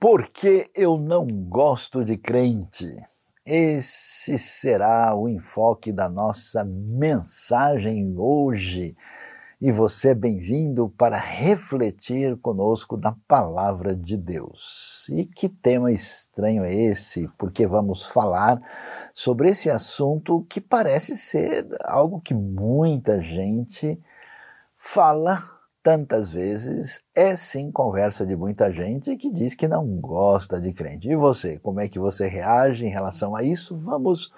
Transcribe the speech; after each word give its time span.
Porque 0.00 0.70
eu 0.74 0.96
não 0.96 1.26
gosto 1.26 2.02
de 2.02 2.16
crente. 2.16 2.86
Esse 3.44 4.38
será 4.38 5.14
o 5.14 5.28
enfoque 5.28 5.92
da 5.92 6.08
nossa 6.08 6.64
mensagem 6.64 8.14
hoje. 8.16 8.96
E 9.60 9.70
você 9.70 10.12
é 10.12 10.14
bem-vindo 10.14 10.88
para 10.96 11.18
refletir 11.18 12.38
conosco 12.38 12.96
da 12.96 13.14
palavra 13.28 13.94
de 13.94 14.16
Deus. 14.16 15.06
E 15.10 15.26
que 15.26 15.50
tema 15.50 15.92
estranho 15.92 16.64
é 16.64 16.74
esse? 16.74 17.28
Porque 17.36 17.66
vamos 17.66 18.06
falar 18.06 18.58
sobre 19.12 19.50
esse 19.50 19.68
assunto 19.68 20.46
que 20.48 20.62
parece 20.62 21.14
ser 21.14 21.68
algo 21.84 22.22
que 22.22 22.32
muita 22.32 23.20
gente 23.20 24.00
fala 24.74 25.59
tantas 25.82 26.30
vezes, 26.30 27.02
é 27.14 27.34
sim 27.36 27.70
conversa 27.70 28.26
de 28.26 28.36
muita 28.36 28.72
gente 28.72 29.16
que 29.16 29.30
diz 29.30 29.54
que 29.54 29.66
não 29.66 29.86
gosta 30.00 30.60
de 30.60 30.72
crente. 30.72 31.08
E 31.08 31.16
você, 31.16 31.58
como 31.58 31.80
é 31.80 31.88
que 31.88 31.98
você 31.98 32.28
reage 32.28 32.86
em 32.86 32.90
relação 32.90 33.34
a 33.34 33.42
isso? 33.42 33.76
Vamos 33.76 34.32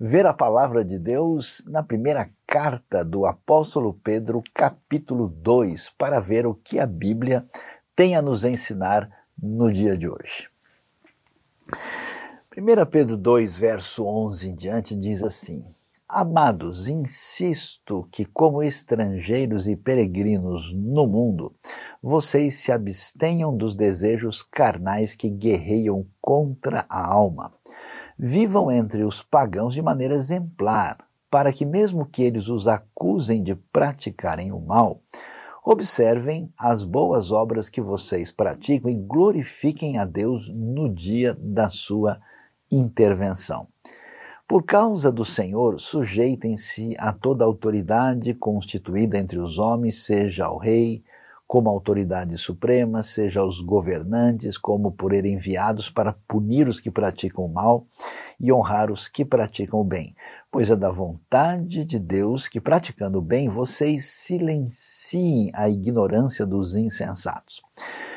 ver 0.00 0.26
a 0.26 0.32
palavra 0.32 0.84
de 0.84 0.98
Deus 0.98 1.62
na 1.66 1.82
primeira 1.82 2.30
carta 2.46 3.04
do 3.04 3.26
apóstolo 3.26 3.92
Pedro, 4.02 4.42
capítulo 4.54 5.28
2, 5.28 5.90
para 5.98 6.20
ver 6.20 6.46
o 6.46 6.54
que 6.54 6.78
a 6.78 6.86
Bíblia 6.86 7.46
tem 7.94 8.16
a 8.16 8.22
nos 8.22 8.44
ensinar 8.44 9.10
no 9.40 9.70
dia 9.70 9.96
de 9.96 10.08
hoje. 10.08 10.48
1 12.56 12.86
Pedro 12.90 13.16
2, 13.16 13.56
verso 13.56 14.04
11 14.04 14.48
em 14.48 14.54
diante 14.54 14.96
diz 14.96 15.22
assim: 15.22 15.64
Amados, 16.10 16.88
insisto 16.88 18.08
que, 18.10 18.24
como 18.24 18.62
estrangeiros 18.62 19.68
e 19.68 19.76
peregrinos 19.76 20.72
no 20.72 21.06
mundo, 21.06 21.54
vocês 22.02 22.54
se 22.54 22.72
abstenham 22.72 23.54
dos 23.54 23.76
desejos 23.76 24.42
carnais 24.42 25.14
que 25.14 25.28
guerreiam 25.28 26.06
contra 26.18 26.86
a 26.88 27.12
alma. 27.12 27.52
Vivam 28.18 28.70
entre 28.72 29.04
os 29.04 29.22
pagãos 29.22 29.74
de 29.74 29.82
maneira 29.82 30.14
exemplar, 30.14 30.96
para 31.30 31.52
que, 31.52 31.66
mesmo 31.66 32.06
que 32.06 32.22
eles 32.22 32.48
os 32.48 32.66
acusem 32.66 33.42
de 33.42 33.54
praticarem 33.54 34.50
o 34.50 34.58
mal, 34.58 35.02
observem 35.62 36.50
as 36.56 36.84
boas 36.84 37.30
obras 37.30 37.68
que 37.68 37.82
vocês 37.82 38.32
praticam 38.32 38.90
e 38.90 38.96
glorifiquem 38.96 39.98
a 39.98 40.06
Deus 40.06 40.48
no 40.48 40.88
dia 40.88 41.36
da 41.38 41.68
sua 41.68 42.18
intervenção. 42.72 43.68
Por 44.48 44.62
causa 44.62 45.12
do 45.12 45.26
Senhor, 45.26 45.78
sujeitem-se 45.78 46.96
a 46.98 47.12
toda 47.12 47.44
autoridade 47.44 48.32
constituída 48.32 49.18
entre 49.18 49.38
os 49.38 49.58
homens, 49.58 50.06
seja 50.06 50.46
ao 50.46 50.56
rei, 50.56 51.04
como 51.46 51.68
autoridade 51.68 52.34
suprema, 52.38 53.02
seja 53.02 53.40
aos 53.40 53.60
governantes, 53.60 54.56
como 54.56 54.90
por 54.90 55.12
ele 55.12 55.28
enviados 55.28 55.90
para 55.90 56.16
punir 56.26 56.66
os 56.66 56.80
que 56.80 56.90
praticam 56.90 57.44
o 57.44 57.52
mal 57.52 57.86
e 58.40 58.50
honrar 58.50 58.90
os 58.90 59.06
que 59.06 59.22
praticam 59.22 59.80
o 59.80 59.84
bem. 59.84 60.16
Pois 60.50 60.70
é 60.70 60.76
da 60.76 60.90
vontade 60.90 61.84
de 61.84 61.98
Deus 61.98 62.48
que, 62.48 62.58
praticando 62.58 63.18
o 63.18 63.22
bem, 63.22 63.50
vocês 63.50 64.06
silenciem 64.06 65.50
a 65.52 65.68
ignorância 65.68 66.46
dos 66.46 66.74
insensatos. 66.74 67.60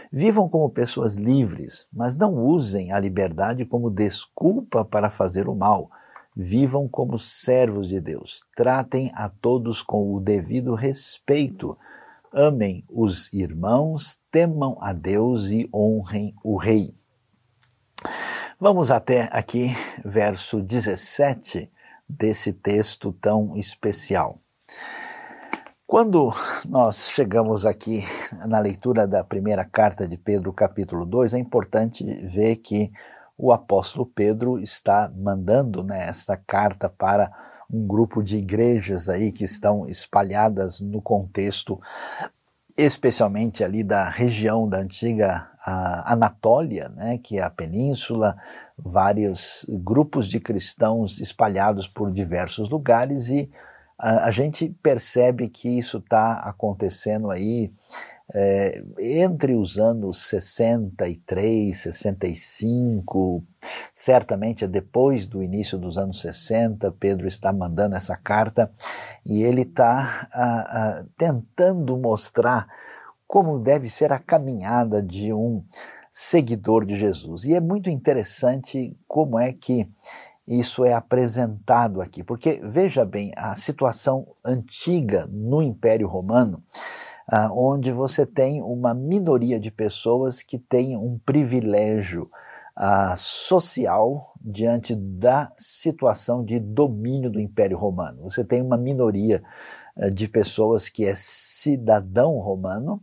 Vivam 0.09 0.47
como 0.47 0.69
pessoas 0.69 1.15
livres, 1.15 1.87
mas 1.91 2.15
não 2.15 2.33
usem 2.35 2.93
a 2.93 2.99
liberdade 3.02 3.65
como 3.65 3.89
desculpa 3.89 4.85
para 4.85 5.09
fazer 5.09 5.49
o 5.49 5.55
mal 5.55 5.91
Vivam 6.35 6.87
como 6.87 7.19
servos 7.19 7.89
de 7.89 7.99
Deus. 7.99 8.45
Tratem 8.55 9.11
a 9.13 9.29
todos 9.29 9.83
com 9.83 10.13
o 10.13 10.19
devido 10.19 10.75
respeito. 10.75 11.77
Amem 12.33 12.85
os 12.89 13.31
irmãos, 13.33 14.19
temam 14.31 14.77
a 14.79 14.93
Deus 14.93 15.47
e 15.47 15.69
honrem 15.73 16.33
o 16.43 16.57
Rei. 16.57 16.95
Vamos 18.59 18.91
até 18.91 19.27
aqui, 19.31 19.75
verso 20.05 20.61
17 20.61 21.70
desse 22.08 22.53
texto 22.53 23.11
tão 23.11 23.58
especial. 23.58 24.39
Quando 25.91 26.31
nós 26.70 27.09
chegamos 27.09 27.65
aqui 27.65 28.05
na 28.47 28.59
leitura 28.59 29.05
da 29.05 29.25
primeira 29.25 29.65
carta 29.65 30.08
de 30.08 30.17
Pedro, 30.17 30.53
capítulo 30.53 31.05
2, 31.05 31.33
é 31.33 31.37
importante 31.37 32.05
ver 32.25 32.55
que 32.55 32.89
o 33.41 33.52
apóstolo 33.52 34.05
Pedro 34.05 34.59
está 34.59 35.11
mandando 35.17 35.83
né, 35.83 36.07
essa 36.07 36.37
carta 36.37 36.87
para 36.87 37.31
um 37.67 37.87
grupo 37.87 38.21
de 38.21 38.37
igrejas 38.37 39.09
aí 39.09 39.31
que 39.31 39.43
estão 39.43 39.87
espalhadas 39.87 40.79
no 40.79 41.02
contexto, 41.02 41.81
especialmente 42.77 43.63
ali 43.63 43.83
da 43.83 44.07
região 44.07 44.69
da 44.69 44.77
antiga 44.77 45.49
Anatólia, 46.05 46.89
né, 46.89 47.17
que 47.17 47.39
é 47.39 47.41
a 47.41 47.49
península, 47.49 48.37
vários 48.77 49.65
grupos 49.69 50.27
de 50.27 50.39
cristãos 50.39 51.19
espalhados 51.19 51.87
por 51.87 52.11
diversos 52.11 52.69
lugares 52.69 53.29
e 53.29 53.49
a, 53.97 54.25
a 54.25 54.31
gente 54.31 54.69
percebe 54.83 55.49
que 55.49 55.79
isso 55.79 55.97
está 55.97 56.33
acontecendo 56.33 57.31
aí 57.31 57.73
é, 58.33 58.81
entre 58.99 59.55
os 59.55 59.77
anos 59.77 60.30
63, 60.30 61.77
65, 61.77 63.43
certamente 63.92 64.64
é 64.64 64.67
depois 64.67 65.25
do 65.25 65.43
início 65.43 65.77
dos 65.77 65.97
anos 65.97 66.21
60, 66.21 66.91
Pedro 66.93 67.27
está 67.27 67.52
mandando 67.52 67.95
essa 67.95 68.15
carta 68.15 68.71
e 69.25 69.43
ele 69.43 69.64
está 69.64 71.08
tentando 71.17 71.97
mostrar 71.97 72.67
como 73.27 73.59
deve 73.59 73.87
ser 73.87 74.11
a 74.11 74.20
caminhada 74.20 75.02
de 75.02 75.33
um 75.33 75.64
seguidor 76.11 76.86
de 76.86 76.97
Jesus. 76.97 77.45
E 77.45 77.53
é 77.53 77.61
muito 77.61 77.89
interessante 77.89 78.97
como 79.08 79.39
é 79.39 79.53
que 79.53 79.87
isso 80.47 80.83
é 80.83 80.93
apresentado 80.93 82.02
aqui, 82.02 82.23
porque 82.23 82.59
veja 82.64 83.05
bem, 83.05 83.31
a 83.37 83.55
situação 83.55 84.27
antiga 84.43 85.25
no 85.31 85.61
Império 85.61 86.08
Romano 86.08 86.61
ah, 87.31 87.49
onde 87.53 87.93
você 87.93 88.25
tem 88.25 88.61
uma 88.61 88.93
minoria 88.93 89.58
de 89.58 89.71
pessoas 89.71 90.43
que 90.43 90.59
tem 90.59 90.97
um 90.97 91.17
privilégio 91.25 92.30
ah, 92.75 93.15
social 93.15 94.33
diante 94.42 94.93
da 94.93 95.49
situação 95.58 96.43
de 96.43 96.59
domínio 96.59 97.30
do 97.30 97.39
Império 97.39 97.77
Romano. 97.77 98.23
Você 98.23 98.43
tem 98.43 98.61
uma 98.61 98.75
minoria 98.75 99.41
ah, 99.97 100.09
de 100.09 100.27
pessoas 100.27 100.89
que 100.89 101.05
é 101.05 101.14
cidadão 101.15 102.37
romano, 102.37 103.02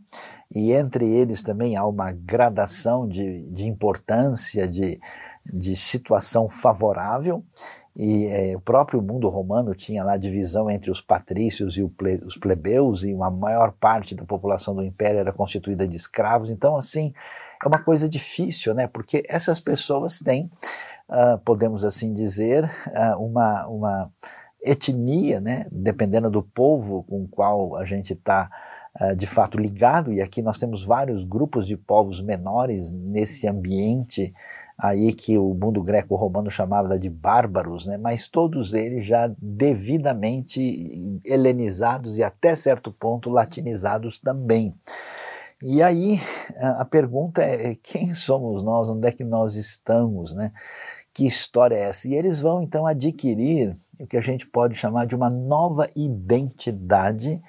e 0.53 0.73
entre 0.73 1.09
eles 1.09 1.41
também 1.41 1.75
há 1.75 1.85
uma 1.85 2.11
gradação 2.11 3.07
de, 3.07 3.43
de 3.49 3.67
importância, 3.67 4.67
de, 4.67 4.99
de 5.43 5.75
situação 5.75 6.47
favorável, 6.47 7.43
e 8.01 8.27
é, 8.27 8.55
o 8.55 8.61
próprio 8.61 9.01
mundo 9.01 9.27
romano 9.27 9.75
tinha 9.75 10.05
lá 10.05 10.15
divisão 10.15 10.69
entre 10.69 10.89
os 10.89 11.01
patrícios 11.01 11.75
e 11.75 11.85
ple, 11.85 12.21
os 12.25 12.37
plebeus, 12.37 13.03
e 13.03 13.13
uma 13.13 13.29
maior 13.29 13.73
parte 13.73 14.15
da 14.15 14.23
população 14.23 14.73
do 14.73 14.81
império 14.81 15.19
era 15.19 15.33
constituída 15.33 15.85
de 15.85 15.97
escravos. 15.97 16.49
Então, 16.49 16.77
assim, 16.77 17.13
é 17.61 17.67
uma 17.67 17.83
coisa 17.83 18.07
difícil, 18.07 18.73
né? 18.73 18.87
Porque 18.87 19.25
essas 19.27 19.59
pessoas 19.59 20.19
têm, 20.19 20.49
uh, 21.09 21.37
podemos 21.43 21.83
assim 21.83 22.13
dizer, 22.13 22.63
uh, 22.87 23.21
uma, 23.21 23.67
uma 23.67 24.11
etnia, 24.63 25.41
né? 25.41 25.67
Dependendo 25.69 26.29
do 26.29 26.41
povo 26.41 27.03
com 27.03 27.23
o 27.23 27.27
qual 27.27 27.75
a 27.75 27.83
gente 27.83 28.13
está 28.13 28.49
uh, 28.97 29.13
de 29.13 29.27
fato 29.27 29.57
ligado, 29.57 30.13
e 30.13 30.21
aqui 30.21 30.41
nós 30.41 30.57
temos 30.57 30.85
vários 30.85 31.25
grupos 31.25 31.67
de 31.67 31.75
povos 31.75 32.21
menores 32.21 32.93
nesse 32.93 33.45
ambiente 33.45 34.33
aí 34.79 35.11
que 35.11 35.37
o 35.37 35.53
mundo 35.53 35.83
greco-romano 35.83 36.49
chamava 36.49 36.97
de 36.97 37.09
bárbaros, 37.09 37.85
né? 37.85 37.97
mas 37.97 38.29
todos 38.29 38.73
eles 38.73 39.05
já 39.05 39.29
devidamente 39.37 41.21
helenizados 41.25 42.17
e 42.17 42.23
até 42.23 42.55
certo 42.55 42.91
ponto 42.91 43.29
latinizados 43.29 44.19
também. 44.19 44.73
E 45.61 45.83
aí 45.83 46.21
a 46.57 46.85
pergunta 46.85 47.41
é 47.41 47.75
quem 47.75 48.13
somos 48.13 48.63
nós, 48.63 48.89
onde 48.89 49.05
é 49.05 49.11
que 49.11 49.25
nós 49.25 49.55
estamos, 49.55 50.33
né? 50.33 50.53
Que 51.13 51.27
história 51.27 51.75
é 51.75 51.81
essa? 51.89 52.07
E 52.07 52.13
eles 52.13 52.39
vão 52.39 52.61
então 52.61 52.87
adquirir 52.87 53.75
o 53.99 54.07
que 54.07 54.15
a 54.15 54.21
gente 54.21 54.47
pode 54.47 54.75
chamar 54.75 55.05
de 55.05 55.15
uma 55.15 55.29
nova 55.29 55.89
identidade 55.93 57.41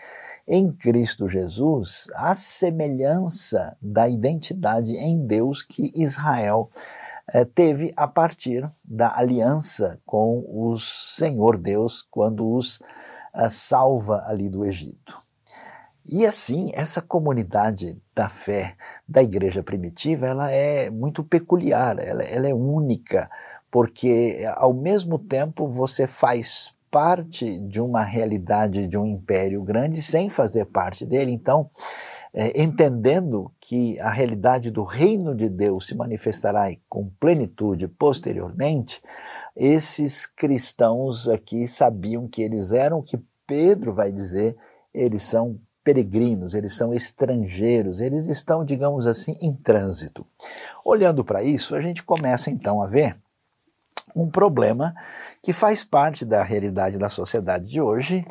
em 0.49 0.73
Cristo 0.73 1.29
Jesus, 1.29 2.09
a 2.17 2.35
semelhança 2.35 3.77
da 3.81 4.09
identidade 4.09 4.93
em 4.97 5.25
Deus 5.25 5.63
que 5.63 5.93
Israel 5.95 6.69
teve 7.55 7.93
a 7.97 8.09
partir 8.09 8.69
da 8.85 9.17
aliança 9.17 10.01
com 10.05 10.45
o 10.49 10.77
Senhor 10.79 11.57
Deus 11.57 12.03
quando 12.11 12.55
os 12.55 12.83
eh, 13.35 13.49
salva 13.49 14.25
ali 14.27 14.49
do 14.49 14.65
Egito. 14.65 15.19
E 16.05 16.27
assim, 16.27 16.71
essa 16.75 17.01
comunidade 17.01 17.97
da 18.15 18.29
fé 18.29 18.75
da 19.09 19.23
igreja 19.23 19.63
primitiva, 19.63 20.27
ela 20.27 20.51
é 20.51 20.91
muito 20.91 21.23
peculiar, 21.23 21.99
ela, 22.01 22.23
ela 22.23 22.49
é 22.49 22.55
única, 22.55 23.31
porque 23.71 24.43
ao 24.57 24.75
mesmo 24.75 25.19
tempo 25.19 25.69
você 25.69 26.07
faz 26.07 26.75
parte 26.91 27.61
de 27.61 27.81
uma 27.81 28.03
realidade 28.03 28.89
de 28.89 28.99
um 28.99 29.07
império 29.07 29.63
grande 29.63 30.03
sem 30.03 30.29
fazer 30.29 30.65
parte 30.65 31.07
dele. 31.07 31.31
Então, 31.31 31.71
é, 32.33 32.63
entendendo 32.63 33.51
que 33.61 33.99
a 33.99 34.11
realidade 34.11 34.71
do 34.71 34.85
reino 34.85 35.35
de 35.35 35.49
Deus 35.49 35.87
se 35.87 35.95
manifestará 35.95 36.69
com 36.89 37.11
plenitude 37.21 37.89
posteriormente, 37.89 39.03
esses 39.57 40.27
cristãos 40.27 41.29
aqui 41.29 41.67
sabiam 41.67 42.29
que 42.29 42.43
eles 42.43 42.73
eram 42.73 42.99
o 42.99 43.03
que 43.03 43.21
Pedro 43.47 43.93
vai 43.93 44.13
dizer, 44.13 44.57
eles 44.95 45.23
são 45.25 45.59
peregrinos, 45.83 46.55
eles 46.55 46.75
são 46.75 46.95
estrangeiros, 46.95 48.01
eles 48.01 48.27
estão, 48.27 48.65
digamos 48.65 49.07
assim, 49.07 49.37
em 49.41 49.53
trânsito. 49.53 50.25
Olhando 50.85 51.25
para 51.25 51.43
isso, 51.43 51.75
a 51.75 51.81
gente 51.81 52.03
começa 52.05 52.51
então 52.51 52.83
a 52.83 52.87
ver 52.87 53.17
um 54.15 54.29
problema 54.29 54.95
que 55.43 55.53
faz 55.53 55.83
parte 55.83 56.25
da 56.25 56.43
realidade 56.43 56.99
da 56.99 57.09
sociedade 57.09 57.67
de 57.67 57.81
hoje 57.81 58.25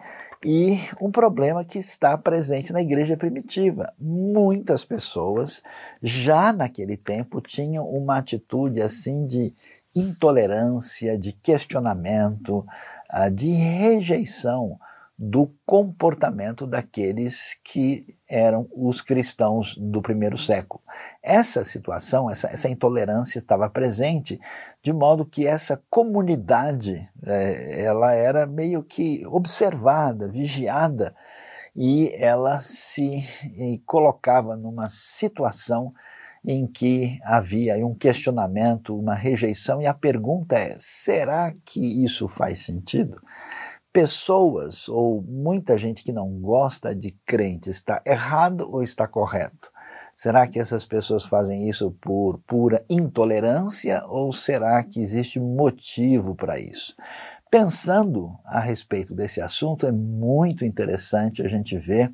e 0.44 0.80
um 1.02 1.12
problema 1.12 1.66
que 1.66 1.78
está 1.78 2.18
presente 2.18 2.72
na 2.72 2.82
igreja 2.82 3.18
primitiva. 3.18 3.94
Muitas 4.00 4.86
pessoas 4.86 5.62
já 6.02 6.54
naquele 6.54 6.96
tempo 6.96 7.42
tinham 7.42 7.88
uma 7.90 8.18
atitude 8.18 8.82
assim 8.82 9.26
de 9.26 9.54
intolerância, 9.94 11.18
de 11.18 11.34
questionamento, 11.34 12.66
ah, 13.10 13.30
de 13.30 13.50
rejeição 13.50 14.80
do 15.22 15.54
comportamento 15.66 16.66
daqueles 16.66 17.60
que 17.62 18.16
eram 18.26 18.70
os 18.74 19.02
cristãos 19.02 19.76
do 19.78 20.02
primeiro 20.02 20.38
século. 20.38 20.82
Essa 21.22 21.66
situação, 21.66 22.32
essa, 22.32 22.48
essa 22.48 22.70
intolerância 22.70 23.38
estava 23.38 23.70
presente, 23.70 24.40
de 24.82 24.94
modo 24.94 25.26
que 25.26 25.46
essa 25.46 25.84
comunidade 25.90 27.06
é, 27.22 27.84
ela 27.84 28.14
era 28.14 28.48
meio 28.48 28.82
que 28.82 29.26
observada, 29.28 30.30
vigiada, 30.30 31.14
e 31.76 32.14
ela 32.16 32.58
se 32.60 33.22
e 33.58 33.78
colocava 33.86 34.56
numa 34.56 34.88
situação 34.88 35.94
em 36.46 36.66
que 36.66 37.20
havia 37.26 37.86
um 37.86 37.94
questionamento, 37.94 38.98
uma 38.98 39.16
rejeição, 39.16 39.82
e 39.82 39.86
a 39.86 39.94
pergunta 39.94 40.58
é: 40.58 40.78
será 40.80 41.54
que 41.66 42.04
isso 42.06 42.26
faz 42.30 42.60
sentido? 42.60 43.22
Pessoas 43.92 44.88
ou 44.88 45.22
muita 45.22 45.78
gente 45.78 46.04
que 46.04 46.12
não 46.12 46.30
gosta 46.40 46.96
de 46.96 47.12
crente 47.26 47.70
está 47.70 48.02
errado 48.06 48.70
ou 48.72 48.84
está 48.84 49.08
correto? 49.08 49.72
Será 50.16 50.46
que 50.48 50.60
essas 50.60 50.86
pessoas 50.86 51.24
fazem 51.24 51.70
isso 51.70 51.92
por 52.02 52.40
pura 52.40 52.84
intolerância 52.90 54.04
ou 54.06 54.34
será 54.34 54.84
que 54.84 55.00
existe 55.00 55.40
motivo 55.40 56.36
para 56.36 56.60
isso? 56.60 56.96
Pensando 57.50 58.38
a 58.46 58.60
respeito 58.60 59.16
desse 59.16 59.42
assunto, 59.42 59.88
é 59.88 59.92
muito 59.92 60.66
interessante 60.66 61.42
a 61.42 61.48
gente 61.48 61.78
ver 61.78 62.14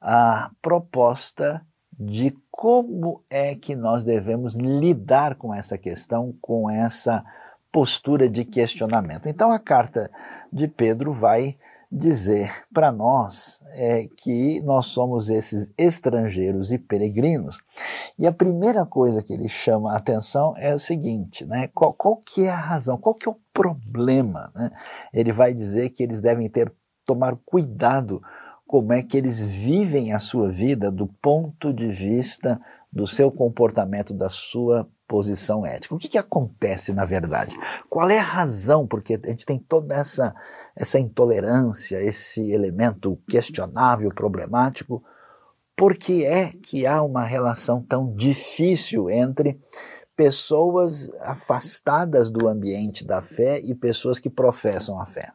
a 0.00 0.50
proposta 0.62 1.60
de 1.98 2.36
como 2.50 3.22
é 3.28 3.54
que 3.54 3.74
nós 3.74 4.04
devemos 4.04 4.56
lidar 4.56 5.34
com 5.34 5.52
essa 5.52 5.76
questão, 5.76 6.34
com 6.40 6.70
essa 6.70 7.24
postura 7.72 8.28
de 8.28 8.44
questionamento. 8.44 9.28
Então 9.28 9.50
a 9.50 9.58
carta 9.58 10.10
de 10.52 10.68
Pedro 10.68 11.12
vai 11.12 11.56
dizer 11.90 12.52
para 12.72 12.92
nós 12.92 13.62
é, 13.72 14.08
que 14.16 14.60
nós 14.62 14.86
somos 14.86 15.28
esses 15.28 15.72
estrangeiros 15.76 16.70
e 16.70 16.78
peregrinos. 16.78 17.58
E 18.18 18.26
a 18.26 18.32
primeira 18.32 18.86
coisa 18.86 19.22
que 19.22 19.32
ele 19.32 19.48
chama 19.48 19.92
a 19.92 19.96
atenção 19.96 20.54
é 20.56 20.72
o 20.72 20.78
seguinte, 20.78 21.44
né? 21.44 21.68
Qual, 21.74 21.92
qual 21.92 22.16
que 22.18 22.44
é 22.44 22.50
a 22.50 22.54
razão? 22.54 22.96
Qual 22.96 23.14
que 23.14 23.28
é 23.28 23.32
o 23.32 23.40
problema? 23.52 24.52
Né? 24.54 24.70
Ele 25.12 25.32
vai 25.32 25.52
dizer 25.52 25.90
que 25.90 26.02
eles 26.02 26.20
devem 26.20 26.48
ter 26.48 26.72
tomar 27.04 27.36
cuidado 27.44 28.22
como 28.66 28.92
é 28.92 29.02
que 29.02 29.16
eles 29.16 29.40
vivem 29.40 30.12
a 30.12 30.20
sua 30.20 30.48
vida 30.48 30.92
do 30.92 31.08
ponto 31.08 31.72
de 31.72 31.90
vista 31.90 32.60
do 32.92 33.04
seu 33.04 33.30
comportamento, 33.32 34.14
da 34.14 34.28
sua 34.28 34.88
posição 35.10 35.66
ética. 35.66 35.92
O 35.92 35.98
que, 35.98 36.08
que 36.08 36.16
acontece 36.16 36.92
na 36.92 37.04
verdade? 37.04 37.58
Qual 37.88 38.08
é 38.08 38.20
a 38.20 38.22
razão 38.22 38.86
porque 38.86 39.20
a 39.20 39.28
gente 39.28 39.44
tem 39.44 39.58
toda 39.58 39.96
essa, 39.96 40.32
essa 40.76 41.00
intolerância, 41.00 42.00
esse 42.00 42.52
elemento 42.52 43.18
questionável, 43.28 44.14
problemático? 44.14 45.02
Por 45.76 45.96
que 45.96 46.24
é 46.24 46.52
que 46.62 46.86
há 46.86 47.02
uma 47.02 47.24
relação 47.24 47.82
tão 47.82 48.14
difícil 48.14 49.10
entre 49.10 49.60
pessoas 50.14 51.12
afastadas 51.22 52.30
do 52.30 52.46
ambiente 52.46 53.04
da 53.04 53.20
fé 53.20 53.58
e 53.58 53.74
pessoas 53.74 54.20
que 54.20 54.30
professam 54.30 55.00
a 55.00 55.06
fé? 55.06 55.32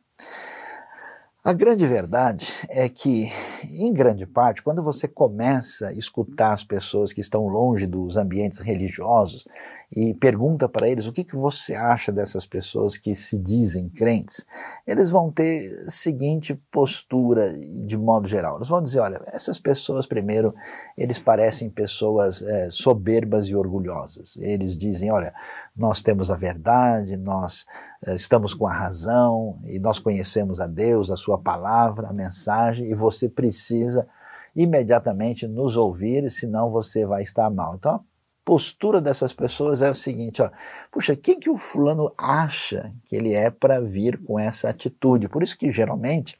A 1.46 1.54
grande 1.54 1.86
verdade 1.86 2.48
é 2.68 2.90
que, 2.90 3.28
em 3.70 3.94
grande 3.94 4.26
parte, 4.26 4.64
quando 4.64 4.82
você 4.82 5.08
começa 5.08 5.90
a 5.90 5.94
escutar 5.94 6.54
as 6.54 6.64
pessoas 6.64 7.14
que 7.14 7.22
estão 7.22 7.46
longe 7.46 7.86
dos 7.86 8.18
ambientes 8.18 8.58
religiosos 8.62 9.48
e 9.96 10.16
pergunta 10.16 10.68
para 10.68 10.90
eles 10.90 11.06
o 11.06 11.14
que, 11.14 11.24
que 11.24 11.36
você 11.36 11.76
acha 11.76 12.12
dessas 12.12 12.48
pessoas 12.48 12.98
que 12.98 13.14
se 13.14 13.38
dizem 13.38 13.88
crentes, 13.90 14.44
eles 14.88 15.12
vão 15.12 15.32
ter 15.32 15.86
seguinte 15.88 16.60
postura 16.72 17.56
de 17.60 17.96
modo 17.96 18.28
geral. 18.28 18.56
Eles 18.56 18.68
vão 18.68 18.82
dizer, 18.82 19.02
olha, 19.02 19.22
essas 19.28 19.60
pessoas, 19.60 20.08
primeiro, 20.08 20.52
eles 20.98 21.20
parecem 21.20 21.70
pessoas 21.70 22.42
é, 22.42 22.72
soberbas 22.72 23.46
e 23.50 23.56
orgulhosas. 23.56 24.36
Eles 24.38 24.76
dizem, 24.76 25.12
olha, 25.12 25.32
nós 25.78 26.02
temos 26.02 26.32
a 26.32 26.36
verdade, 26.36 27.16
nós 27.18 27.66
estamos 28.08 28.54
com 28.54 28.68
a 28.68 28.74
razão 28.74 29.60
e 29.66 29.80
nós 29.80 30.00
conhecemos 30.00 30.60
a 30.60 30.68
Deus, 30.68 31.10
a 31.10 31.18
Sua 31.18 31.38
palavra, 31.38 32.08
a 32.08 32.14
mensagem, 32.14 32.90
e 32.90 32.96
você 32.96 33.28
precisa 33.28 34.08
imediatamente 34.56 35.48
nos 35.48 35.76
ouvir, 35.76 36.30
senão 36.32 36.70
você 36.70 37.06
vai 37.06 37.24
estar 37.24 37.50
mal. 37.50 37.76
Então, 37.76 37.96
a 37.96 38.02
postura 38.44 39.02
dessas 39.02 39.34
pessoas 39.34 39.82
é 39.82 39.90
o 39.90 39.96
seguinte: 39.96 40.42
ó, 40.42 40.50
puxa, 40.92 41.16
quem 41.16 41.40
que 41.40 41.50
o 41.50 41.58
fulano 41.58 42.14
acha 42.18 42.94
que 43.06 43.16
ele 43.16 43.34
é 43.34 43.50
para 43.50 43.82
vir 43.82 44.22
com 44.24 44.40
essa 44.40 44.70
atitude? 44.70 45.28
Por 45.28 45.44
isso 45.44 45.58
que 45.58 45.72
geralmente 45.72 46.40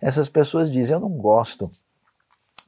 essas 0.00 0.28
pessoas 0.28 0.70
dizem: 0.70 0.94
eu 0.94 1.00
não 1.00 1.10
gosto 1.10 1.70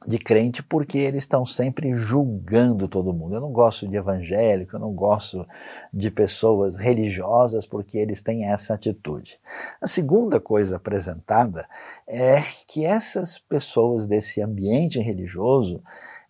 de 0.07 0.17
crente 0.17 0.63
porque 0.63 0.97
eles 0.97 1.23
estão 1.23 1.45
sempre 1.45 1.93
julgando 1.93 2.87
todo 2.87 3.13
mundo. 3.13 3.35
Eu 3.35 3.41
não 3.41 3.51
gosto 3.51 3.87
de 3.87 3.97
evangélico, 3.97 4.75
eu 4.75 4.79
não 4.79 4.93
gosto 4.93 5.45
de 5.93 6.09
pessoas 6.09 6.77
religiosas 6.77 7.65
porque 7.65 7.97
eles 7.97 8.21
têm 8.21 8.45
essa 8.45 8.73
atitude. 8.73 9.39
A 9.81 9.87
segunda 9.87 10.39
coisa 10.39 10.77
apresentada 10.77 11.67
é 12.07 12.41
que 12.67 12.85
essas 12.85 13.37
pessoas 13.37 14.07
desse 14.07 14.41
ambiente 14.41 14.99
religioso 14.99 15.81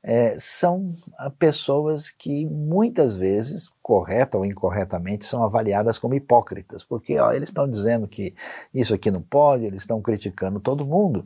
é, 0.01 0.35
são 0.39 0.89
pessoas 1.37 2.09
que 2.09 2.45
muitas 2.45 3.17
vezes, 3.17 3.69
correta 3.81 4.37
ou 4.37 4.45
incorretamente, 4.45 5.25
são 5.25 5.43
avaliadas 5.43 5.99
como 5.99 6.15
hipócritas, 6.15 6.83
porque 6.83 7.19
ó, 7.19 7.31
eles 7.33 7.49
estão 7.49 7.69
dizendo 7.69 8.07
que 8.07 8.33
isso 8.73 8.93
aqui 8.93 9.11
não 9.11 9.21
pode, 9.21 9.65
eles 9.65 9.83
estão 9.83 10.01
criticando 10.01 10.59
todo 10.59 10.85
mundo, 10.85 11.25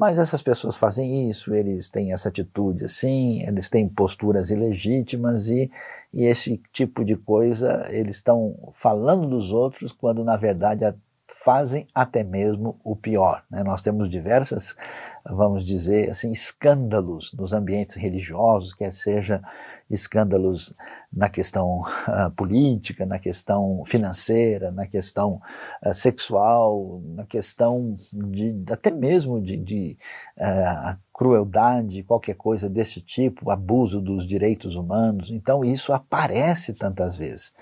mas 0.00 0.16
essas 0.16 0.40
pessoas 0.40 0.78
fazem 0.78 1.28
isso, 1.28 1.54
eles 1.54 1.90
têm 1.90 2.14
essa 2.14 2.30
atitude 2.30 2.86
assim, 2.86 3.46
eles 3.46 3.68
têm 3.68 3.86
posturas 3.86 4.48
ilegítimas 4.48 5.50
e, 5.50 5.70
e 6.10 6.24
esse 6.24 6.56
tipo 6.72 7.04
de 7.04 7.16
coisa 7.16 7.86
eles 7.90 8.16
estão 8.16 8.56
falando 8.72 9.28
dos 9.28 9.52
outros 9.52 9.92
quando 9.92 10.24
na 10.24 10.38
verdade 10.38 10.86
fazem 11.28 11.86
até 11.94 12.24
mesmo 12.24 12.80
o 12.82 12.96
pior. 12.96 13.44
Né? 13.50 13.62
Nós 13.62 13.82
temos 13.82 14.08
diversas, 14.08 14.74
vamos 15.22 15.66
dizer 15.66 16.08
assim, 16.08 16.30
escândalos 16.30 17.34
nos 17.34 17.52
ambientes 17.52 17.94
religiosos, 17.94 18.72
quer 18.72 18.94
seja 18.94 19.42
escândalos 19.90 20.72
na 21.12 21.28
questão 21.28 21.80
uh, 21.80 22.30
política, 22.36 23.04
na 23.04 23.18
questão 23.18 23.82
financeira, 23.84 24.70
na 24.70 24.86
questão 24.86 25.40
uh, 25.84 25.92
sexual, 25.92 27.02
na 27.04 27.26
questão 27.26 27.96
de, 28.12 28.62
até 28.70 28.92
mesmo 28.92 29.42
de, 29.42 29.56
de 29.56 29.98
uh, 30.38 30.96
crueldade, 31.12 32.04
qualquer 32.04 32.36
coisa 32.36 32.70
desse 32.70 33.00
tipo, 33.00 33.50
abuso 33.50 34.00
dos 34.00 34.24
direitos 34.24 34.76
humanos. 34.76 35.30
Então 35.30 35.64
isso 35.64 35.92
aparece 35.92 36.72
tantas 36.72 37.16
vezes. 37.16 37.52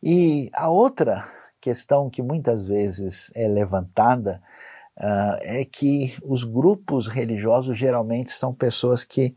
E 0.00 0.48
a 0.54 0.70
outra 0.70 1.28
questão 1.60 2.08
que 2.08 2.22
muitas 2.22 2.64
vezes 2.64 3.32
é 3.34 3.48
levantada 3.48 4.40
é 5.42 5.62
que 5.62 6.16
os 6.24 6.42
grupos 6.42 7.06
religiosos 7.06 7.76
geralmente 7.76 8.30
são 8.30 8.54
pessoas 8.54 9.04
que 9.04 9.36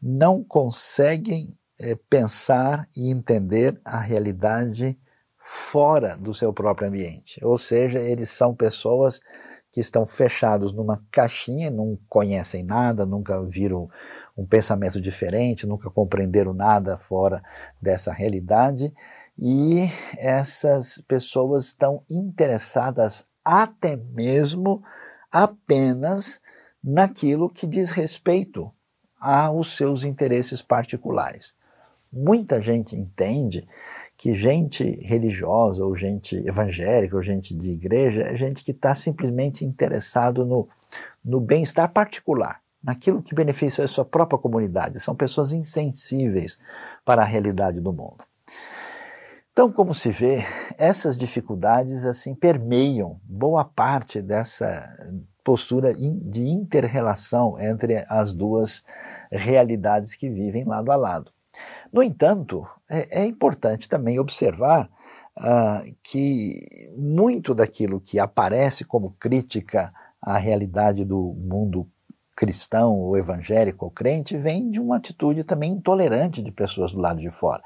não 0.00 0.42
conseguem 0.42 1.58
é, 1.82 1.96
pensar 2.08 2.88
e 2.96 3.10
entender 3.10 3.80
a 3.84 3.98
realidade 3.98 4.98
fora 5.38 6.16
do 6.16 6.32
seu 6.32 6.52
próprio 6.52 6.88
ambiente. 6.88 7.44
Ou 7.44 7.58
seja, 7.58 7.98
eles 7.98 8.30
são 8.30 8.54
pessoas 8.54 9.20
que 9.72 9.80
estão 9.80 10.06
fechados 10.06 10.72
numa 10.72 11.02
caixinha, 11.10 11.70
não 11.70 11.98
conhecem 12.08 12.62
nada, 12.62 13.04
nunca 13.04 13.42
viram 13.42 13.88
um 14.36 14.46
pensamento 14.46 15.00
diferente, 15.00 15.66
nunca 15.66 15.90
compreenderam 15.90 16.52
nada 16.54 16.96
fora 16.96 17.42
dessa 17.80 18.12
realidade, 18.12 18.92
e 19.38 19.88
essas 20.18 21.02
pessoas 21.08 21.66
estão 21.66 22.02
interessadas 22.08 23.26
até 23.44 23.96
mesmo 23.96 24.82
apenas 25.30 26.40
naquilo 26.84 27.48
que 27.48 27.66
diz 27.66 27.90
respeito 27.90 28.70
aos 29.18 29.76
seus 29.76 30.04
interesses 30.04 30.60
particulares. 30.60 31.54
Muita 32.12 32.60
gente 32.60 32.94
entende 32.94 33.66
que 34.16 34.34
gente 34.34 34.84
religiosa, 35.00 35.84
ou 35.84 35.96
gente 35.96 36.36
evangélica, 36.46 37.16
ou 37.16 37.22
gente 37.22 37.54
de 37.54 37.70
igreja, 37.70 38.22
é 38.22 38.36
gente 38.36 38.62
que 38.62 38.70
está 38.70 38.94
simplesmente 38.94 39.64
interessado 39.64 40.44
no, 40.44 40.68
no 41.24 41.40
bem-estar 41.40 41.90
particular, 41.92 42.60
naquilo 42.82 43.22
que 43.22 43.34
beneficia 43.34 43.84
a 43.84 43.88
sua 43.88 44.04
própria 44.04 44.38
comunidade. 44.38 45.00
São 45.00 45.14
pessoas 45.14 45.52
insensíveis 45.52 46.58
para 47.04 47.22
a 47.22 47.24
realidade 47.24 47.80
do 47.80 47.92
mundo. 47.92 48.24
Então, 49.52 49.72
como 49.72 49.92
se 49.92 50.10
vê, 50.10 50.44
essas 50.78 51.16
dificuldades 51.16 52.06
assim 52.06 52.34
permeiam 52.34 53.20
boa 53.24 53.64
parte 53.64 54.22
dessa 54.22 54.88
postura 55.42 55.92
de 55.92 56.46
inter-relação 56.46 57.58
entre 57.60 58.04
as 58.08 58.32
duas 58.32 58.84
realidades 59.30 60.14
que 60.14 60.30
vivem 60.30 60.64
lado 60.64 60.92
a 60.92 60.96
lado. 60.96 61.31
No 61.92 62.02
entanto, 62.02 62.66
é, 62.88 63.22
é 63.22 63.26
importante 63.26 63.88
também 63.88 64.18
observar 64.18 64.88
uh, 65.38 65.94
que 66.02 66.54
muito 66.96 67.54
daquilo 67.54 68.00
que 68.00 68.18
aparece 68.18 68.84
como 68.84 69.16
crítica 69.18 69.92
à 70.20 70.38
realidade 70.38 71.04
do 71.04 71.34
mundo 71.38 71.88
cristão 72.34 72.98
ou 72.98 73.16
evangélico 73.16 73.84
ou 73.84 73.90
crente 73.90 74.36
vem 74.36 74.70
de 74.70 74.80
uma 74.80 74.96
atitude 74.96 75.44
também 75.44 75.72
intolerante 75.72 76.42
de 76.42 76.50
pessoas 76.50 76.92
do 76.92 77.00
lado 77.00 77.20
de 77.20 77.30
fora 77.30 77.62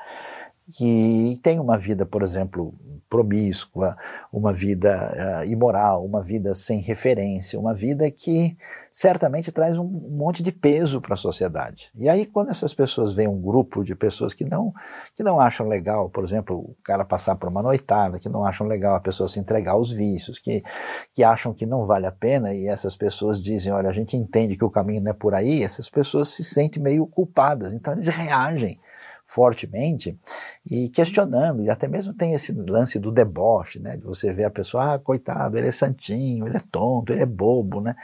que 0.71 1.39
tem 1.43 1.61
uma 1.61 1.79
vida, 1.79 2.05
por 2.05 2.23
exemplo, 2.23 2.75
promíscua, 3.09 3.97
uma 4.33 4.53
vida 4.53 5.43
uh, 5.45 5.51
imoral, 5.51 6.05
uma 6.05 6.23
vida 6.23 6.55
sem 6.55 6.81
referência, 6.81 7.59
uma 7.59 7.75
vida 7.75 8.11
que 8.11 8.57
certamente 8.91 9.53
traz 9.53 9.79
um 9.79 9.85
monte 9.85 10.43
de 10.43 10.51
peso 10.51 11.01
para 11.01 11.15
a 11.15 11.19
sociedade. 11.19 11.91
E 11.95 12.09
aí, 12.09 12.25
quando 12.25 12.51
essas 12.51 12.73
pessoas 12.73 13.15
veem 13.15 13.29
um 13.29 13.41
grupo 13.41 13.85
de 13.85 13.95
pessoas 13.95 14.33
que 14.33 14.45
não, 14.45 14.73
que 15.15 15.23
não 15.23 15.39
acham 15.39 15.69
legal, 15.69 16.09
por 16.09 16.25
exemplo, 16.25 16.57
o 16.57 16.77
cara 16.83 17.05
passar 17.05 17.37
por 17.37 17.49
uma 17.49 17.63
noitada, 17.63 18.19
que 18.19 18.29
não 18.29 18.45
acham 18.45 18.67
legal 18.67 18.97
a 18.97 19.01
pessoa 19.01 19.29
se 19.29 19.39
entregar 19.39 19.73
aos 19.73 19.93
vícios, 19.93 20.39
que, 20.39 20.65
que 21.13 21.23
acham 21.23 21.53
que 21.53 21.67
não 21.67 21.85
vale 21.85 22.07
a 22.07 22.13
pena, 22.13 22.55
e 22.55 22.67
essas 22.67 22.97
pessoas 22.97 23.41
dizem: 23.41 23.73
olha, 23.73 23.91
a 23.91 23.93
gente 23.93 24.17
entende 24.17 24.57
que 24.57 24.65
o 24.65 24.71
caminho 24.71 25.03
não 25.03 25.11
é 25.11 25.15
por 25.15 25.35
aí, 25.35 25.63
essas 25.63 25.91
pessoas 25.91 26.31
se 26.31 26.43
sentem 26.43 26.83
meio 26.83 27.07
culpadas, 27.07 27.73
então 27.75 27.93
eles 27.93 28.09
reagem 28.09 28.81
fortemente 29.27 30.17
e 30.65 30.89
questionando, 30.89 31.65
e 31.65 31.69
até 31.69 31.89
mesmo 31.89 32.15
tem 32.15 32.33
esse 32.33 32.53
lance 32.53 32.97
do 33.01 33.11
deboche, 33.11 33.81
né, 33.81 33.97
de 33.97 34.05
você 34.05 34.33
ver 34.33 34.45
a 34.45 34.51
pessoa, 34.51 34.95
ah, 34.95 34.99
coitado, 35.01 35.59
ele 35.59 35.67
é 35.67 35.73
santinho, 35.73 36.47
ele 36.47 36.57
é 36.57 36.63
tonto, 36.71 37.13
ele 37.13 37.23
é 37.23 37.27
bobo, 37.27 37.81
né, 37.81 37.97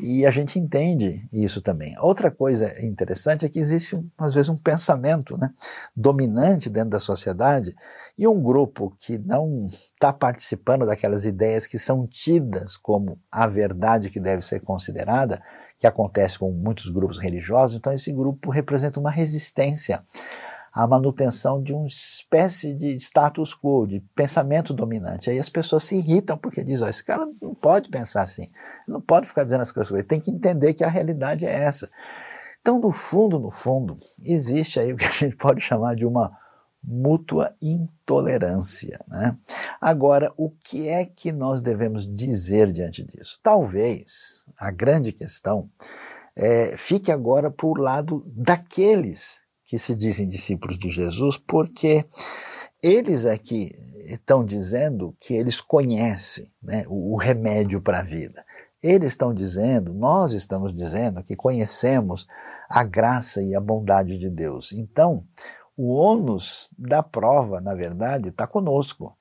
e 0.00 0.26
a 0.26 0.32
gente 0.32 0.58
entende 0.58 1.26
isso 1.32 1.62
também. 1.62 1.96
Outra 2.00 2.28
coisa 2.28 2.84
interessante 2.84 3.46
é 3.46 3.48
que 3.48 3.60
existe, 3.60 4.04
às 4.18 4.34
vezes, 4.34 4.48
um 4.48 4.56
pensamento 4.56 5.38
né, 5.38 5.50
dominante 5.94 6.68
dentro 6.68 6.90
da 6.90 6.98
sociedade 6.98 7.72
e 8.18 8.26
um 8.26 8.42
grupo 8.42 8.96
que 8.98 9.16
não 9.16 9.66
está 9.66 10.12
participando 10.12 10.84
daquelas 10.84 11.24
ideias 11.24 11.68
que 11.68 11.78
são 11.78 12.04
tidas 12.04 12.76
como 12.76 13.16
a 13.30 13.46
verdade 13.46 14.10
que 14.10 14.18
deve 14.18 14.44
ser 14.44 14.60
considerada, 14.60 15.40
que 15.78 15.86
acontece 15.86 16.38
com 16.38 16.50
muitos 16.50 16.88
grupos 16.88 17.18
religiosos, 17.18 17.76
então 17.76 17.92
esse 17.92 18.12
grupo 18.12 18.50
representa 18.50 18.98
uma 18.98 19.10
resistência 19.10 20.02
a 20.74 20.88
manutenção 20.88 21.62
de 21.62 21.72
uma 21.72 21.86
espécie 21.86 22.74
de 22.74 22.96
status 22.96 23.54
quo, 23.54 23.86
de 23.86 24.00
pensamento 24.14 24.74
dominante. 24.74 25.30
Aí 25.30 25.38
as 25.38 25.48
pessoas 25.48 25.84
se 25.84 25.96
irritam 25.96 26.36
porque 26.36 26.64
dizem, 26.64 26.86
oh, 26.86 26.90
esse 26.90 27.04
cara 27.04 27.24
não 27.40 27.54
pode 27.54 27.88
pensar 27.88 28.22
assim, 28.22 28.50
não 28.88 29.00
pode 29.00 29.28
ficar 29.28 29.44
dizendo 29.44 29.60
as 29.60 29.70
coisas, 29.70 29.92
ele 29.92 30.02
tem 30.02 30.20
que 30.20 30.32
entender 30.32 30.74
que 30.74 30.82
a 30.82 30.88
realidade 30.88 31.46
é 31.46 31.52
essa. 31.52 31.88
Então, 32.60 32.80
no 32.80 32.90
fundo, 32.90 33.38
no 33.38 33.52
fundo, 33.52 33.96
existe 34.24 34.80
aí 34.80 34.92
o 34.92 34.96
que 34.96 35.04
a 35.04 35.10
gente 35.10 35.36
pode 35.36 35.60
chamar 35.60 35.94
de 35.94 36.04
uma 36.04 36.36
mútua 36.82 37.54
intolerância. 37.62 38.98
Né? 39.06 39.36
Agora, 39.80 40.32
o 40.36 40.50
que 40.50 40.88
é 40.88 41.04
que 41.04 41.30
nós 41.30 41.60
devemos 41.60 42.04
dizer 42.04 42.72
diante 42.72 43.04
disso? 43.04 43.38
Talvez 43.42 44.44
a 44.58 44.72
grande 44.72 45.12
questão 45.12 45.70
é, 46.34 46.76
fique 46.76 47.12
agora 47.12 47.48
por 47.48 47.78
lado 47.78 48.24
daqueles 48.26 49.43
que 49.74 49.78
se 49.80 49.96
dizem 49.96 50.28
discípulos 50.28 50.78
de 50.78 50.88
Jesus, 50.88 51.36
porque 51.36 52.06
eles 52.80 53.24
é 53.24 53.36
que 53.36 53.72
estão 54.04 54.44
dizendo 54.44 55.16
que 55.18 55.34
eles 55.34 55.60
conhecem 55.60 56.46
né, 56.62 56.84
o, 56.86 57.14
o 57.14 57.16
remédio 57.16 57.82
para 57.82 57.98
a 57.98 58.02
vida. 58.04 58.46
Eles 58.80 59.08
estão 59.08 59.34
dizendo, 59.34 59.92
nós 59.92 60.32
estamos 60.32 60.72
dizendo 60.72 61.24
que 61.24 61.34
conhecemos 61.34 62.24
a 62.70 62.84
graça 62.84 63.42
e 63.42 63.52
a 63.52 63.60
bondade 63.60 64.16
de 64.16 64.30
Deus. 64.30 64.72
Então, 64.72 65.24
o 65.76 65.92
ônus 65.92 66.70
da 66.78 67.02
prova, 67.02 67.60
na 67.60 67.74
verdade, 67.74 68.28
está 68.28 68.46
conosco. 68.46 69.12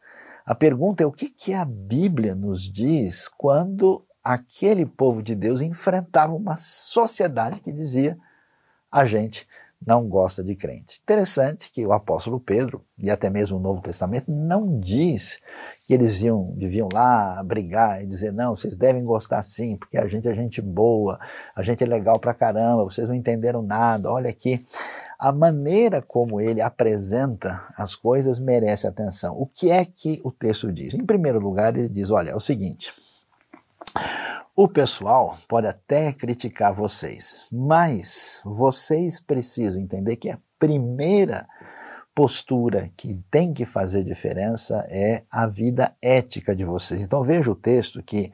A 0.45 0.53
pergunta 0.53 1.01
é 1.01 1.05
o 1.07 1.11
que, 1.11 1.31
que 1.31 1.51
a 1.55 1.65
Bíblia 1.65 2.35
nos 2.35 2.71
diz 2.71 3.27
quando 3.27 4.05
aquele 4.23 4.85
povo 4.85 5.23
de 5.23 5.33
Deus 5.33 5.61
enfrentava 5.61 6.35
uma 6.35 6.55
sociedade 6.55 7.59
que 7.59 7.71
dizia 7.71 8.15
a 8.91 9.03
gente 9.03 9.47
não 9.85 10.07
gosta 10.07 10.43
de 10.43 10.55
crente. 10.55 10.99
Interessante 11.01 11.71
que 11.71 11.85
o 11.85 11.91
apóstolo 11.91 12.39
Pedro, 12.39 12.81
e 12.97 13.09
até 13.09 13.29
mesmo 13.29 13.57
o 13.57 13.59
Novo 13.59 13.81
Testamento, 13.81 14.31
não 14.31 14.79
diz 14.79 15.39
que 15.85 15.93
eles 15.93 16.21
iam, 16.21 16.53
deviam 16.55 16.87
lá 16.91 17.43
brigar 17.43 18.01
e 18.01 18.07
dizer, 18.07 18.31
não, 18.31 18.55
vocês 18.55 18.75
devem 18.75 19.03
gostar 19.03 19.43
sim, 19.43 19.75
porque 19.77 19.97
a 19.97 20.07
gente 20.07 20.27
é 20.27 20.33
gente 20.33 20.61
boa, 20.61 21.19
a 21.55 21.61
gente 21.61 21.83
é 21.83 21.87
legal 21.87 22.19
pra 22.19 22.33
caramba, 22.33 22.83
vocês 22.83 23.07
não 23.07 23.15
entenderam 23.15 23.61
nada, 23.61 24.11
olha 24.11 24.29
aqui. 24.29 24.65
A 25.19 25.31
maneira 25.31 26.01
como 26.01 26.41
ele 26.41 26.61
apresenta 26.61 27.65
as 27.77 27.95
coisas 27.95 28.39
merece 28.39 28.87
atenção. 28.87 29.35
O 29.39 29.45
que 29.45 29.71
é 29.71 29.85
que 29.85 30.19
o 30.23 30.31
texto 30.31 30.71
diz? 30.71 30.93
Em 30.93 31.05
primeiro 31.05 31.39
lugar, 31.39 31.77
ele 31.77 31.89
diz, 31.89 32.11
olha, 32.11 32.31
é 32.31 32.35
o 32.35 32.39
seguinte, 32.39 32.91
o 34.55 34.67
pessoal 34.67 35.35
pode 35.47 35.67
até 35.67 36.13
criticar 36.13 36.73
vocês, 36.73 37.47
mas 37.51 38.39
vocês 38.45 39.19
precisam 39.19 39.81
entender 39.81 40.15
que 40.15 40.29
a 40.29 40.39
primeira 40.59 41.47
postura 42.13 42.91
que 42.95 43.19
tem 43.31 43.51
que 43.51 43.65
fazer 43.65 44.03
diferença 44.03 44.85
é 44.89 45.23
a 45.31 45.47
vida 45.47 45.95
ética 45.99 46.55
de 46.55 46.63
vocês. 46.63 47.01
Então 47.01 47.23
veja 47.23 47.49
o 47.49 47.55
texto 47.55 48.03
que 48.03 48.31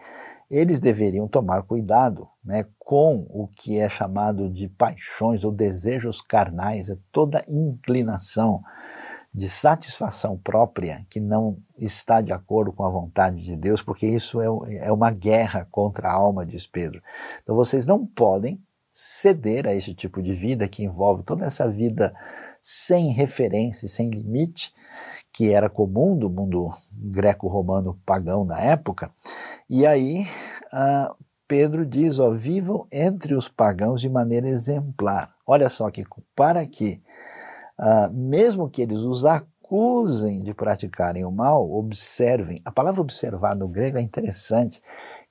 eles 0.51 0.79
deveriam 0.79 1.27
tomar 1.27 1.63
cuidado 1.63 2.27
né, 2.43 2.65
com 2.77 3.25
o 3.29 3.47
que 3.47 3.79
é 3.79 3.87
chamado 3.87 4.49
de 4.49 4.67
paixões 4.67 5.45
ou 5.45 5.51
desejos 5.51 6.21
carnais, 6.21 6.89
é 6.89 6.97
toda 7.11 7.45
inclinação 7.47 8.61
de 9.33 9.47
satisfação 9.47 10.37
própria 10.37 11.05
que 11.09 11.19
não 11.19 11.57
está 11.77 12.21
de 12.21 12.33
acordo 12.33 12.73
com 12.73 12.83
a 12.83 12.89
vontade 12.89 13.41
de 13.43 13.55
Deus, 13.55 13.81
porque 13.81 14.07
isso 14.07 14.41
é, 14.41 14.47
é 14.87 14.91
uma 14.91 15.11
guerra 15.11 15.67
contra 15.69 16.09
a 16.09 16.13
alma, 16.13 16.45
diz 16.45 16.65
Pedro. 16.65 17.01
Então 17.43 17.55
vocês 17.55 17.85
não 17.85 18.05
podem 18.05 18.61
ceder 18.91 19.67
a 19.67 19.73
esse 19.73 19.93
tipo 19.93 20.21
de 20.21 20.33
vida 20.33 20.67
que 20.67 20.83
envolve 20.83 21.23
toda 21.23 21.45
essa 21.45 21.69
vida 21.69 22.13
sem 22.61 23.11
referência, 23.11 23.87
sem 23.87 24.09
limite, 24.09 24.73
que 25.31 25.53
era 25.53 25.69
comum 25.69 26.17
do 26.17 26.29
mundo 26.29 26.69
greco-romano 26.91 27.99
pagão 28.05 28.45
da 28.45 28.59
época. 28.59 29.11
E 29.69 29.85
aí 29.85 30.25
uh, 30.73 31.15
Pedro 31.47 31.85
diz: 31.85 32.19
ó, 32.19 32.31
vivam 32.31 32.87
entre 32.91 33.33
os 33.33 33.47
pagãos 33.47 34.01
de 34.01 34.09
maneira 34.09 34.49
exemplar. 34.49 35.33
Olha 35.45 35.69
só 35.69 35.89
que 35.89 36.05
para 36.35 36.65
que 36.65 37.01
uh, 37.79 38.13
mesmo 38.13 38.69
que 38.69 38.81
eles 38.81 38.99
os 38.99 39.25
acusem 39.25 40.43
de 40.43 40.53
praticarem 40.53 41.25
o 41.25 41.31
mal, 41.31 41.71
observem. 41.71 42.61
A 42.65 42.71
palavra 42.71 43.01
observar 43.01 43.55
no 43.55 43.67
grego 43.67 43.97
é 43.97 44.01
interessante, 44.01 44.81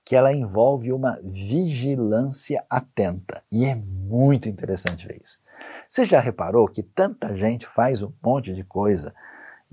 que 0.05 0.17
ela 0.17 0.33
envolve 0.33 0.90
uma 0.90 1.21
vigilância 1.23 2.64
atenta. 2.71 3.43
E 3.52 3.67
é 3.67 3.75
muito 3.75 4.49
interessante 4.49 5.07
ver 5.07 5.21
isso. 5.23 5.38
Você 5.87 6.05
já 6.05 6.19
reparou 6.19 6.67
que 6.67 6.83
tanta 6.83 7.37
gente 7.37 7.67
faz 7.67 8.02
um 8.02 8.12
monte 8.25 8.55
de 8.55 8.64
coisa 8.64 9.14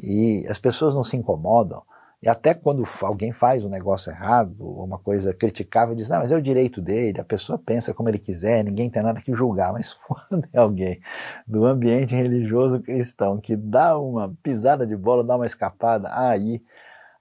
e 0.02 0.46
as 0.50 0.58
pessoas 0.58 0.94
não 0.94 1.04
se 1.04 1.16
incomodam? 1.16 1.84
E 2.22 2.30
até 2.30 2.54
quando 2.54 2.84
alguém 3.04 3.32
faz 3.32 3.64
um 3.66 3.70
negócio 3.70 4.12
errado, 4.12 4.66
uma 4.66 4.98
coisa 4.98 5.34
criticável, 5.34 5.94
diz, 5.94 6.10
não, 6.10 6.20
mas 6.20 6.32
é 6.32 6.36
o 6.36 6.42
direito 6.42 6.82
dele, 6.82 7.20
a 7.20 7.26
pessoa 7.26 7.58
pensa 7.58 7.94
como 7.94 8.10
ele 8.10 8.18
quiser, 8.18 8.64
ninguém 8.64 8.90
tem 8.90 9.04
nada 9.04 9.22
que 9.22 9.34
julgar. 9.34 9.74
Mas 9.74 9.94
quando 10.30 10.48
é 10.52 10.60
alguém 10.60 11.00
do 11.46 11.66
ambiente 11.66 12.16
religioso 12.16 12.80
cristão 12.80 13.40
que 13.40 13.56
dá 13.56 13.98
uma 13.98 14.36
pisada 14.42 14.88
de 14.88 14.96
bola, 14.96 15.24
dá 15.24 15.36
uma 15.36 15.46
escapada, 15.46 16.10
aí 16.12 16.62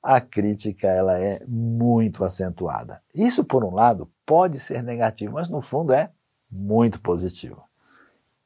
a 0.02 0.20
crítica 0.20 0.86
ela 0.86 1.18
é 1.18 1.42
muito 1.48 2.24
acentuada. 2.24 3.00
Isso, 3.14 3.42
por 3.42 3.64
um 3.64 3.74
lado, 3.74 4.10
pode 4.26 4.58
ser 4.58 4.82
negativo, 4.82 5.34
mas 5.34 5.48
no 5.48 5.62
fundo 5.62 5.94
é 5.94 6.10
muito 6.50 7.00
positivo. 7.00 7.62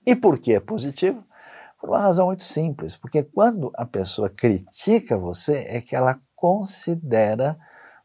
E 0.07 0.15
por 0.15 0.39
que 0.39 0.55
é 0.55 0.61
positivo? 0.61 1.25
Por 1.81 1.91
uma 1.91 2.01
razão 2.01 2.27
muito 2.27 2.45
simples, 2.45 2.97
porque 2.97 3.23
quando 3.23 3.71
a 3.75 3.85
pessoa 3.85 4.31
critica 4.31 5.19
você, 5.19 5.65
é 5.69 5.81
que 5.81 5.95
ela 5.95 6.21
considera 6.39 7.59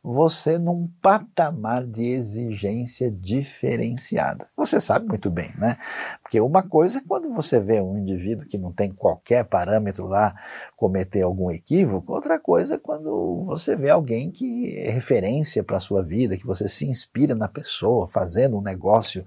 você 0.03 0.57
num 0.57 0.89
patamar 1.01 1.85
de 1.87 2.03
exigência 2.03 3.09
diferenciada. 3.09 4.49
Você 4.57 4.81
sabe 4.81 5.07
muito 5.07 5.31
bem, 5.31 5.53
né? 5.57 5.77
Porque 6.21 6.41
uma 6.41 6.61
coisa 6.61 6.99
é 6.99 7.01
quando 7.07 7.33
você 7.33 7.61
vê 7.61 7.79
um 7.79 7.97
indivíduo 7.97 8.45
que 8.45 8.57
não 8.57 8.73
tem 8.73 8.91
qualquer 8.91 9.45
parâmetro 9.45 10.05
lá 10.05 10.35
cometer 10.75 11.21
algum 11.21 11.49
equívoco, 11.49 12.11
outra 12.11 12.37
coisa 12.37 12.75
é 12.75 12.77
quando 12.77 13.45
você 13.45 13.77
vê 13.77 13.91
alguém 13.91 14.29
que 14.29 14.77
é 14.77 14.89
referência 14.89 15.63
para 15.63 15.77
a 15.77 15.79
sua 15.79 16.03
vida, 16.03 16.35
que 16.35 16.45
você 16.45 16.67
se 16.67 16.85
inspira 16.85 17.33
na 17.33 17.47
pessoa 17.47 18.05
fazendo 18.05 18.57
um 18.57 18.61
negócio 18.61 19.23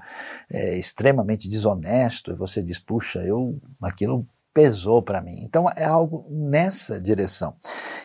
é, 0.50 0.76
extremamente 0.76 1.48
desonesto 1.48 2.32
e 2.32 2.36
você 2.36 2.62
diz, 2.62 2.78
puxa, 2.78 3.20
eu 3.20 3.58
aquilo 3.80 4.26
pesou 4.56 5.02
para 5.02 5.20
mim. 5.20 5.36
Então 5.42 5.70
é 5.76 5.84
algo 5.84 6.24
nessa 6.30 6.98
direção. 6.98 7.54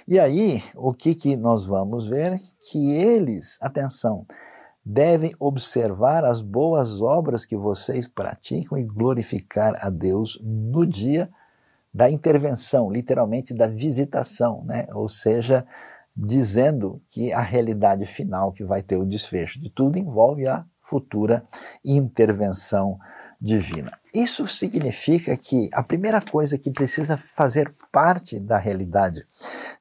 E 0.05 0.19
aí, 0.19 0.61
o 0.75 0.93
que, 0.93 1.15
que 1.15 1.37
nós 1.37 1.65
vamos 1.65 2.09
ver? 2.09 2.37
Que 2.69 2.91
eles, 2.91 3.57
atenção, 3.61 4.25
devem 4.83 5.33
observar 5.39 6.25
as 6.25 6.41
boas 6.41 7.01
obras 7.01 7.45
que 7.45 7.55
vocês 7.55 8.05
praticam 8.05 8.77
e 8.77 8.83
glorificar 8.83 9.75
a 9.79 9.89
Deus 9.89 10.41
no 10.43 10.85
dia 10.85 11.29
da 11.93 12.11
intervenção, 12.11 12.91
literalmente 12.91 13.53
da 13.53 13.67
visitação, 13.67 14.65
né? 14.65 14.87
ou 14.91 15.07
seja, 15.07 15.65
dizendo 16.13 17.01
que 17.07 17.31
a 17.31 17.41
realidade 17.41 18.05
final 18.05 18.51
que 18.51 18.65
vai 18.65 18.83
ter 18.83 18.97
o 18.97 19.05
desfecho 19.05 19.57
de 19.61 19.69
tudo 19.69 19.97
envolve 19.97 20.45
a 20.47 20.65
futura 20.79 21.45
intervenção 21.85 22.99
divina. 23.39 24.00
Isso 24.13 24.45
significa 24.47 25.37
que 25.37 25.69
a 25.71 25.81
primeira 25.81 26.19
coisa 26.19 26.57
que 26.57 26.69
precisa 26.69 27.15
fazer 27.15 27.73
parte 27.91 28.39
da 28.39 28.57
realidade 28.57 29.25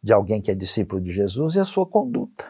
de 0.03 0.13
alguém 0.13 0.41
que 0.41 0.51
é 0.51 0.55
discípulo 0.55 1.01
de 1.01 1.11
Jesus 1.11 1.57
é 1.57 1.61
a 1.61 1.65
sua 1.65 1.85
conduta, 1.85 2.45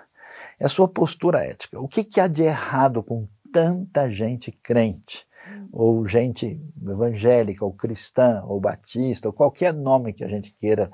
é 0.59 0.67
a 0.67 0.69
sua 0.69 0.87
postura 0.87 1.43
ética. 1.43 1.81
O 1.81 1.89
que, 1.89 2.05
que 2.05 2.21
há 2.21 2.27
de 2.27 2.43
errado 2.43 3.03
com 3.03 3.27
tanta 3.53 4.11
gente 4.11 4.53
crente? 4.53 5.27
ou 5.73 6.05
gente 6.07 6.61
evangélica, 6.83 7.65
ou 7.65 7.73
cristã, 7.73 8.43
ou 8.45 8.61
batista, 8.61 9.29
ou 9.29 9.33
qualquer 9.33 9.73
nome 9.73 10.13
que 10.13 10.25
a 10.25 10.29
gente 10.29 10.53
queira 10.53 10.91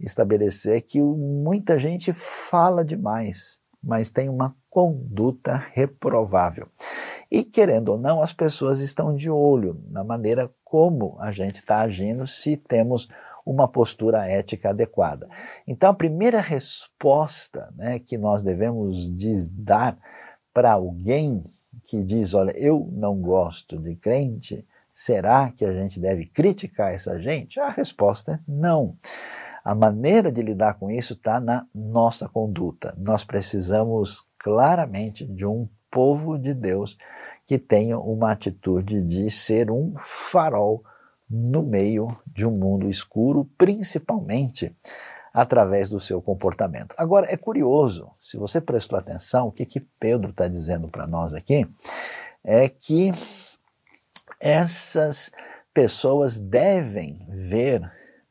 estabelecer, 0.00 0.82
que 0.82 1.00
muita 1.00 1.78
gente 1.78 2.12
fala 2.12 2.84
demais, 2.84 3.60
mas 3.82 4.10
tem 4.10 4.28
uma 4.28 4.54
conduta 4.68 5.64
reprovável. 5.72 6.68
E 7.30 7.44
querendo 7.44 7.90
ou 7.90 7.98
não, 7.98 8.22
as 8.22 8.32
pessoas 8.32 8.80
estão 8.80 9.14
de 9.14 9.30
olho 9.30 9.82
na 9.90 10.04
maneira 10.04 10.50
como 10.64 11.16
a 11.20 11.32
gente 11.32 11.56
está 11.56 11.80
agindo, 11.80 12.26
se 12.26 12.56
temos 12.56 13.08
uma 13.44 13.68
postura 13.68 14.26
ética 14.26 14.70
adequada. 14.70 15.28
Então, 15.66 15.90
a 15.90 15.94
primeira 15.94 16.40
resposta 16.40 17.72
né, 17.76 17.98
que 17.98 18.18
nós 18.18 18.42
devemos 18.42 19.08
dar 19.52 19.96
para 20.52 20.72
alguém 20.72 21.44
que 21.84 22.02
diz: 22.02 22.34
Olha, 22.34 22.52
eu 22.56 22.88
não 22.92 23.20
gosto 23.20 23.78
de 23.78 23.94
crente, 23.94 24.66
será 24.92 25.52
que 25.52 25.64
a 25.64 25.72
gente 25.72 26.00
deve 26.00 26.26
criticar 26.26 26.92
essa 26.92 27.20
gente? 27.20 27.60
A 27.60 27.68
resposta 27.68 28.32
é 28.32 28.40
não. 28.48 28.96
A 29.64 29.74
maneira 29.74 30.30
de 30.30 30.42
lidar 30.42 30.74
com 30.74 30.90
isso 30.90 31.14
está 31.14 31.40
na 31.40 31.66
nossa 31.74 32.28
conduta. 32.28 32.94
Nós 32.98 33.24
precisamos 33.24 34.26
claramente 34.38 35.26
de 35.26 35.44
um 35.44 35.68
povo 35.90 36.38
de 36.38 36.52
Deus 36.54 36.96
que 37.46 37.58
tenha 37.58 37.98
uma 37.98 38.32
atitude 38.32 39.00
de 39.02 39.30
ser 39.30 39.70
um 39.70 39.94
farol 39.96 40.84
no 41.28 41.62
meio 41.62 42.16
de 42.26 42.46
um 42.46 42.50
mundo 42.50 42.88
escuro, 42.88 43.48
principalmente 43.56 44.74
através 45.32 45.88
do 45.88 46.00
seu 46.00 46.22
comportamento. 46.22 46.94
Agora, 46.96 47.30
é 47.30 47.36
curioso, 47.36 48.10
se 48.20 48.36
você 48.36 48.60
prestou 48.60 48.98
atenção, 48.98 49.48
o 49.48 49.52
que, 49.52 49.66
que 49.66 49.80
Pedro 49.80 50.30
está 50.30 50.48
dizendo 50.48 50.88
para 50.88 51.06
nós 51.06 51.34
aqui 51.34 51.68
é 52.42 52.68
que 52.68 53.12
essas 54.40 55.30
pessoas 55.74 56.38
devem 56.38 57.18
ver 57.28 57.82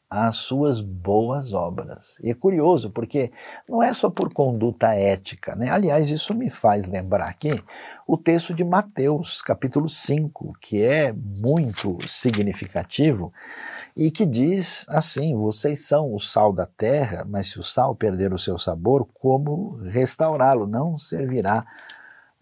as 0.09 0.37
suas 0.37 0.81
boas 0.81 1.53
obras. 1.53 2.17
E 2.23 2.29
é 2.29 2.33
curioso, 2.33 2.91
porque 2.91 3.31
não 3.67 3.81
é 3.81 3.91
só 3.91 4.09
por 4.09 4.31
conduta 4.31 4.93
ética, 4.93 5.55
né? 5.55 5.69
Aliás, 5.69 6.09
isso 6.09 6.33
me 6.33 6.49
faz 6.49 6.85
lembrar 6.85 7.27
aqui 7.27 7.61
o 8.07 8.17
texto 8.17 8.53
de 8.53 8.63
Mateus, 8.63 9.41
capítulo 9.41 9.89
5, 9.89 10.53
que 10.61 10.83
é 10.83 11.11
muito 11.11 11.97
significativo 12.07 13.33
e 13.97 14.11
que 14.11 14.25
diz 14.25 14.85
assim: 14.89 15.35
vocês 15.35 15.87
são 15.87 16.13
o 16.13 16.19
sal 16.19 16.53
da 16.53 16.65
terra, 16.65 17.25
mas 17.27 17.47
se 17.47 17.59
o 17.59 17.63
sal 17.63 17.95
perder 17.95 18.33
o 18.33 18.39
seu 18.39 18.57
sabor, 18.57 19.07
como 19.13 19.77
restaurá-lo? 19.83 20.67
Não 20.67 20.97
servirá 20.97 21.65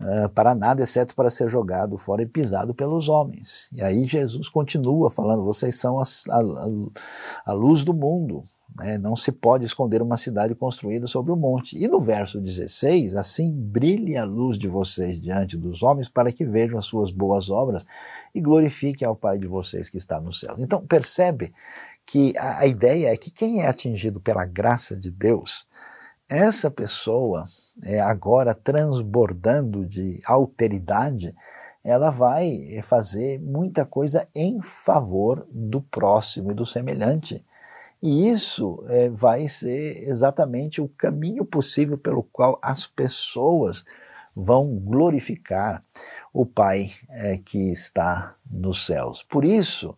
uh, 0.02 0.30
para 0.30 0.56
nada, 0.56 0.84
exceto 0.84 1.16
para 1.16 1.30
ser 1.30 1.50
jogado 1.50 1.98
fora 1.98 2.22
e 2.22 2.26
pisado 2.26 2.74
pelos 2.74 3.10
homens. 3.10 3.68
E 3.74 3.82
aí 3.82 4.06
Jesus 4.06 4.50
continua 4.50 5.10
falando: 5.10 5.44
vocês 5.44 5.80
são 5.80 6.00
a, 6.00 6.04
a, 6.04 7.52
a 7.52 7.54
luz 7.54 7.84
do 7.84 7.94
mundo. 7.94 8.44
Né? 8.76 8.98
Não 8.98 9.16
se 9.16 9.32
pode 9.32 9.66
esconder 9.66 10.02
uma 10.02 10.18
cidade 10.18 10.56
construída 10.56 11.06
sobre 11.06 11.32
o 11.32 11.36
um 11.36 11.40
monte. 11.40 11.78
E 11.78 11.88
no 11.88 12.00
verso 12.00 12.42
16, 12.42 13.16
assim 13.16 13.52
brilhe 13.52 14.18
a 14.18 14.26
luz 14.26 14.58
de 14.58 14.68
vocês 14.68 15.22
diante 15.22 15.56
dos 15.56 15.84
homens, 15.84 16.10
para 16.10 16.32
que 16.32 16.46
vejam 16.46 16.78
as 16.78 16.86
suas 16.86 17.12
boas 17.12 17.50
obras 17.50 17.86
e 18.34 18.42
glorifiquem 18.42 19.08
ao 19.08 19.16
Pai 19.16 19.38
de 19.38 19.48
vocês 19.48 19.90
que 19.90 19.98
está 19.98 20.20
no 20.20 20.34
céu. 20.34 20.56
Então, 20.58 20.86
percebe 20.86 21.54
que 22.06 22.34
a, 22.38 22.60
a 22.60 22.68
ideia 22.68 23.14
é 23.14 23.18
que 23.18 23.32
quem 23.32 23.62
é 23.62 23.68
atingido 23.68 24.20
pela 24.20 24.46
graça 24.46 24.98
de 24.98 25.12
Deus, 25.12 25.68
essa 26.30 26.72
pessoa, 26.72 27.46
é, 27.84 28.00
agora 28.00 28.54
transbordando 28.54 29.86
de 29.86 30.22
alteridade, 30.26 31.36
ela 31.84 32.10
vai 32.10 32.82
fazer 32.82 33.40
muita 33.40 33.86
coisa 33.86 34.28
em 34.34 34.62
favor 34.62 35.46
do 35.52 35.82
próximo 35.82 36.52
e 36.52 36.56
do 36.56 36.66
semelhante. 36.66 37.44
E 38.02 38.30
isso 38.30 38.84
é, 38.88 39.10
vai 39.10 39.48
ser 39.48 40.08
exatamente 40.08 40.82
o 40.82 40.90
caminho 40.90 41.46
possível 41.46 41.98
pelo 41.98 42.24
qual 42.24 42.58
as 42.62 42.88
pessoas 42.88 43.84
vão 44.36 44.76
glorificar 44.76 45.84
o 46.34 46.46
Pai 46.46 46.90
é, 47.10 47.38
que 47.38 47.72
está 47.72 48.36
nos 48.50 48.86
céus. 48.86 49.24
Por 49.24 49.46
isso, 49.46 49.96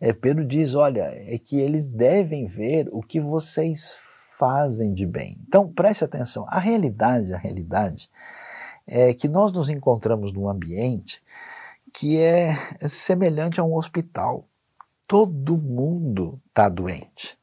é, 0.00 0.12
Pedro 0.12 0.44
diz: 0.44 0.74
olha, 0.74 1.04
é 1.04 1.38
que 1.38 1.58
eles 1.58 1.88
devem 1.88 2.46
ver 2.46 2.88
o 2.92 3.00
que 3.02 3.20
vocês 3.20 3.92
fazem 4.38 4.92
de 4.92 5.06
bem. 5.06 5.38
Então, 5.46 5.72
preste 5.72 6.04
atenção: 6.04 6.46
a 6.48 6.58
realidade, 6.58 7.32
a 7.32 7.38
realidade 7.38 8.10
é 8.86 9.12
que 9.12 9.28
nós 9.28 9.52
nos 9.52 9.68
encontramos 9.68 10.32
num 10.32 10.48
ambiente 10.48 11.22
que 11.92 12.20
é 12.20 12.54
semelhante 12.88 13.58
a 13.58 13.64
um 13.64 13.74
hospital. 13.74 14.46
Todo 15.08 15.56
mundo 15.56 16.40
está 16.48 16.68
doente. 16.68 17.38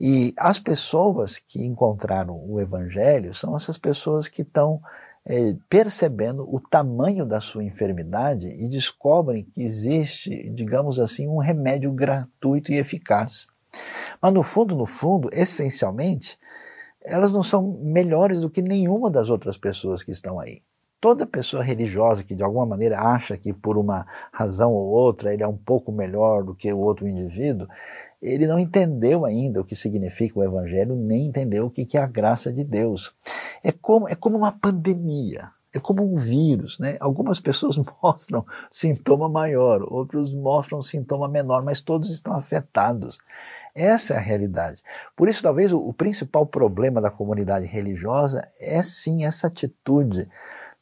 E 0.00 0.32
as 0.36 0.58
pessoas 0.58 1.38
que 1.38 1.64
encontraram 1.64 2.34
o 2.48 2.60
Evangelho 2.60 3.34
são 3.34 3.54
essas 3.56 3.78
pessoas 3.78 4.26
que 4.26 4.42
estão 4.42 4.80
é, 5.26 5.54
percebendo 5.68 6.42
o 6.42 6.60
tamanho 6.60 7.24
da 7.24 7.40
sua 7.40 7.64
enfermidade 7.64 8.46
e 8.46 8.68
descobrem 8.68 9.44
que 9.44 9.62
existe, 9.62 10.50
digamos 10.50 10.98
assim, 10.98 11.28
um 11.28 11.38
remédio 11.38 11.92
gratuito 11.92 12.72
e 12.72 12.78
eficaz. 12.78 13.48
Mas 14.20 14.32
no 14.32 14.42
fundo, 14.42 14.74
no 14.74 14.86
fundo, 14.86 15.28
essencialmente, 15.32 16.38
elas 17.04 17.32
não 17.32 17.42
são 17.42 17.78
melhores 17.82 18.40
do 18.40 18.48
que 18.48 18.62
nenhuma 18.62 19.10
das 19.10 19.28
outras 19.28 19.56
pessoas 19.56 20.02
que 20.02 20.10
estão 20.10 20.40
aí. 20.40 20.62
Toda 21.00 21.26
pessoa 21.26 21.62
religiosa 21.62 22.24
que 22.24 22.34
de 22.34 22.42
alguma 22.42 22.64
maneira 22.64 22.98
acha 22.98 23.36
que 23.36 23.52
por 23.52 23.76
uma 23.76 24.06
razão 24.32 24.72
ou 24.72 24.86
outra 24.86 25.34
ele 25.34 25.42
é 25.42 25.46
um 25.46 25.56
pouco 25.56 25.92
melhor 25.92 26.42
do 26.42 26.54
que 26.54 26.72
o 26.72 26.78
outro 26.78 27.06
indivíduo, 27.06 27.68
ele 28.22 28.46
não 28.46 28.58
entendeu 28.58 29.26
ainda 29.26 29.60
o 29.60 29.64
que 29.64 29.76
significa 29.76 30.38
o 30.38 30.42
Evangelho, 30.42 30.96
nem 30.96 31.26
entendeu 31.26 31.66
o 31.66 31.70
que 31.70 31.86
é 31.98 32.00
a 32.00 32.06
graça 32.06 32.50
de 32.50 32.64
Deus. 32.64 33.14
É 33.62 33.70
como, 33.70 34.08
é 34.08 34.14
como 34.14 34.38
uma 34.38 34.50
pandemia, 34.50 35.50
é 35.74 35.78
como 35.78 36.02
um 36.02 36.14
vírus. 36.14 36.78
Né? 36.78 36.96
Algumas 37.00 37.38
pessoas 37.38 37.76
mostram 38.02 38.46
sintoma 38.70 39.28
maior, 39.28 39.82
outros 39.82 40.32
mostram 40.32 40.80
sintoma 40.80 41.28
menor, 41.28 41.62
mas 41.62 41.82
todos 41.82 42.10
estão 42.10 42.34
afetados. 42.34 43.18
Essa 43.74 44.14
é 44.14 44.16
a 44.16 44.20
realidade. 44.20 44.82
Por 45.16 45.28
isso, 45.28 45.42
talvez 45.42 45.72
o, 45.72 45.78
o 45.78 45.92
principal 45.92 46.46
problema 46.46 47.00
da 47.00 47.10
comunidade 47.10 47.66
religiosa 47.66 48.48
é 48.60 48.80
sim 48.82 49.24
essa 49.24 49.48
atitude, 49.48 50.28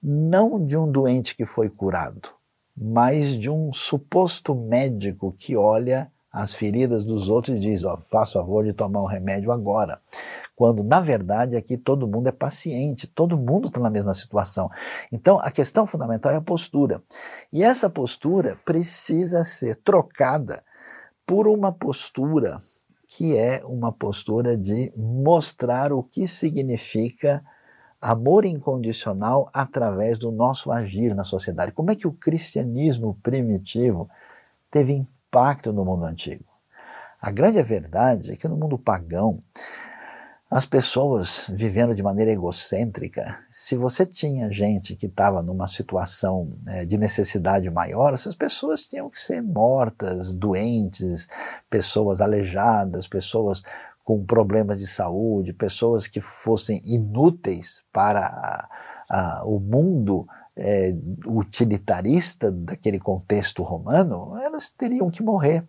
não 0.03 0.63
de 0.65 0.77
um 0.77 0.91
doente 0.91 1.35
que 1.35 1.47
foi 1.47 1.71
curado, 1.71 2.31
mas 2.77 3.37
de 3.37 3.49
um 3.49 3.73
suposto 3.73 4.55
médico 4.55 5.35
que 5.39 5.57
olha 5.57 6.13
as 6.31 6.55
feridas 6.55 7.05
dos 7.05 7.29
outros 7.29 7.57
e 7.57 7.61
diz, 7.61 7.85
ó, 7.85 7.97
faça 7.97 8.39
favor 8.39 8.65
de 8.65 8.73
tomar 8.73 9.03
um 9.03 9.07
remédio 9.07 9.53
agora. 9.53 10.01
Quando, 10.57 10.83
na 10.83 11.01
verdade, 11.01 11.57
aqui 11.57 11.77
todo 11.77 12.07
mundo 12.07 12.29
é 12.29 12.33
paciente, 12.33 13.07
todo 13.07 13.37
mundo 13.37 13.69
está 13.69 13.81
na 13.81 13.91
mesma 13.91 14.15
situação. 14.15 14.71
Então, 15.11 15.39
a 15.41 15.51
questão 15.51 15.87
fundamental 15.87 16.33
é 16.33 16.37
a 16.37 16.41
postura. 16.41 17.03
E 17.53 17.63
essa 17.63 17.91
postura 17.91 18.59
precisa 18.65 19.45
ser 19.45 19.77
trocada 19.77 20.63
por 21.27 21.47
uma 21.47 21.73
postura 21.73 22.59
que 23.15 23.37
é 23.37 23.63
uma 23.67 23.93
postura 23.93 24.57
de 24.57 24.91
mostrar 24.97 25.93
o 25.93 26.03
que 26.03 26.27
significa 26.27 27.45
amor 28.01 28.47
incondicional 28.47 29.51
através 29.53 30.19
do 30.19 30.33
nosso 30.33 30.73
agir 30.73 31.15
na 31.15 31.23
sociedade. 31.23 31.73
Como 31.73 31.91
é 31.91 31.95
que 31.95 32.07
o 32.07 32.13
cristianismo 32.13 33.19
primitivo 33.23 34.09
teve 34.71 34.95
impacto 34.95 35.75
no 35.75 35.85
mundo 35.85 36.07
antigo? 36.07 36.47
A 37.21 37.31
grande 37.31 37.63
verdade 37.63 38.33
é 38.33 38.37
que 38.37 38.49
no 38.49 38.57
mundo 38.57 38.79
pagão, 38.79 39.43
as 40.53 40.67
pessoas 40.67 41.49
vivendo 41.51 41.95
de 41.95 42.03
maneira 42.03 42.31
egocêntrica, 42.31 43.43
se 43.49 43.75
você 43.75 44.05
tinha 44.05 44.53
gente 44.53 44.95
que 44.95 45.07
estava 45.07 45.43
numa 45.43 45.67
situação 45.67 46.53
né, 46.63 46.85
de 46.85 46.99
necessidade 46.99 47.71
maior, 47.71 48.13
essas 48.13 48.35
pessoas 48.35 48.83
tinham 48.83 49.09
que 49.09 49.19
ser 49.19 49.41
mortas, 49.41 50.31
doentes, 50.31 51.27
pessoas 51.71 52.21
aleijadas, 52.21 53.09
pessoas 53.09 53.63
com 54.05 54.23
problemas 54.27 54.77
de 54.77 54.87
saúde, 54.87 55.55
pessoas 55.55 56.07
que 56.07 56.21
fossem 56.21 56.83
inúteis 56.85 57.83
para 57.91 58.21
a, 58.21 58.69
a, 59.09 59.45
o 59.47 59.59
mundo 59.59 60.27
é, 60.55 60.95
utilitarista 61.25 62.53
daquele 62.53 63.01
contexto 63.01 63.63
romano, 63.63 64.37
elas 64.37 64.69
teriam 64.69 65.11
que 65.11 65.23
morrer. 65.23 65.67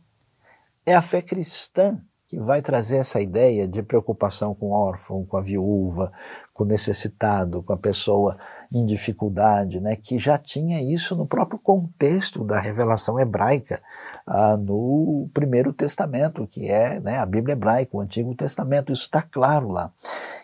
É 0.85 0.93
a 0.93 1.01
fé 1.01 1.21
cristã 1.21 2.03
que 2.33 2.39
vai 2.39 2.63
trazer 2.63 2.97
essa 2.97 3.21
ideia 3.21 3.67
de 3.67 3.83
preocupação 3.83 4.55
com 4.55 4.67
o 4.67 4.71
órfão, 4.71 5.23
com 5.23 5.37
a 5.37 5.41
viúva, 5.41 6.11
com 6.51 6.63
o 6.63 6.67
necessitado, 6.67 7.61
com 7.61 7.73
a 7.73 7.77
pessoa 7.77 8.37
em 8.73 8.87
dificuldade, 8.87 9.79
né, 9.79 9.95
que 9.95 10.17
já 10.17 10.35
tinha 10.35 10.81
isso 10.81 11.15
no 11.15 11.27
próprio 11.27 11.59
contexto 11.59 12.43
da 12.43 12.59
revelação 12.59 13.19
hebraica 13.19 13.79
ah, 14.25 14.57
no 14.57 15.29
Primeiro 15.31 15.71
Testamento, 15.71 16.47
que 16.47 16.67
é 16.67 16.99
né, 16.99 17.19
a 17.19 17.25
Bíblia 17.25 17.53
hebraica, 17.53 17.95
o 17.95 18.01
Antigo 18.01 18.33
Testamento, 18.33 18.91
isso 18.91 19.03
está 19.03 19.21
claro 19.21 19.69
lá. 19.69 19.91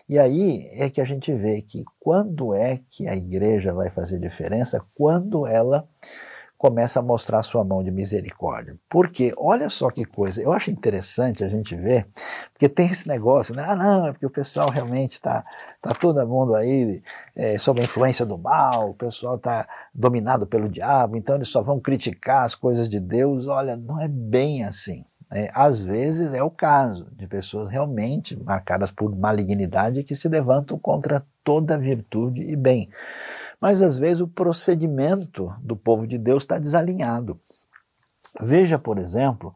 E 0.08 0.16
aí 0.16 0.68
é 0.74 0.88
que 0.88 1.00
a 1.00 1.04
gente 1.04 1.34
vê 1.34 1.60
que 1.60 1.84
quando 1.98 2.54
é 2.54 2.78
que 2.88 3.08
a 3.08 3.16
igreja 3.16 3.72
vai 3.72 3.90
fazer 3.90 4.20
diferença? 4.20 4.80
Quando 4.94 5.44
ela 5.44 5.88
começa 6.60 7.00
a 7.00 7.02
mostrar 7.02 7.42
sua 7.42 7.64
mão 7.64 7.82
de 7.82 7.90
misericórdia. 7.90 8.76
Porque, 8.86 9.32
olha 9.38 9.70
só 9.70 9.90
que 9.90 10.04
coisa, 10.04 10.42
eu 10.42 10.52
acho 10.52 10.70
interessante 10.70 11.42
a 11.42 11.48
gente 11.48 11.74
ver, 11.74 12.06
porque 12.52 12.68
tem 12.68 12.84
esse 12.84 13.08
negócio, 13.08 13.54
né? 13.54 13.64
Ah, 13.66 13.74
não, 13.74 14.06
é 14.08 14.12
porque 14.12 14.26
o 14.26 14.30
pessoal 14.30 14.68
realmente 14.68 15.12
está 15.12 15.42
tá 15.80 15.94
todo 15.94 16.24
mundo 16.26 16.54
aí 16.54 17.02
é, 17.34 17.56
sob 17.56 17.80
a 17.80 17.84
influência 17.84 18.26
do 18.26 18.36
mal, 18.36 18.90
o 18.90 18.94
pessoal 18.94 19.36
está 19.36 19.66
dominado 19.94 20.46
pelo 20.46 20.68
diabo, 20.68 21.16
então 21.16 21.36
eles 21.36 21.48
só 21.48 21.62
vão 21.62 21.80
criticar 21.80 22.44
as 22.44 22.54
coisas 22.54 22.90
de 22.90 23.00
Deus. 23.00 23.48
Olha, 23.48 23.74
não 23.74 23.98
é 23.98 24.06
bem 24.06 24.62
assim. 24.62 25.06
É, 25.32 25.50
às 25.54 25.80
vezes 25.80 26.34
é 26.34 26.42
o 26.42 26.50
caso 26.50 27.06
de 27.12 27.26
pessoas 27.26 27.70
realmente 27.70 28.36
marcadas 28.36 28.90
por 28.90 29.16
malignidade 29.16 30.02
que 30.02 30.14
se 30.14 30.28
levantam 30.28 30.78
contra 30.78 31.24
toda 31.42 31.78
virtude 31.78 32.42
e 32.42 32.54
bem. 32.54 32.90
Mas 33.60 33.82
às 33.82 33.96
vezes 33.96 34.20
o 34.20 34.28
procedimento 34.28 35.54
do 35.62 35.76
povo 35.76 36.06
de 36.06 36.16
Deus 36.16 36.44
está 36.44 36.58
desalinhado. 36.58 37.38
Veja, 38.40 38.78
por 38.78 38.98
exemplo, 38.98 39.54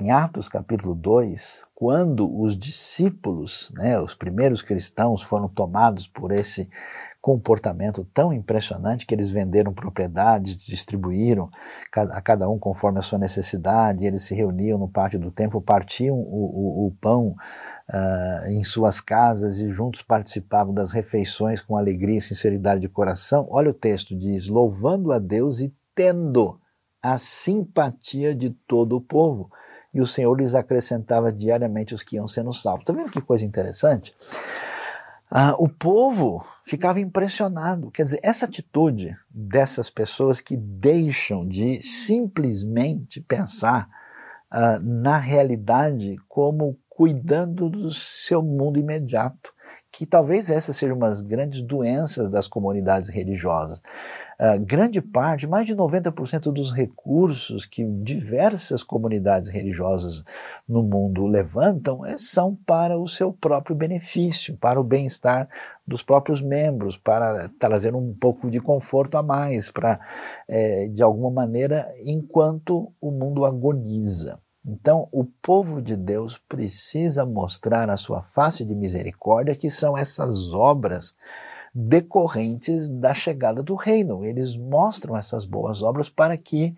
em 0.00 0.10
Atos 0.10 0.48
capítulo 0.48 0.94
2, 0.94 1.64
quando 1.74 2.30
os 2.40 2.56
discípulos, 2.56 3.72
né, 3.74 3.98
os 4.00 4.14
primeiros 4.14 4.62
cristãos, 4.62 5.22
foram 5.22 5.48
tomados 5.48 6.06
por 6.06 6.30
esse 6.30 6.70
comportamento 7.20 8.04
tão 8.14 8.32
impressionante 8.32 9.04
que 9.04 9.14
eles 9.14 9.30
venderam 9.30 9.74
propriedades, 9.74 10.56
distribuíram 10.56 11.50
a 11.92 12.20
cada 12.22 12.48
um 12.48 12.58
conforme 12.58 12.98
a 12.98 13.02
sua 13.02 13.18
necessidade, 13.18 14.06
eles 14.06 14.22
se 14.22 14.34
reuniam 14.34 14.78
no 14.78 14.88
pátio 14.88 15.18
do 15.18 15.30
templo, 15.30 15.60
partiam 15.60 16.16
o, 16.16 16.86
o, 16.86 16.86
o 16.86 16.96
pão 16.98 17.34
uh, 17.92 18.50
em 18.50 18.62
suas 18.62 19.00
casas 19.00 19.58
e 19.58 19.68
juntos 19.68 20.02
participavam 20.02 20.72
das 20.72 20.92
refeições 20.92 21.60
com 21.60 21.76
alegria 21.76 22.18
e 22.18 22.22
sinceridade 22.22 22.80
de 22.80 22.88
coração. 22.88 23.46
Olha 23.50 23.70
o 23.70 23.74
texto, 23.74 24.16
diz: 24.16 24.48
louvando 24.48 25.12
a 25.12 25.18
Deus 25.18 25.60
e 25.60 25.74
tendo 25.94 26.58
a 27.02 27.18
simpatia 27.18 28.34
de 28.34 28.50
todo 28.50 28.96
o 28.96 29.00
povo. 29.00 29.50
E 29.92 30.00
o 30.00 30.06
Senhor 30.06 30.38
lhes 30.38 30.54
acrescentava 30.54 31.32
diariamente 31.32 31.94
os 31.94 32.02
que 32.02 32.16
iam 32.16 32.28
sendo 32.28 32.52
salvos. 32.52 32.82
Está 32.82 32.92
vendo 32.92 33.10
que 33.10 33.20
coisa 33.20 33.44
interessante? 33.44 34.14
Ah, 35.28 35.54
o 35.58 35.68
povo 35.68 36.44
ficava 36.64 37.00
impressionado. 37.00 37.90
Quer 37.90 38.04
dizer, 38.04 38.20
essa 38.22 38.46
atitude 38.46 39.16
dessas 39.28 39.90
pessoas 39.90 40.40
que 40.40 40.56
deixam 40.56 41.46
de 41.46 41.82
simplesmente 41.82 43.20
pensar 43.20 43.88
ah, 44.50 44.78
na 44.80 45.18
realidade 45.18 46.16
como 46.28 46.76
cuidando 47.00 47.70
do 47.70 47.90
seu 47.90 48.42
mundo 48.42 48.78
imediato, 48.78 49.54
que 49.90 50.04
talvez 50.04 50.50
essa 50.50 50.70
seja 50.70 50.92
uma 50.92 51.08
das 51.08 51.22
grandes 51.22 51.62
doenças 51.62 52.28
das 52.28 52.46
comunidades 52.46 53.08
religiosas. 53.08 53.78
Uh, 54.38 54.62
grande 54.62 55.00
parte, 55.00 55.46
mais 55.46 55.64
de 55.66 55.74
90% 55.74 56.52
dos 56.52 56.74
recursos 56.74 57.64
que 57.64 57.86
diversas 57.86 58.82
comunidades 58.82 59.48
religiosas 59.48 60.22
no 60.68 60.82
mundo 60.82 61.24
levantam 61.26 62.04
é, 62.04 62.18
são 62.18 62.54
para 62.66 62.98
o 62.98 63.08
seu 63.08 63.32
próprio 63.32 63.74
benefício, 63.74 64.58
para 64.58 64.78
o 64.78 64.84
bem-estar 64.84 65.48
dos 65.86 66.02
próprios 66.02 66.42
membros, 66.42 66.98
para 66.98 67.48
trazer 67.58 67.94
um 67.94 68.12
pouco 68.12 68.50
de 68.50 68.60
conforto 68.60 69.16
a 69.16 69.22
mais, 69.22 69.70
para, 69.70 69.98
é, 70.46 70.86
de 70.88 71.02
alguma 71.02 71.30
maneira, 71.30 71.90
enquanto 72.04 72.92
o 73.00 73.10
mundo 73.10 73.46
agoniza. 73.46 74.38
Então, 74.64 75.08
o 75.10 75.24
povo 75.24 75.80
de 75.80 75.96
Deus 75.96 76.36
precisa 76.36 77.24
mostrar 77.24 77.88
a 77.88 77.96
sua 77.96 78.20
face 78.20 78.64
de 78.64 78.74
misericórdia, 78.74 79.54
que 79.54 79.70
são 79.70 79.96
essas 79.96 80.52
obras 80.52 81.16
decorrentes 81.74 82.88
da 82.88 83.14
chegada 83.14 83.62
do 83.62 83.74
reino. 83.74 84.24
Eles 84.24 84.56
mostram 84.56 85.16
essas 85.16 85.46
boas 85.46 85.82
obras 85.82 86.10
para 86.10 86.36
que 86.36 86.74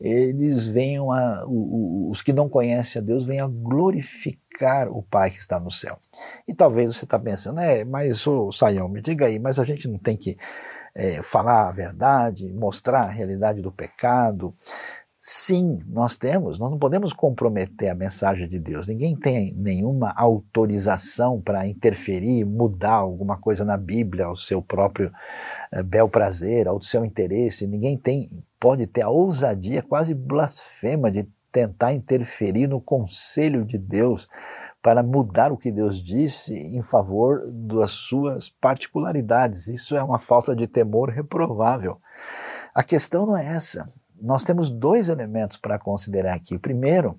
eles 0.00 0.66
venham 0.66 1.10
a, 1.10 1.44
os 1.48 2.22
que 2.22 2.32
não 2.32 2.48
conhecem 2.48 3.02
a 3.02 3.04
Deus 3.04 3.26
venham 3.26 3.46
a 3.46 3.50
glorificar 3.50 4.88
o 4.88 5.02
Pai 5.02 5.30
que 5.30 5.38
está 5.38 5.58
no 5.58 5.70
céu. 5.70 5.98
E 6.46 6.54
talvez 6.54 6.94
você 6.94 7.04
está 7.04 7.18
pensando, 7.18 7.58
é, 7.58 7.84
mas 7.84 8.24
o 8.26 8.52
Saião, 8.52 8.88
me 8.88 9.02
diga 9.02 9.26
aí, 9.26 9.40
mas 9.40 9.58
a 9.58 9.64
gente 9.64 9.88
não 9.88 9.98
tem 9.98 10.16
que 10.16 10.38
é, 10.94 11.20
falar 11.22 11.68
a 11.68 11.72
verdade, 11.72 12.52
mostrar 12.52 13.02
a 13.02 13.10
realidade 13.10 13.60
do 13.60 13.72
pecado, 13.72 14.54
Sim, 15.20 15.80
nós 15.88 16.14
temos, 16.14 16.60
nós 16.60 16.70
não 16.70 16.78
podemos 16.78 17.12
comprometer 17.12 17.88
a 17.88 17.94
mensagem 17.94 18.48
de 18.48 18.60
Deus. 18.60 18.86
Ninguém 18.86 19.16
tem 19.16 19.52
nenhuma 19.56 20.12
autorização 20.16 21.40
para 21.40 21.66
interferir, 21.66 22.44
mudar 22.44 22.94
alguma 22.94 23.36
coisa 23.36 23.64
na 23.64 23.76
Bíblia 23.76 24.26
ao 24.26 24.36
seu 24.36 24.62
próprio 24.62 25.12
eh, 25.72 25.82
bel 25.82 26.08
prazer, 26.08 26.68
ao 26.68 26.80
seu 26.80 27.04
interesse. 27.04 27.66
Ninguém 27.66 27.98
tem, 27.98 28.44
pode 28.60 28.86
ter 28.86 29.02
a 29.02 29.08
ousadia 29.08 29.82
quase 29.82 30.14
blasfema 30.14 31.10
de 31.10 31.28
tentar 31.50 31.92
interferir 31.94 32.68
no 32.68 32.80
conselho 32.80 33.64
de 33.64 33.76
Deus 33.76 34.28
para 34.80 35.02
mudar 35.02 35.50
o 35.50 35.56
que 35.56 35.72
Deus 35.72 36.00
disse 36.00 36.54
em 36.54 36.80
favor 36.80 37.42
das 37.50 37.90
suas 37.90 38.48
particularidades. 38.48 39.66
Isso 39.66 39.96
é 39.96 40.02
uma 40.02 40.20
falta 40.20 40.54
de 40.54 40.68
temor 40.68 41.10
reprovável. 41.10 42.00
A 42.72 42.84
questão 42.84 43.26
não 43.26 43.36
é 43.36 43.44
essa 43.44 43.84
nós 44.20 44.44
temos 44.44 44.70
dois 44.70 45.08
elementos 45.08 45.56
para 45.56 45.78
considerar 45.78 46.34
aqui. 46.34 46.54
O 46.54 46.60
primeiro 46.60 47.18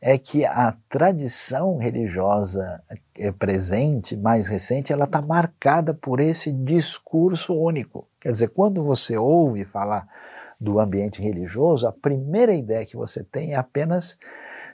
é 0.00 0.16
que 0.16 0.44
a 0.44 0.76
tradição 0.88 1.76
religiosa 1.76 2.82
é 3.16 3.32
presente, 3.32 4.16
mais 4.16 4.46
recente, 4.46 4.92
ela 4.92 5.04
está 5.04 5.20
marcada 5.20 5.92
por 5.92 6.20
esse 6.20 6.52
discurso 6.52 7.54
único. 7.54 8.06
Quer 8.20 8.32
dizer, 8.32 8.48
quando 8.48 8.84
você 8.84 9.16
ouve 9.16 9.64
falar 9.64 10.06
do 10.60 10.78
ambiente 10.78 11.20
religioso, 11.20 11.86
a 11.86 11.92
primeira 11.92 12.54
ideia 12.54 12.86
que 12.86 12.96
você 12.96 13.24
tem 13.24 13.52
é 13.54 13.56
apenas 13.56 14.16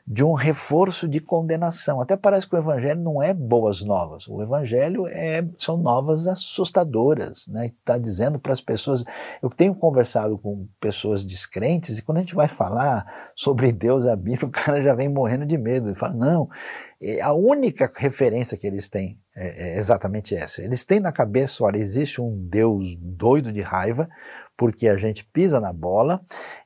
de 0.07 0.23
um 0.23 0.35
reforço 0.35 1.09
de 1.09 1.19
condenação. 1.19 2.01
Até 2.01 2.15
parece 2.15 2.47
que 2.47 2.55
o 2.55 2.59
evangelho 2.59 3.01
não 3.01 3.23
é 3.23 3.33
boas 3.33 3.83
novas. 3.83 4.29
O 4.29 4.43
evangelho 4.43 5.07
é, 5.07 5.47
são 5.59 5.79
novas 5.79 6.27
assustadoras, 6.27 7.47
né? 7.49 7.67
Está 7.67 7.97
dizendo 7.97 8.39
para 8.39 8.53
as 8.53 8.61
pessoas. 8.61 9.03
Eu 9.43 9.49
tenho 9.49 9.75
conversado 9.75 10.37
com 10.37 10.69
pessoas 10.79 11.25
descrentes 11.25 11.99
e 11.99 12.03
quando 12.03 12.19
a 12.19 12.21
gente 12.21 12.35
vai 12.35 12.49
falar 12.49 13.33
sobre 13.35 13.73
Deus, 13.73 14.05
a 14.07 14.15
Bíblia, 14.15 14.45
o 14.47 14.51
cara 14.51 14.83
já 14.83 14.95
vem 14.95 15.09
morrendo 15.09 15.47
de 15.47 15.57
medo. 15.57 15.89
Ele 15.89 15.95
fala, 15.95 16.13
não, 16.13 16.51
é, 17.03 17.23
a 17.23 17.33
única 17.33 17.91
referência 17.97 18.59
que 18.59 18.67
eles 18.67 18.91
têm 18.91 19.19
é, 19.35 19.75
é 19.75 19.79
exatamente 19.79 20.35
essa. 20.35 20.63
Eles 20.63 20.85
têm 20.85 21.01
na 21.01 21.13
cabeça, 21.13 21.65
olha, 21.65 21.79
existe 21.79 22.21
um 22.21 22.47
Deus 22.49 22.95
doido 22.97 23.51
de 23.51 23.63
raiva, 23.63 24.09
porque 24.57 24.89
a 24.89 24.97
gente 24.97 25.25
pisa 25.25 25.61
na 25.61 25.73
bola 25.73 26.21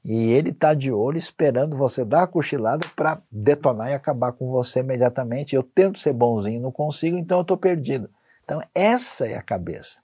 e 0.04 0.32
ele 0.32 0.50
está 0.50 0.74
de 0.74 0.92
olho 0.92 1.18
esperando 1.18 1.76
você 1.76 2.04
dar 2.04 2.24
a 2.24 2.26
cochilada 2.26 2.86
para 2.94 3.20
detonar 3.30 3.90
e 3.90 3.94
acabar 3.94 4.32
com 4.32 4.50
você 4.50 4.80
imediatamente. 4.80 5.54
Eu 5.54 5.62
tento 5.62 5.98
ser 5.98 6.12
bonzinho, 6.12 6.62
não 6.62 6.72
consigo, 6.72 7.16
então 7.16 7.38
eu 7.38 7.42
estou 7.42 7.56
perdido. 7.56 8.10
Então, 8.44 8.62
essa 8.74 9.26
é 9.28 9.36
a 9.36 9.42
cabeça. 9.42 10.00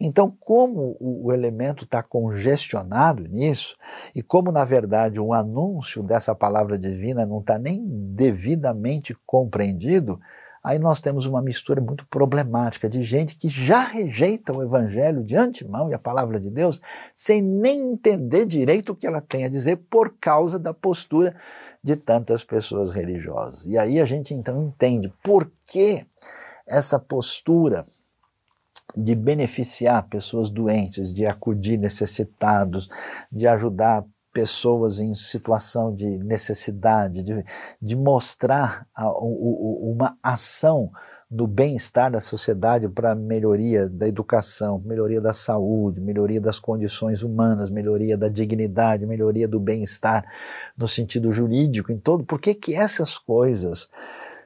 Então, 0.00 0.34
como 0.40 0.96
o 1.00 1.32
elemento 1.32 1.84
está 1.84 2.02
congestionado 2.02 3.26
nisso, 3.28 3.76
e 4.14 4.22
como, 4.22 4.50
na 4.50 4.64
verdade, 4.64 5.20
o 5.20 5.32
anúncio 5.32 6.02
dessa 6.02 6.34
palavra 6.34 6.78
divina 6.78 7.26
não 7.26 7.40
está 7.40 7.58
nem 7.58 7.84
devidamente 7.84 9.16
compreendido, 9.26 10.20
aí 10.62 10.78
nós 10.78 11.00
temos 11.00 11.26
uma 11.26 11.42
mistura 11.42 11.80
muito 11.80 12.06
problemática 12.06 12.88
de 12.88 13.02
gente 13.02 13.36
que 13.36 13.48
já 13.48 13.80
rejeita 13.80 14.52
o 14.52 14.62
evangelho 14.62 15.24
de 15.24 15.36
antemão 15.36 15.90
e 15.90 15.94
a 15.94 15.98
palavra 15.98 16.38
de 16.38 16.50
Deus, 16.50 16.80
sem 17.14 17.42
nem 17.42 17.92
entender 17.92 18.46
direito 18.46 18.92
o 18.92 18.96
que 18.96 19.06
ela 19.06 19.20
tem 19.20 19.44
a 19.44 19.48
dizer 19.48 19.78
por 19.90 20.14
causa 20.20 20.58
da 20.58 20.72
postura 20.72 21.34
de 21.82 21.96
tantas 21.96 22.44
pessoas 22.44 22.90
religiosas. 22.90 23.66
E 23.66 23.76
aí 23.76 24.00
a 24.00 24.04
gente 24.04 24.32
então 24.32 24.62
entende 24.62 25.12
por 25.22 25.50
que 25.66 26.06
essa 26.66 26.98
postura 26.98 27.84
de 28.96 29.14
beneficiar 29.14 30.06
pessoas 30.08 30.50
doentes, 30.50 31.12
de 31.12 31.26
acudir 31.26 31.78
necessitados, 31.78 32.88
de 33.30 33.46
ajudar 33.46 34.04
pessoas 34.32 34.98
em 34.98 35.14
situação 35.14 35.94
de 35.94 36.18
necessidade, 36.18 37.22
de, 37.22 37.44
de 37.80 37.96
mostrar 37.96 38.86
a, 38.94 39.10
uma 39.12 40.16
ação 40.22 40.90
no 41.32 41.46
bem-estar 41.46 42.10
da 42.10 42.20
sociedade 42.20 42.86
para 42.90 43.14
melhoria 43.14 43.88
da 43.88 44.06
educação, 44.06 44.82
melhoria 44.84 45.20
da 45.20 45.32
saúde, 45.32 45.98
melhoria 45.98 46.40
das 46.40 46.58
condições 46.58 47.22
humanas, 47.22 47.70
melhoria 47.70 48.18
da 48.18 48.28
dignidade, 48.28 49.06
melhoria 49.06 49.48
do 49.48 49.58
bem-estar 49.58 50.26
no 50.76 50.86
sentido 50.86 51.32
jurídico, 51.32 51.90
em 51.90 51.98
todo. 51.98 52.22
Por 52.22 52.38
que 52.38 52.52
que 52.52 52.74
essas 52.74 53.16
coisas 53.16 53.88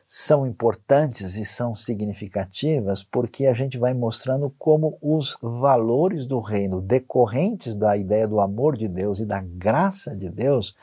são 0.06 0.46
importantes 0.46 1.36
e 1.36 1.44
são 1.44 1.74
significativas 1.74 3.02
porque 3.02 3.46
a 3.46 3.52
gente 3.52 3.76
vai 3.76 3.92
mostrando 3.92 4.54
como 4.56 4.96
os 5.02 5.36
valores 5.42 6.26
do 6.26 6.38
reino 6.38 6.80
decorrentes 6.80 7.74
da 7.74 7.96
ideia 7.96 8.28
do 8.28 8.38
amor 8.38 8.76
de 8.76 8.86
Deus 8.86 9.18
e 9.18 9.26
da 9.26 9.42
graça 9.42 10.14
de 10.14 10.30
Deus, 10.30 10.76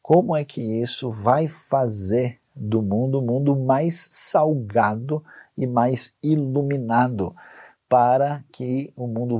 como 0.00 0.36
é 0.36 0.44
que 0.44 0.60
isso 0.80 1.10
vai 1.10 1.48
fazer 1.48 2.38
do 2.54 2.82
mundo 2.82 3.18
um 3.18 3.26
mundo 3.26 3.56
mais 3.56 4.06
salgado 4.10 5.24
e 5.58 5.66
mais 5.66 6.14
iluminado 6.22 7.34
para 7.88 8.44
que 8.52 8.92
o 8.96 9.06
mundo 9.06 9.36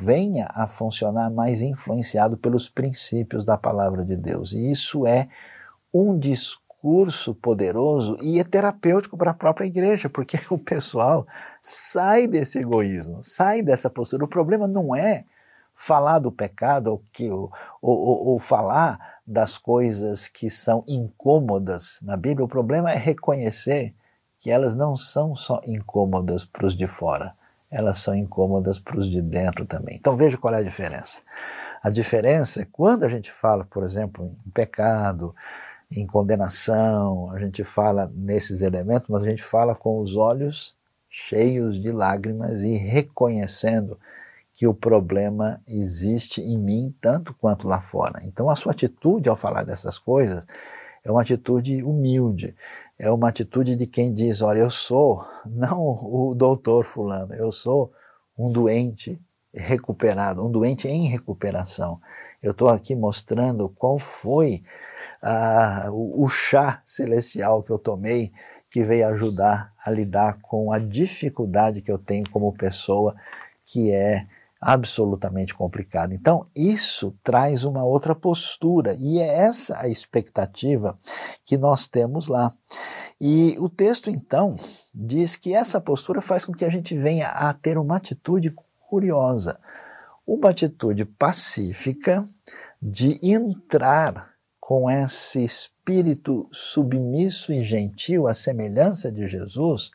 venha 0.00 0.48
a 0.50 0.66
funcionar 0.66 1.30
mais 1.30 1.60
influenciado 1.60 2.36
pelos 2.36 2.68
princípios 2.68 3.44
da 3.44 3.56
palavra 3.56 4.04
de 4.04 4.16
Deus. 4.16 4.52
E 4.52 4.70
isso 4.70 5.06
é 5.06 5.28
um 5.94 6.18
discurso 6.18 6.61
poderoso 7.40 8.18
e 8.20 8.40
é 8.40 8.44
terapêutico 8.44 9.16
para 9.16 9.30
a 9.30 9.34
própria 9.34 9.66
igreja, 9.66 10.08
porque 10.08 10.38
o 10.50 10.58
pessoal 10.58 11.26
sai 11.60 12.26
desse 12.26 12.58
egoísmo, 12.58 13.22
sai 13.22 13.62
dessa 13.62 13.88
postura. 13.88 14.24
O 14.24 14.28
problema 14.28 14.66
não 14.66 14.94
é 14.94 15.24
falar 15.74 16.18
do 16.18 16.30
pecado 16.30 16.88
ou, 16.88 17.02
que, 17.12 17.30
ou, 17.30 17.50
ou, 17.80 18.26
ou 18.28 18.38
falar 18.38 19.20
das 19.26 19.56
coisas 19.56 20.28
que 20.28 20.50
são 20.50 20.84
incômodas 20.86 22.00
na 22.02 22.16
Bíblia, 22.16 22.44
o 22.44 22.48
problema 22.48 22.90
é 22.90 22.96
reconhecer 22.96 23.94
que 24.38 24.50
elas 24.50 24.74
não 24.74 24.96
são 24.96 25.36
só 25.36 25.60
incômodas 25.64 26.44
para 26.44 26.66
os 26.66 26.76
de 26.76 26.88
fora, 26.88 27.32
elas 27.70 28.00
são 28.00 28.14
incômodas 28.14 28.78
para 28.78 28.98
os 28.98 29.08
de 29.08 29.22
dentro 29.22 29.64
também. 29.64 29.96
Então 29.96 30.16
veja 30.16 30.36
qual 30.36 30.52
é 30.52 30.58
a 30.58 30.64
diferença. 30.64 31.20
A 31.82 31.90
diferença 31.90 32.62
é 32.62 32.66
quando 32.70 33.04
a 33.04 33.08
gente 33.08 33.30
fala, 33.30 33.64
por 33.64 33.84
exemplo, 33.84 34.36
em 34.46 34.50
pecado, 34.50 35.34
em 35.96 36.06
condenação, 36.06 37.30
a 37.30 37.38
gente 37.38 37.64
fala 37.64 38.10
nesses 38.14 38.60
elementos, 38.60 39.08
mas 39.08 39.22
a 39.22 39.28
gente 39.28 39.42
fala 39.42 39.74
com 39.74 40.00
os 40.00 40.16
olhos 40.16 40.76
cheios 41.08 41.80
de 41.80 41.92
lágrimas 41.92 42.62
e 42.62 42.74
reconhecendo 42.76 43.98
que 44.54 44.66
o 44.66 44.74
problema 44.74 45.60
existe 45.66 46.40
em 46.40 46.58
mim 46.58 46.94
tanto 47.00 47.34
quanto 47.34 47.68
lá 47.68 47.80
fora. 47.80 48.20
Então 48.24 48.48
a 48.48 48.56
sua 48.56 48.72
atitude 48.72 49.28
ao 49.28 49.36
falar 49.36 49.62
dessas 49.62 49.98
coisas 49.98 50.44
é 51.04 51.10
uma 51.10 51.22
atitude 51.22 51.82
humilde, 51.82 52.54
é 52.98 53.10
uma 53.10 53.28
atitude 53.28 53.74
de 53.76 53.86
quem 53.86 54.12
diz, 54.12 54.40
olha, 54.40 54.60
eu 54.60 54.70
sou 54.70 55.24
não 55.44 55.80
o 55.80 56.34
doutor 56.34 56.84
fulano, 56.84 57.34
eu 57.34 57.50
sou 57.50 57.92
um 58.38 58.50
doente 58.50 59.20
recuperado, 59.52 60.44
um 60.44 60.50
doente 60.50 60.88
em 60.88 61.08
recuperação. 61.08 62.00
Eu 62.42 62.52
estou 62.52 62.68
aqui 62.68 62.94
mostrando 62.94 63.68
qual 63.68 63.98
foi 63.98 64.62
ah, 65.22 65.88
o, 65.90 66.24
o 66.24 66.28
chá 66.28 66.82
celestial 66.84 67.62
que 67.62 67.70
eu 67.70 67.78
tomei, 67.78 68.32
que 68.68 68.82
veio 68.82 69.06
ajudar 69.08 69.72
a 69.84 69.90
lidar 69.90 70.38
com 70.42 70.72
a 70.72 70.78
dificuldade 70.78 71.80
que 71.80 71.92
eu 71.92 71.98
tenho 71.98 72.28
como 72.28 72.52
pessoa, 72.52 73.14
que 73.64 73.92
é 73.92 74.26
absolutamente 74.60 75.54
complicada. 75.54 76.14
Então, 76.14 76.44
isso 76.54 77.16
traz 77.22 77.64
uma 77.64 77.84
outra 77.84 78.14
postura, 78.14 78.94
e 78.98 79.18
é 79.18 79.26
essa 79.26 79.76
a 79.78 79.88
expectativa 79.88 80.96
que 81.44 81.58
nós 81.58 81.88
temos 81.88 82.28
lá. 82.28 82.52
E 83.20 83.56
o 83.58 83.68
texto, 83.68 84.08
então, 84.08 84.56
diz 84.94 85.34
que 85.34 85.52
essa 85.52 85.80
postura 85.80 86.20
faz 86.20 86.44
com 86.44 86.52
que 86.52 86.64
a 86.64 86.70
gente 86.70 86.96
venha 86.96 87.28
a 87.28 87.52
ter 87.52 87.76
uma 87.76 87.96
atitude 87.96 88.54
curiosa, 88.88 89.58
uma 90.24 90.50
atitude 90.50 91.04
pacífica 91.04 92.24
de 92.80 93.18
entrar 93.22 94.31
com 94.62 94.88
esse 94.88 95.42
espírito 95.42 96.48
submisso 96.52 97.52
e 97.52 97.64
gentil, 97.64 98.28
à 98.28 98.32
semelhança 98.32 99.10
de 99.10 99.26
Jesus, 99.26 99.90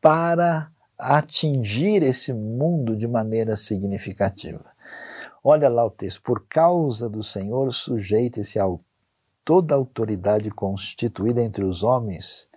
para 0.00 0.70
atingir 0.96 2.04
esse 2.04 2.32
mundo 2.32 2.96
de 2.96 3.08
maneira 3.08 3.56
significativa. 3.56 4.64
Olha 5.42 5.68
lá 5.68 5.84
o 5.84 5.90
texto: 5.90 6.22
por 6.22 6.46
causa 6.48 7.10
do 7.10 7.24
Senhor, 7.24 7.72
sujeite-se 7.72 8.60
a 8.60 8.66
toda 9.44 9.74
autoridade 9.74 10.48
constituída 10.48 11.42
entre 11.42 11.64
os 11.64 11.82
homens, 11.82 12.48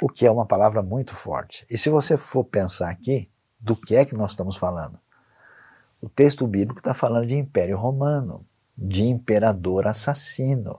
o 0.00 0.08
que 0.08 0.24
é 0.24 0.30
uma 0.30 0.46
palavra 0.46 0.82
muito 0.82 1.16
forte. 1.16 1.66
E 1.68 1.76
se 1.76 1.90
você 1.90 2.16
for 2.16 2.44
pensar 2.44 2.90
aqui, 2.90 3.28
do 3.58 3.74
que 3.74 3.96
é 3.96 4.04
que 4.04 4.14
nós 4.14 4.30
estamos 4.30 4.56
falando? 4.56 5.00
O 6.00 6.08
texto 6.08 6.46
bíblico 6.46 6.78
está 6.78 6.94
falando 6.94 7.26
de 7.26 7.34
Império 7.34 7.76
Romano 7.76 8.46
de 8.76 9.04
imperador 9.04 9.86
assassino. 9.86 10.78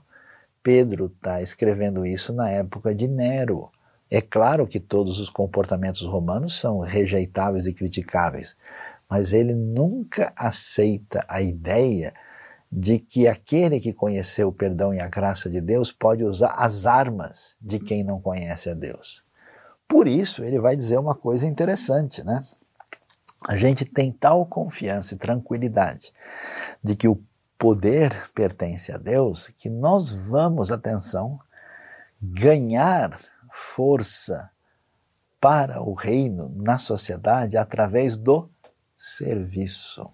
Pedro 0.61 1.07
está 1.07 1.41
escrevendo 1.41 2.05
isso 2.05 2.33
na 2.33 2.49
época 2.49 2.93
de 2.93 3.07
Nero. 3.07 3.69
É 4.09 4.21
claro 4.21 4.67
que 4.67 4.79
todos 4.79 5.19
os 5.19 5.29
comportamentos 5.29 6.01
romanos 6.03 6.59
são 6.59 6.79
rejeitáveis 6.79 7.67
e 7.67 7.73
criticáveis, 7.73 8.57
mas 9.09 9.33
ele 9.33 9.53
nunca 9.53 10.31
aceita 10.35 11.25
a 11.27 11.41
ideia 11.41 12.13
de 12.71 12.99
que 12.99 13.27
aquele 13.27 13.79
que 13.79 13.93
conheceu 13.93 14.49
o 14.49 14.53
perdão 14.53 14.93
e 14.93 14.99
a 14.99 15.07
graça 15.07 15.49
de 15.49 15.61
Deus 15.61 15.91
pode 15.91 16.23
usar 16.23 16.51
as 16.57 16.85
armas 16.85 17.55
de 17.61 17.79
quem 17.79 18.03
não 18.03 18.19
conhece 18.19 18.69
a 18.69 18.73
Deus. 18.73 19.23
Por 19.87 20.07
isso, 20.07 20.43
ele 20.43 20.59
vai 20.59 20.75
dizer 20.75 20.97
uma 20.97 21.15
coisa 21.15 21.47
interessante, 21.47 22.23
né? 22.23 22.43
A 23.47 23.55
gente 23.55 23.85
tem 23.85 24.11
tal 24.11 24.45
confiança 24.45 25.13
e 25.13 25.17
tranquilidade 25.17 26.11
de 26.83 26.95
que 26.95 27.07
o 27.07 27.15
poder 27.57 28.13
pertence 28.33 28.91
a 28.91 28.97
Deus, 28.97 29.47
que 29.57 29.69
nós 29.69 30.11
vamos, 30.11 30.71
atenção, 30.71 31.39
ganhar 32.21 33.17
força 33.51 34.49
para 35.39 35.81
o 35.81 35.93
reino 35.93 36.51
na 36.55 36.77
sociedade 36.77 37.57
através 37.57 38.17
do 38.17 38.49
serviço, 38.95 40.09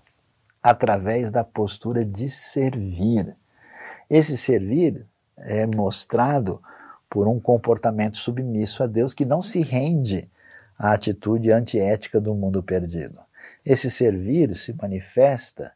através 0.61 1.31
da 1.31 1.43
postura 1.43 2.05
de 2.05 2.29
servir. 2.29 3.35
Esse 4.09 4.37
servir 4.37 5.05
é 5.37 5.65
mostrado 5.65 6.61
por 7.09 7.27
um 7.27 7.39
comportamento 7.39 8.17
submisso 8.17 8.83
a 8.83 8.87
Deus 8.87 9.13
que 9.13 9.25
não 9.25 9.41
se 9.41 9.61
rende 9.61 10.29
à 10.77 10.93
atitude 10.93 11.51
antiética 11.51 12.19
do 12.19 12.33
mundo 12.33 12.61
perdido. 12.61 13.19
Esse 13.65 13.89
servir 13.89 14.55
se 14.55 14.73
manifesta 14.73 15.73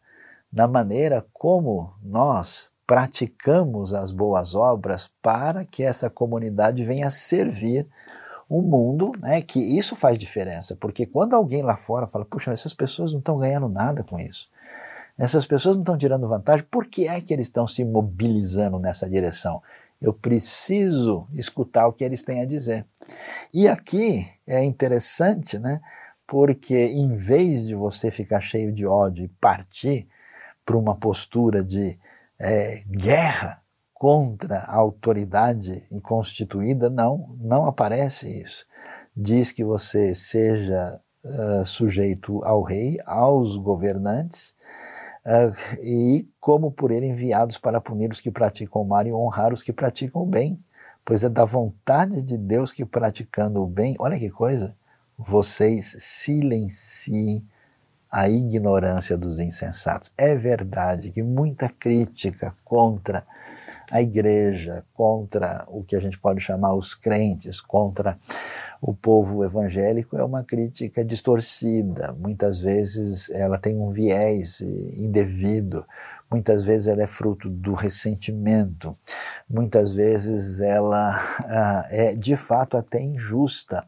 na 0.52 0.68
maneira 0.68 1.26
como 1.34 1.94
nós 2.02 2.72
praticamos 2.86 3.94
as 3.94 4.14
boas 4.14 4.56
obras 4.56 5.10
para 5.22 5.66
que 5.66 5.84
essa 5.84 6.10
comunidade 6.10 6.86
venha 6.86 7.10
servir 7.10 7.86
o 8.50 8.62
mundo, 8.62 9.12
né, 9.20 9.42
que 9.42 9.60
isso 9.60 9.94
faz 9.94 10.18
diferença, 10.18 10.76
porque 10.80 11.06
quando 11.06 11.36
alguém 11.36 11.62
lá 11.62 11.76
fora 11.76 12.08
fala, 12.08 12.24
puxa, 12.24 12.52
essas 12.52 12.74
pessoas 12.74 13.12
não 13.12 13.20
estão 13.20 13.38
ganhando 13.38 13.68
nada 13.68 14.04
com 14.04 14.18
isso, 14.18 14.50
essas 15.18 15.46
pessoas 15.46 15.76
não 15.76 15.84
estão 15.84 15.98
tirando 15.98 16.30
vantagem, 16.30 16.66
por 16.72 16.88
que 16.88 17.08
é 17.08 17.20
que 17.20 17.34
eles 17.34 17.48
estão 17.48 17.68
se 17.68 17.84
mobilizando 17.84 18.80
nessa 18.80 19.10
direção? 19.10 19.62
Eu 20.02 20.14
preciso 20.14 21.28
escutar 21.34 21.88
o 21.88 21.94
que 21.94 22.04
eles 22.04 22.24
têm 22.24 22.42
a 22.42 22.46
dizer. 22.46 22.86
E 23.52 23.68
aqui 23.68 24.30
é 24.46 24.64
interessante, 24.64 25.60
né, 25.60 25.82
porque 26.26 26.86
em 26.86 27.12
vez 27.12 27.68
de 27.68 27.76
você 27.76 28.12
ficar 28.12 28.40
cheio 28.40 28.72
de 28.72 28.86
ódio 28.86 29.26
e 29.26 29.28
partir 29.28 30.08
para 30.68 30.78
uma 30.78 30.98
postura 30.98 31.64
de 31.64 31.98
é, 32.38 32.84
guerra 32.86 33.62
contra 33.94 34.58
a 34.58 34.76
autoridade 34.76 35.88
constituída, 36.04 36.90
não, 36.90 37.38
não 37.40 37.66
aparece 37.66 38.42
isso. 38.42 38.66
Diz 39.16 39.54
que 39.54 39.64
você 39.64 40.14
seja 40.14 41.00
uh, 41.24 41.66
sujeito 41.66 42.44
ao 42.44 42.62
rei, 42.64 43.00
aos 43.06 43.56
governantes, 43.56 44.58
uh, 45.26 45.56
e 45.82 46.28
como 46.38 46.70
por 46.70 46.92
ele 46.92 47.08
enviados 47.08 47.58
para 47.58 47.80
punir 47.80 48.12
os 48.12 48.20
que 48.20 48.30
praticam 48.30 48.82
o 48.82 48.86
mal 48.86 49.08
e 49.08 49.14
honrar 49.14 49.54
os 49.54 49.64
que 49.64 49.72
praticam 49.72 50.22
o 50.22 50.28
bem, 50.28 50.62
pois 51.06 51.24
é 51.24 51.30
da 51.30 51.46
vontade 51.46 52.22
de 52.22 52.38
Deus 52.38 52.74
que 52.74 52.84
praticando 52.84 53.64
o 53.64 53.68
bem, 53.68 53.96
olha 54.00 54.20
que 54.20 54.30
coisa, 54.30 54.76
vocês 55.18 55.96
silenciem 55.98 57.48
a 58.12 58.30
ignorância 58.30 59.18
dos 59.18 59.40
insensatos. 59.40 60.14
É 60.18 60.36
verdade 60.36 61.12
que 61.12 61.22
muita 61.22 61.70
crítica 61.70 62.54
contra 62.64 63.26
a 63.90 64.02
igreja, 64.02 64.84
contra 64.94 65.66
o 65.68 65.84
que 65.84 65.96
a 65.96 66.00
gente 66.00 66.20
pode 66.20 66.42
chamar 66.42 66.74
os 66.74 66.94
crentes, 66.94 67.62
contra 67.62 68.18
o 68.82 68.94
povo 68.94 69.44
evangélico 69.44 70.18
é 70.18 70.24
uma 70.24 70.44
crítica 70.44 71.04
distorcida. 71.04 72.14
Muitas 72.14 72.60
vezes 72.60 73.30
ela 73.30 73.58
tem 73.58 73.78
um 73.78 73.90
viés 73.90 74.62
indevido, 74.62 75.86
muitas 76.30 76.64
vezes 76.64 76.88
ela 76.88 77.04
é 77.04 77.08
fruto 77.08 77.50
do 77.50 77.74
ressentimento, 77.74 78.96
muitas 79.50 79.94
vezes 79.94 80.60
ela 80.60 81.18
ah, 81.48 81.88
é 81.90 82.14
de 82.14 82.36
fato 82.36 82.78
até 82.78 83.02
injusta. 83.02 83.86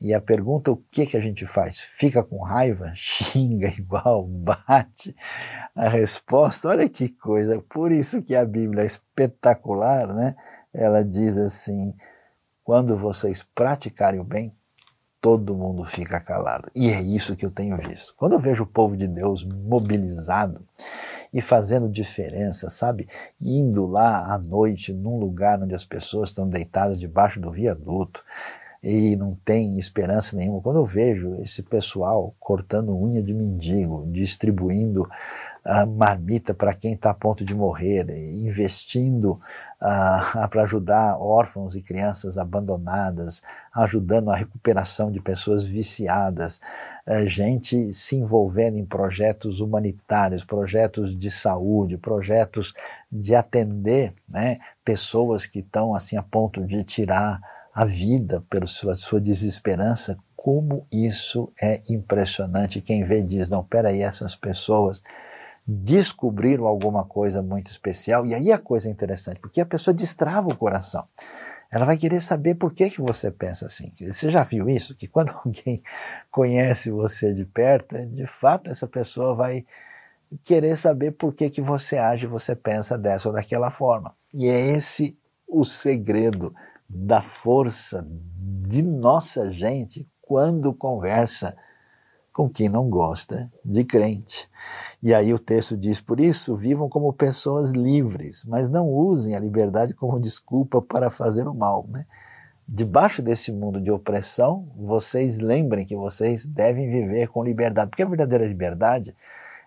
E 0.00 0.14
a 0.14 0.20
pergunta, 0.20 0.70
o 0.70 0.76
que, 0.90 1.04
que 1.04 1.16
a 1.16 1.20
gente 1.20 1.46
faz? 1.46 1.80
Fica 1.80 2.22
com 2.22 2.42
raiva? 2.42 2.90
Xinga 2.96 3.68
igual? 3.68 4.26
Bate? 4.26 5.14
A 5.76 5.88
resposta, 5.88 6.68
olha 6.68 6.88
que 6.88 7.10
coisa, 7.10 7.60
por 7.68 7.92
isso 7.92 8.22
que 8.22 8.34
a 8.34 8.44
Bíblia 8.44 8.82
é 8.82 8.86
espetacular, 8.86 10.12
né? 10.14 10.36
Ela 10.72 11.04
diz 11.04 11.36
assim, 11.36 11.94
quando 12.64 12.96
vocês 12.96 13.42
praticarem 13.54 14.20
o 14.20 14.24
bem, 14.24 14.54
todo 15.20 15.54
mundo 15.54 15.84
fica 15.84 16.18
calado. 16.18 16.70
E 16.74 16.88
é 16.88 17.02
isso 17.02 17.36
que 17.36 17.44
eu 17.44 17.50
tenho 17.50 17.76
visto. 17.76 18.14
Quando 18.16 18.32
eu 18.32 18.38
vejo 18.38 18.64
o 18.64 18.66
povo 18.66 18.96
de 18.96 19.06
Deus 19.06 19.44
mobilizado 19.44 20.66
e 21.32 21.42
fazendo 21.42 21.88
diferença, 21.88 22.70
sabe? 22.70 23.08
Indo 23.40 23.86
lá 23.86 24.32
à 24.32 24.38
noite 24.38 24.92
num 24.92 25.18
lugar 25.18 25.62
onde 25.62 25.74
as 25.74 25.84
pessoas 25.84 26.30
estão 26.30 26.48
deitadas 26.48 26.98
debaixo 26.98 27.38
do 27.38 27.50
viaduto, 27.50 28.24
e 28.82 29.14
não 29.14 29.36
tem 29.44 29.78
esperança 29.78 30.36
nenhuma. 30.36 30.62
Quando 30.62 30.78
eu 30.78 30.84
vejo 30.84 31.34
esse 31.42 31.62
pessoal 31.62 32.34
cortando 32.40 32.96
unha 32.96 33.22
de 33.22 33.34
mendigo, 33.34 34.06
distribuindo 34.10 35.08
a 35.62 35.84
marmita 35.84 36.54
para 36.54 36.72
quem 36.72 36.94
está 36.94 37.10
a 37.10 37.14
ponto 37.14 37.44
de 37.44 37.54
morrer, 37.54 38.08
investindo 38.08 39.32
uh, 39.80 40.48
para 40.48 40.62
ajudar 40.62 41.18
órfãos 41.18 41.74
e 41.74 41.82
crianças 41.82 42.38
abandonadas, 42.38 43.42
ajudando 43.74 44.30
a 44.30 44.36
recuperação 44.36 45.12
de 45.12 45.20
pessoas 45.20 45.66
viciadas, 45.66 46.62
uh, 47.06 47.28
gente 47.28 47.92
se 47.92 48.16
envolvendo 48.16 48.78
em 48.78 48.86
projetos 48.86 49.60
humanitários, 49.60 50.42
projetos 50.42 51.14
de 51.18 51.30
saúde, 51.30 51.98
projetos 51.98 52.72
de 53.12 53.34
atender 53.34 54.14
né, 54.26 54.58
pessoas 54.82 55.44
que 55.44 55.58
estão 55.58 55.94
assim 55.94 56.16
a 56.16 56.22
ponto 56.22 56.66
de 56.66 56.82
tirar 56.84 57.38
a 57.74 57.84
vida 57.84 58.44
pela 58.50 58.66
sua, 58.66 58.96
sua 58.96 59.20
desesperança, 59.20 60.18
como 60.36 60.86
isso 60.92 61.52
é 61.60 61.80
impressionante. 61.88 62.80
Quem 62.80 63.04
vê 63.04 63.22
diz, 63.22 63.48
não, 63.48 63.62
peraí, 63.62 64.02
essas 64.02 64.34
pessoas 64.34 65.02
descobriram 65.66 66.66
alguma 66.66 67.04
coisa 67.04 67.42
muito 67.42 67.70
especial, 67.70 68.26
e 68.26 68.34
aí 68.34 68.50
a 68.50 68.58
coisa 68.58 68.88
é 68.88 68.90
interessante, 68.90 69.38
porque 69.38 69.60
a 69.60 69.66
pessoa 69.66 69.94
destrava 69.94 70.48
o 70.48 70.56
coração. 70.56 71.06
Ela 71.70 71.84
vai 71.84 71.96
querer 71.96 72.20
saber 72.20 72.56
por 72.56 72.72
que, 72.72 72.90
que 72.90 73.00
você 73.00 73.30
pensa 73.30 73.66
assim. 73.66 73.92
Você 73.96 74.28
já 74.28 74.42
viu 74.42 74.68
isso? 74.68 74.96
Que 74.96 75.06
quando 75.06 75.30
alguém 75.44 75.82
conhece 76.30 76.90
você 76.90 77.32
de 77.32 77.44
perto, 77.44 77.96
de 78.08 78.26
fato 78.26 78.70
essa 78.70 78.88
pessoa 78.88 79.34
vai 79.34 79.64
querer 80.42 80.76
saber 80.76 81.12
por 81.12 81.32
que, 81.32 81.48
que 81.48 81.60
você 81.60 81.98
age, 81.98 82.26
você 82.26 82.56
pensa 82.56 82.98
dessa 82.98 83.28
ou 83.28 83.34
daquela 83.34 83.70
forma. 83.70 84.14
E 84.34 84.48
é 84.48 84.60
esse 84.72 85.16
o 85.46 85.64
segredo 85.64 86.52
da 86.92 87.22
força 87.22 88.04
de 88.66 88.82
nossa 88.82 89.52
gente 89.52 90.08
quando 90.20 90.74
conversa 90.74 91.56
com 92.32 92.48
quem 92.48 92.68
não 92.68 92.88
gosta 92.88 93.50
de 93.64 93.84
crente. 93.84 94.48
E 95.02 95.14
aí 95.14 95.32
o 95.32 95.38
texto 95.38 95.76
diz: 95.76 96.00
por 96.00 96.18
isso, 96.20 96.56
vivam 96.56 96.88
como 96.88 97.12
pessoas 97.12 97.70
livres, 97.70 98.44
mas 98.44 98.68
não 98.68 98.88
usem 98.88 99.36
a 99.36 99.40
liberdade 99.40 99.94
como 99.94 100.18
desculpa 100.18 100.82
para 100.82 101.10
fazer 101.10 101.46
o 101.46 101.54
mal. 101.54 101.86
Né? 101.88 102.06
Debaixo 102.66 103.22
desse 103.22 103.52
mundo 103.52 103.80
de 103.80 103.90
opressão, 103.90 104.68
vocês 104.76 105.38
lembrem 105.38 105.86
que 105.86 105.96
vocês 105.96 106.46
devem 106.46 106.90
viver 106.90 107.28
com 107.28 107.44
liberdade, 107.44 107.90
porque 107.90 108.02
a 108.02 108.08
verdadeira 108.08 108.46
liberdade 108.46 109.16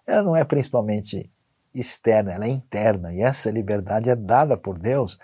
ela 0.05 0.23
não 0.23 0.35
é 0.35 0.43
principalmente 0.43 1.29
externa, 1.73 2.33
ela 2.33 2.45
é 2.45 2.49
interna, 2.49 3.13
e 3.13 3.21
essa 3.21 3.49
liberdade 3.49 4.09
é 4.09 4.15
dada 4.15 4.57
por 4.57 4.77
Deus 4.77 5.17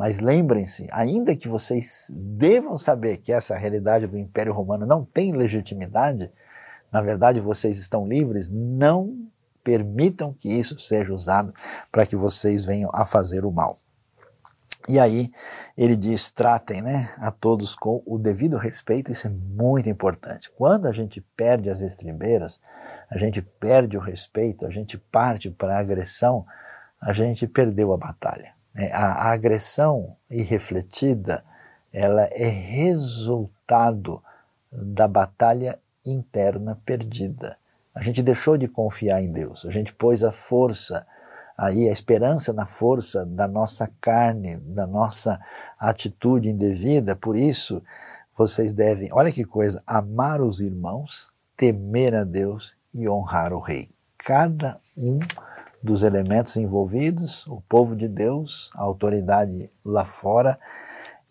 mas 0.00 0.18
lembrem-se, 0.18 0.88
ainda 0.92 1.36
que 1.36 1.46
vocês 1.46 2.10
devam 2.16 2.78
saber 2.78 3.18
que 3.18 3.30
essa 3.30 3.54
realidade 3.54 4.06
do 4.06 4.16
Império 4.16 4.50
Romano 4.50 4.86
não 4.86 5.04
tem 5.04 5.36
legitimidade, 5.36 6.32
na 6.90 7.02
verdade 7.02 7.38
vocês 7.38 7.78
estão 7.78 8.08
livres, 8.08 8.48
não 8.48 9.28
permitam 9.62 10.32
que 10.32 10.48
isso 10.48 10.78
seja 10.78 11.12
usado 11.12 11.52
para 11.92 12.06
que 12.06 12.16
vocês 12.16 12.64
venham 12.64 12.90
a 12.94 13.04
fazer 13.04 13.44
o 13.44 13.52
mal. 13.52 13.78
E 14.88 14.98
aí 14.98 15.30
ele 15.76 15.96
diz: 15.96 16.30
tratem 16.30 16.80
né, 16.80 17.14
a 17.18 17.30
todos 17.30 17.74
com 17.74 18.02
o 18.06 18.16
devido 18.16 18.56
respeito, 18.56 19.12
isso 19.12 19.26
é 19.26 19.30
muito 19.30 19.90
importante. 19.90 20.50
Quando 20.56 20.88
a 20.88 20.92
gente 20.92 21.20
perde 21.36 21.68
as 21.68 21.78
estribeiras, 21.78 22.58
a 23.10 23.18
gente 23.18 23.42
perde 23.42 23.98
o 23.98 24.00
respeito, 24.00 24.64
a 24.64 24.70
gente 24.70 24.96
parte 24.96 25.50
para 25.50 25.76
a 25.76 25.80
agressão, 25.80 26.46
a 26.98 27.12
gente 27.12 27.46
perdeu 27.46 27.92
a 27.92 27.98
batalha. 27.98 28.58
Né, 28.74 28.90
a, 28.92 29.28
a 29.28 29.32
agressão 29.32 30.16
irrefletida 30.30 31.44
ela 31.92 32.22
é 32.32 32.48
resultado 32.48 34.22
da 34.72 35.08
batalha 35.08 35.78
interna 36.06 36.80
perdida. 36.84 37.56
A 37.94 38.02
gente 38.02 38.22
deixou 38.22 38.56
de 38.56 38.68
confiar 38.68 39.20
em 39.22 39.30
Deus, 39.30 39.66
a 39.66 39.70
gente 39.70 39.92
pôs 39.92 40.22
a 40.22 40.30
força 40.30 41.06
aí, 41.58 41.88
a 41.88 41.92
esperança 41.92 42.52
na 42.52 42.64
força 42.64 43.26
da 43.26 43.46
nossa 43.46 43.90
carne, 44.00 44.56
da 44.58 44.86
nossa 44.86 45.38
atitude 45.78 46.48
indevida, 46.48 47.14
por 47.14 47.36
isso 47.36 47.82
vocês 48.34 48.72
devem, 48.72 49.10
olha 49.12 49.30
que 49.30 49.44
coisa, 49.44 49.82
amar 49.86 50.40
os 50.40 50.60
irmãos, 50.60 51.34
temer 51.56 52.14
a 52.14 52.24
Deus 52.24 52.74
e 52.94 53.06
honrar 53.06 53.52
o 53.52 53.60
rei. 53.60 53.90
Cada 54.16 54.78
um 54.96 55.18
dos 55.82 56.02
elementos 56.02 56.56
envolvidos, 56.56 57.46
o 57.46 57.60
povo 57.62 57.96
de 57.96 58.08
Deus, 58.08 58.70
a 58.74 58.82
autoridade 58.82 59.70
lá 59.84 60.04
fora 60.04 60.58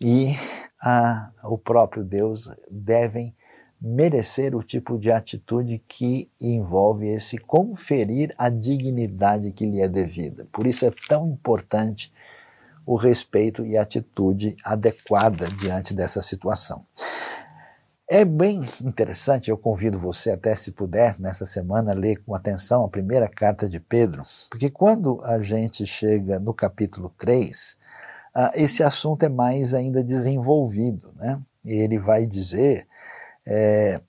e 0.00 0.34
a, 0.82 1.30
o 1.44 1.56
próprio 1.56 2.02
Deus 2.02 2.50
devem 2.70 3.34
merecer 3.80 4.54
o 4.54 4.62
tipo 4.62 4.98
de 4.98 5.10
atitude 5.10 5.82
que 5.88 6.30
envolve 6.40 7.08
esse 7.08 7.38
conferir 7.38 8.34
a 8.36 8.50
dignidade 8.50 9.52
que 9.52 9.64
lhe 9.64 9.80
é 9.80 9.88
devida. 9.88 10.46
Por 10.52 10.66
isso 10.66 10.84
é 10.84 10.92
tão 11.08 11.28
importante 11.28 12.12
o 12.84 12.96
respeito 12.96 13.64
e 13.64 13.76
a 13.76 13.82
atitude 13.82 14.56
adequada 14.64 15.48
diante 15.48 15.94
dessa 15.94 16.20
situação. 16.20 16.84
É 18.12 18.24
bem 18.24 18.64
interessante, 18.82 19.50
eu 19.50 19.56
convido 19.56 19.96
você 19.96 20.32
até 20.32 20.52
se 20.56 20.72
puder 20.72 21.14
nessa 21.20 21.46
semana 21.46 21.92
ler 21.92 22.16
com 22.16 22.34
atenção 22.34 22.84
a 22.84 22.88
primeira 22.88 23.28
carta 23.28 23.68
de 23.68 23.78
Pedro, 23.78 24.24
porque 24.50 24.68
quando 24.68 25.22
a 25.22 25.40
gente 25.40 25.86
chega 25.86 26.40
no 26.40 26.52
capítulo 26.52 27.14
3, 27.16 27.78
ah, 28.34 28.50
esse 28.56 28.82
assunto 28.82 29.22
é 29.22 29.28
mais 29.28 29.74
ainda 29.74 30.02
desenvolvido, 30.02 31.12
né? 31.14 31.40
Ele 31.64 32.00
vai 32.00 32.26
dizer 32.26 32.84
é, 33.46 34.00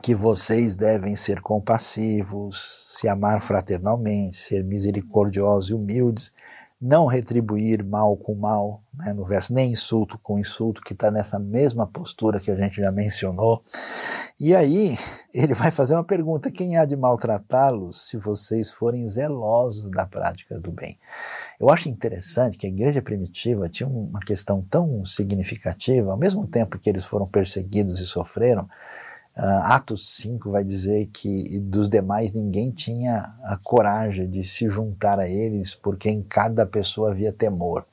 que 0.00 0.14
vocês 0.14 0.76
devem 0.76 1.16
ser 1.16 1.40
compassivos, 1.40 2.86
se 2.90 3.08
amar 3.08 3.40
fraternalmente, 3.40 4.36
ser 4.36 4.62
misericordiosos 4.62 5.70
e 5.70 5.74
humildes, 5.74 6.32
não 6.84 7.06
retribuir 7.06 7.82
mal 7.82 8.14
com 8.14 8.34
mal, 8.34 8.82
né, 8.92 9.14
no 9.14 9.24
verso, 9.24 9.54
nem 9.54 9.72
insulto 9.72 10.18
com 10.22 10.38
insulto, 10.38 10.82
que 10.82 10.92
está 10.92 11.10
nessa 11.10 11.38
mesma 11.38 11.86
postura 11.86 12.38
que 12.38 12.50
a 12.50 12.54
gente 12.54 12.76
já 12.76 12.92
mencionou. 12.92 13.62
E 14.38 14.54
aí 14.54 14.98
ele 15.32 15.54
vai 15.54 15.70
fazer 15.70 15.94
uma 15.94 16.04
pergunta: 16.04 16.50
quem 16.50 16.76
há 16.76 16.84
de 16.84 16.94
maltratá-los 16.94 18.06
se 18.06 18.18
vocês 18.18 18.70
forem 18.70 19.08
zelosos 19.08 19.90
da 19.90 20.04
prática 20.04 20.60
do 20.60 20.70
bem? 20.70 20.98
Eu 21.58 21.70
acho 21.70 21.88
interessante 21.88 22.58
que 22.58 22.66
a 22.66 22.70
igreja 22.70 23.00
primitiva 23.00 23.66
tinha 23.66 23.88
uma 23.88 24.20
questão 24.20 24.60
tão 24.60 25.06
significativa, 25.06 26.10
ao 26.10 26.18
mesmo 26.18 26.46
tempo 26.46 26.78
que 26.78 26.90
eles 26.90 27.06
foram 27.06 27.26
perseguidos 27.26 27.98
e 27.98 28.06
sofreram, 28.06 28.68
Uh, 29.36 29.62
Atos 29.64 30.16
5 30.18 30.50
vai 30.50 30.62
dizer 30.62 31.06
que 31.12 31.58
dos 31.58 31.88
demais 31.88 32.32
ninguém 32.32 32.70
tinha 32.70 33.34
a 33.42 33.56
coragem 33.56 34.30
de 34.30 34.44
se 34.44 34.68
juntar 34.68 35.18
a 35.18 35.28
eles, 35.28 35.74
porque 35.74 36.08
em 36.08 36.22
cada 36.22 36.64
pessoa 36.64 37.10
havia 37.10 37.32
temor. 37.32 37.84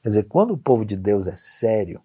Quer 0.00 0.10
dizer, 0.10 0.22
quando 0.24 0.52
o 0.52 0.58
povo 0.58 0.84
de 0.84 0.96
Deus 0.96 1.26
é 1.26 1.34
sério, 1.34 2.00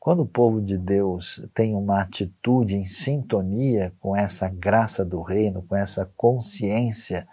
quando 0.00 0.20
o 0.20 0.26
povo 0.26 0.60
de 0.60 0.78
Deus 0.78 1.46
tem 1.54 1.74
uma 1.74 2.00
atitude 2.00 2.74
em 2.74 2.84
sintonia 2.84 3.92
com 4.00 4.16
essa 4.16 4.48
graça 4.48 5.04
do 5.04 5.20
reino, 5.20 5.62
com 5.62 5.76
essa 5.76 6.10
consciência, 6.16 7.26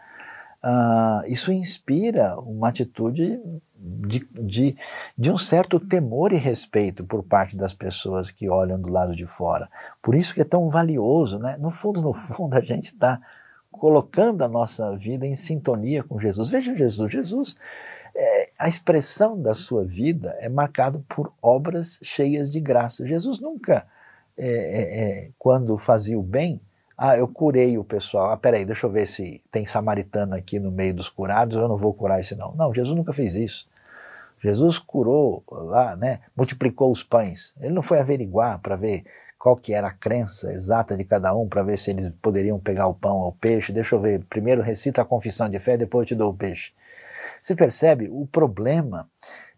uh, 0.63 1.25
isso 1.27 1.51
inspira 1.51 2.37
uma 2.39 2.69
atitude 2.69 3.39
de, 3.81 4.27
de, 4.31 4.77
de 5.17 5.31
um 5.31 5.37
certo 5.37 5.79
temor 5.79 6.31
e 6.31 6.37
respeito 6.37 7.03
por 7.03 7.23
parte 7.23 7.55
das 7.57 7.73
pessoas 7.73 8.29
que 8.29 8.47
olham 8.47 8.79
do 8.79 8.89
lado 8.89 9.15
de 9.15 9.25
fora. 9.25 9.67
Por 10.01 10.13
isso 10.13 10.33
que 10.33 10.41
é 10.41 10.45
tão 10.45 10.69
valioso, 10.69 11.39
né? 11.39 11.57
No 11.59 11.71
fundo, 11.71 12.01
no 12.01 12.13
fundo, 12.13 12.55
a 12.55 12.61
gente 12.61 12.85
está 12.85 13.19
colocando 13.71 14.43
a 14.43 14.47
nossa 14.47 14.95
vida 14.95 15.25
em 15.25 15.33
sintonia 15.33 16.03
com 16.03 16.19
Jesus. 16.19 16.49
Veja 16.49 16.75
Jesus, 16.75 17.11
Jesus, 17.11 17.57
é, 18.15 18.49
a 18.59 18.69
expressão 18.69 19.41
da 19.41 19.55
sua 19.55 19.83
vida 19.83 20.37
é 20.39 20.47
marcado 20.47 21.03
por 21.09 21.33
obras 21.41 21.99
cheias 22.03 22.51
de 22.51 22.59
graça. 22.59 23.07
Jesus 23.07 23.39
nunca, 23.39 23.87
é, 24.37 24.47
é, 24.47 25.03
é 25.03 25.29
quando 25.39 25.75
fazia 25.77 26.19
o 26.19 26.23
bem, 26.23 26.61
ah, 27.03 27.17
eu 27.17 27.27
curei 27.27 27.79
o 27.79 27.83
pessoal. 27.83 28.29
Ah, 28.29 28.37
peraí, 28.37 28.63
deixa 28.63 28.85
eu 28.85 28.91
ver 28.91 29.07
se 29.07 29.41
tem 29.49 29.65
samaritano 29.65 30.35
aqui 30.35 30.59
no 30.59 30.69
meio 30.69 30.93
dos 30.93 31.09
curados, 31.09 31.57
eu 31.57 31.67
não 31.67 31.75
vou 31.75 31.95
curar 31.95 32.19
esse 32.19 32.35
não. 32.35 32.53
Não, 32.53 32.71
Jesus 32.71 32.95
nunca 32.95 33.11
fez 33.11 33.35
isso. 33.35 33.67
Jesus 34.39 34.77
curou 34.77 35.43
lá, 35.49 35.95
né? 35.95 36.19
Multiplicou 36.37 36.91
os 36.91 37.01
pães. 37.01 37.55
Ele 37.59 37.73
não 37.73 37.81
foi 37.81 37.97
averiguar 37.97 38.59
para 38.59 38.75
ver 38.75 39.03
qual 39.39 39.55
que 39.55 39.73
era 39.73 39.87
a 39.87 39.91
crença 39.91 40.53
exata 40.53 40.95
de 40.95 41.03
cada 41.03 41.33
um, 41.33 41.49
para 41.49 41.63
ver 41.63 41.79
se 41.79 41.89
eles 41.89 42.11
poderiam 42.21 42.59
pegar 42.59 42.85
o 42.85 42.93
pão 42.93 43.17
ou 43.17 43.29
o 43.29 43.33
peixe. 43.33 43.73
Deixa 43.73 43.95
eu 43.95 43.99
ver, 43.99 44.23
primeiro 44.25 44.61
recita 44.61 45.01
a 45.01 45.05
confissão 45.05 45.49
de 45.49 45.57
fé, 45.57 45.75
depois 45.75 46.03
eu 46.03 46.09
te 46.09 46.15
dou 46.15 46.29
o 46.29 46.37
peixe. 46.37 46.71
Você 47.41 47.55
percebe 47.55 48.09
o 48.11 48.27
problema 48.27 49.09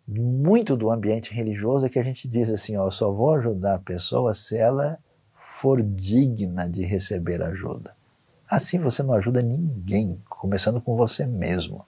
muito 0.08 0.78
do 0.78 0.90
ambiente 0.90 1.34
religioso 1.34 1.86
é 1.86 1.90
que 1.90 2.00
a 2.00 2.04
gente 2.04 2.26
diz 2.26 2.50
assim, 2.50 2.78
ó, 2.78 2.88
eu 2.88 2.92
só 2.92 3.12
vou 3.12 3.34
ajudar 3.34 3.76
a 3.76 3.80
pessoa 3.80 4.34
se 4.34 4.58
ela 4.58 4.98
for 5.44 5.84
digna 5.84 6.70
de 6.70 6.86
receber 6.86 7.42
ajuda. 7.42 7.94
Assim 8.50 8.80
você 8.80 9.04
não 9.04 9.14
ajuda 9.14 9.42
ninguém, 9.42 10.18
começando 10.30 10.80
com 10.80 10.96
você 10.96 11.26
mesmo. 11.26 11.86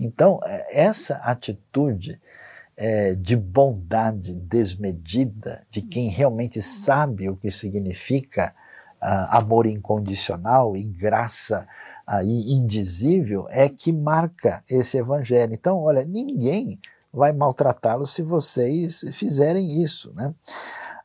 Então, 0.00 0.40
é, 0.44 0.66
essa 0.70 1.16
atitude 1.16 2.18
é, 2.74 3.14
de 3.14 3.36
bondade 3.36 4.34
desmedida, 4.34 5.62
de 5.70 5.82
quem 5.82 6.08
realmente 6.08 6.62
sabe 6.62 7.28
o 7.28 7.36
que 7.36 7.50
significa 7.50 8.54
uh, 9.02 9.36
amor 9.36 9.66
incondicional 9.66 10.74
e 10.74 10.82
graça 10.82 11.68
uh, 12.08 12.22
indizível, 12.22 13.46
é 13.50 13.68
que 13.68 13.92
marca 13.92 14.64
esse 14.70 14.96
evangelho. 14.96 15.52
Então, 15.52 15.78
olha, 15.80 16.02
ninguém 16.02 16.80
vai 17.12 17.32
maltratá-lo 17.32 18.06
se 18.06 18.22
vocês 18.22 19.04
fizerem 19.12 19.82
isso. 19.82 20.14
Né? 20.14 20.34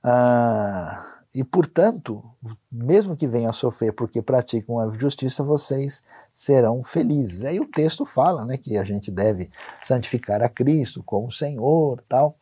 Uh, 0.06 1.11
e, 1.34 1.46
portanto, 1.46 2.24
mesmo 2.70 3.16
que 3.16 3.26
venham 3.26 3.50
a 3.50 3.54
sofrer 3.54 3.94
porque 3.94 4.22
praticam 4.22 4.80
a 4.80 4.90
justiça, 4.90 5.44
vocês 5.44 6.04
serão 6.32 6.84
felizes. 6.84 7.46
Aí 7.46 7.60
o 7.60 7.68
texto 7.68 8.06
fala 8.06 8.46
né, 8.46 8.58
que 8.58 8.78
a 8.78 8.84
gente 8.84 9.10
deve 9.10 9.50
santificar 9.82 10.42
a 10.42 10.50
Cristo 10.50 11.02
como 11.04 11.32
Senhor 11.32 12.04
tal. 12.10 12.38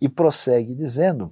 E 0.00 0.08
prossegue 0.08 0.74
dizendo, 0.74 1.30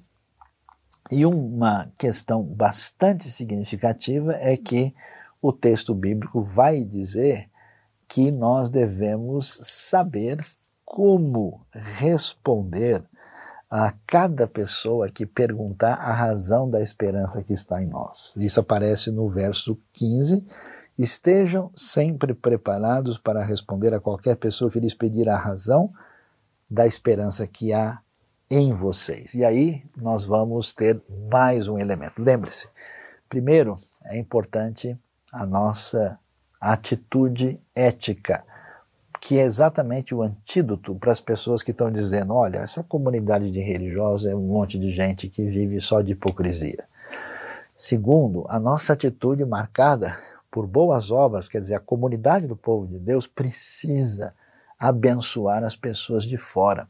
e 1.11 1.25
uma 1.25 1.91
questão 1.97 2.43
bastante 2.43 3.31
significativa 3.31 4.35
é 4.35 4.57
que 4.57 4.95
o 5.41 5.53
texto 5.53 5.95
bíblico 5.95 6.43
vai 6.43 6.85
dizer 6.85 7.49
que 8.07 8.31
nós 8.31 8.69
devemos 8.69 9.59
saber 9.63 10.45
como 10.85 11.65
responder 11.73 13.03
a 13.71 13.95
cada 14.05 14.49
pessoa 14.49 15.09
que 15.09 15.25
perguntar 15.25 15.95
a 15.95 16.13
razão 16.13 16.69
da 16.69 16.83
esperança 16.83 17.41
que 17.43 17.53
está 17.53 17.81
em 17.81 17.87
nós. 17.87 18.33
Isso 18.37 18.59
aparece 18.59 19.13
no 19.13 19.29
verso 19.29 19.79
15. 19.93 20.45
Estejam 20.99 21.71
sempre 21.75 22.35
preparados 22.35 23.17
para 23.17 23.45
responder 23.45 23.95
a 23.95 24.01
qualquer 24.01 24.37
pessoa 24.37 24.71
que 24.71 24.81
lhes 24.81 24.93
pedir 24.93 25.29
a 25.29 25.37
razão 25.37 25.93
da 26.69 26.85
esperança 26.85 27.47
que 27.47 27.73
há 27.73 28.01
em 28.51 28.73
vocês. 28.73 29.35
E 29.35 29.45
aí 29.45 29.85
nós 29.97 30.25
vamos 30.25 30.75
ter 30.75 31.01
mais 31.31 31.69
um 31.69 31.79
elemento. 31.79 32.21
Lembre-se, 32.21 32.69
primeiro 33.29 33.77
é 34.05 34.19
importante 34.19 34.99
a 35.33 35.47
nossa 35.47 36.19
atitude 36.61 37.61
ética 37.75 38.45
que 39.21 39.39
é 39.39 39.43
exatamente 39.43 40.15
o 40.15 40.23
antídoto 40.23 40.95
para 40.95 41.13
as 41.13 41.21
pessoas 41.21 41.63
que 41.63 41.73
estão 41.73 41.93
dizendo: 41.93 42.35
olha, 42.35 42.59
essa 42.59 42.83
comunidade 42.83 43.51
de 43.51 43.61
religiosos 43.61 44.27
é 44.27 44.35
um 44.35 44.47
monte 44.47 44.79
de 44.79 44.91
gente 44.91 45.29
que 45.29 45.45
vive 45.45 45.81
só 45.81 46.01
de 46.01 46.13
hipocrisia. 46.13 46.85
Segundo, 47.77 48.47
a 48.49 48.59
nossa 48.59 48.95
atitude 48.95 49.45
marcada 49.45 50.17
por 50.51 50.67
boas 50.67 51.11
obras, 51.11 51.49
quer 51.49 51.61
dizer, 51.61 51.75
a 51.75 51.81
comunidade 51.81 52.47
do 52.47 52.57
povo 52.57 52.87
de 52.87 52.99
Deus 52.99 53.27
precisa 53.27 54.35
abençoar 54.79 55.63
as 55.63 55.77
pessoas 55.77 56.25
de 56.25 56.37
fora. 56.37 56.89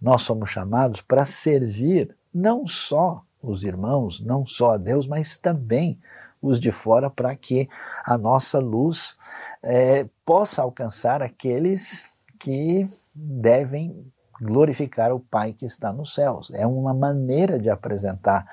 Nós 0.00 0.22
somos 0.22 0.50
chamados 0.50 1.02
para 1.02 1.24
servir 1.24 2.16
não 2.32 2.66
só 2.66 3.24
os 3.42 3.64
irmãos, 3.64 4.20
não 4.20 4.46
só 4.46 4.72
a 4.72 4.76
Deus, 4.76 5.06
mas 5.06 5.36
também 5.36 5.98
os 6.40 6.60
de 6.60 6.70
fora, 6.70 7.10
para 7.10 7.34
que 7.34 7.68
a 8.04 8.16
nossa 8.16 8.58
luz 8.58 9.16
é, 9.62 10.08
possa 10.24 10.62
alcançar 10.62 11.22
aqueles 11.22 12.08
que 12.38 12.86
devem 13.14 14.12
glorificar 14.40 15.12
o 15.12 15.20
Pai 15.20 15.52
que 15.52 15.66
está 15.66 15.92
nos 15.92 16.14
céus. 16.14 16.50
É 16.54 16.66
uma 16.66 16.94
maneira 16.94 17.58
de 17.58 17.68
apresentar 17.68 18.46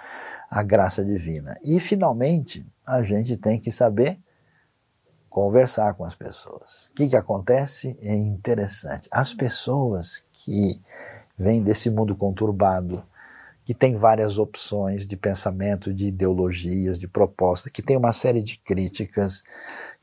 a 0.49 0.63
graça 0.63 1.03
divina. 1.03 1.55
E, 1.63 1.79
finalmente, 1.79 2.65
a 2.85 3.03
gente 3.03 3.37
tem 3.37 3.59
que 3.59 3.71
saber 3.71 4.19
conversar 5.29 5.93
com 5.95 6.05
as 6.05 6.15
pessoas. 6.15 6.89
O 6.91 6.95
que, 6.95 7.09
que 7.09 7.15
acontece? 7.15 7.97
É 8.01 8.15
interessante. 8.15 9.07
As 9.11 9.33
pessoas 9.33 10.25
que 10.31 10.81
vêm 11.37 11.61
desse 11.61 11.89
mundo 11.89 12.15
conturbado, 12.15 13.03
que 13.65 13.73
tem 13.73 13.95
várias 13.95 14.37
opções 14.37 15.07
de 15.07 15.17
pensamento, 15.17 15.91
de 15.91 16.05
ideologias, 16.05 16.99
de 16.99 17.07
propostas, 17.07 17.71
que 17.71 17.81
tem 17.81 17.97
uma 17.97 18.13
série 18.13 18.43
de 18.43 18.59
críticas, 18.59 19.43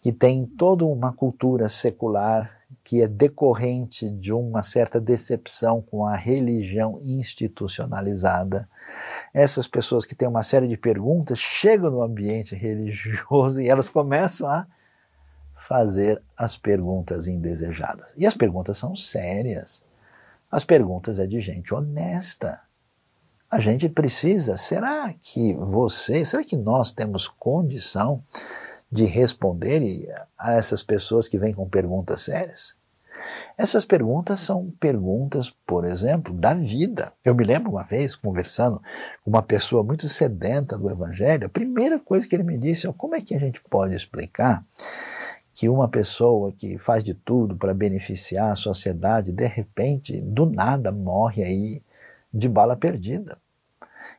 que 0.00 0.12
tem 0.12 0.44
toda 0.44 0.84
uma 0.84 1.12
cultura 1.12 1.68
secular 1.68 2.60
que 2.82 3.00
é 3.00 3.06
decorrente 3.06 4.10
de 4.10 4.32
uma 4.32 4.64
certa 4.64 5.00
decepção 5.00 5.80
com 5.80 6.04
a 6.04 6.16
religião 6.16 6.98
institucionalizada. 7.04 8.68
Essas 9.32 9.68
pessoas 9.68 10.04
que 10.04 10.16
têm 10.16 10.26
uma 10.26 10.42
série 10.42 10.66
de 10.66 10.76
perguntas 10.76 11.38
chegam 11.38 11.92
no 11.92 12.02
ambiente 12.02 12.56
religioso 12.56 13.60
e 13.60 13.68
elas 13.68 13.88
começam 13.88 14.48
a 14.48 14.66
fazer 15.54 16.20
as 16.36 16.56
perguntas 16.56 17.28
indesejadas. 17.28 18.12
E 18.16 18.26
as 18.26 18.34
perguntas 18.34 18.78
são 18.78 18.96
sérias. 18.96 19.84
As 20.50 20.64
perguntas 20.64 21.20
é 21.20 21.26
de 21.26 21.38
gente 21.38 21.72
honesta 21.72 22.60
a 23.53 23.61
gente 23.61 23.86
precisa. 23.86 24.57
Será 24.57 25.14
que 25.20 25.53
você, 25.53 26.24
será 26.24 26.42
que 26.42 26.57
nós 26.57 26.90
temos 26.90 27.28
condição 27.28 28.24
de 28.90 29.05
responder 29.05 30.11
a 30.38 30.55
essas 30.55 30.82
pessoas 30.82 31.28
que 31.28 31.36
vêm 31.36 31.53
com 31.53 31.68
perguntas 31.68 32.22
sérias? 32.22 32.74
Essas 33.59 33.84
perguntas 33.84 34.40
são 34.40 34.72
perguntas, 34.80 35.50
por 35.66 35.84
exemplo, 35.84 36.32
da 36.32 36.55
vida. 36.55 37.12
Eu 37.22 37.34
me 37.34 37.44
lembro 37.44 37.72
uma 37.72 37.84
vez 37.84 38.16
conversando 38.16 38.80
com 39.22 39.28
uma 39.28 39.42
pessoa 39.42 39.84
muito 39.84 40.09
sedenta 40.09 40.78
do 40.78 40.90
Evangelho, 40.90 41.46
a 41.46 41.50
primeira 41.50 41.98
coisa 41.98 42.26
que 42.26 42.34
ele 42.34 42.42
me 42.42 42.57
disse 42.57 42.86
é 42.86 42.92
como 42.96 43.14
é 43.14 43.20
que 43.20 43.34
a 43.34 43.38
gente 43.38 43.61
pode 43.68 43.94
explicar 43.94 44.64
que 45.55 45.68
uma 45.68 45.88
pessoa 45.88 46.50
que 46.53 46.78
faz 46.78 47.05
de 47.05 47.12
tudo 47.12 47.55
para 47.55 47.74
beneficiar 47.74 48.50
a 48.50 48.57
sociedade, 48.57 49.30
de 49.30 49.46
repente, 49.46 50.22
do 50.22 50.46
nada, 50.46 50.90
morre 50.90 51.44
aí 51.44 51.82
de 52.32 52.48
bala 52.48 52.74
perdida. 52.74 53.41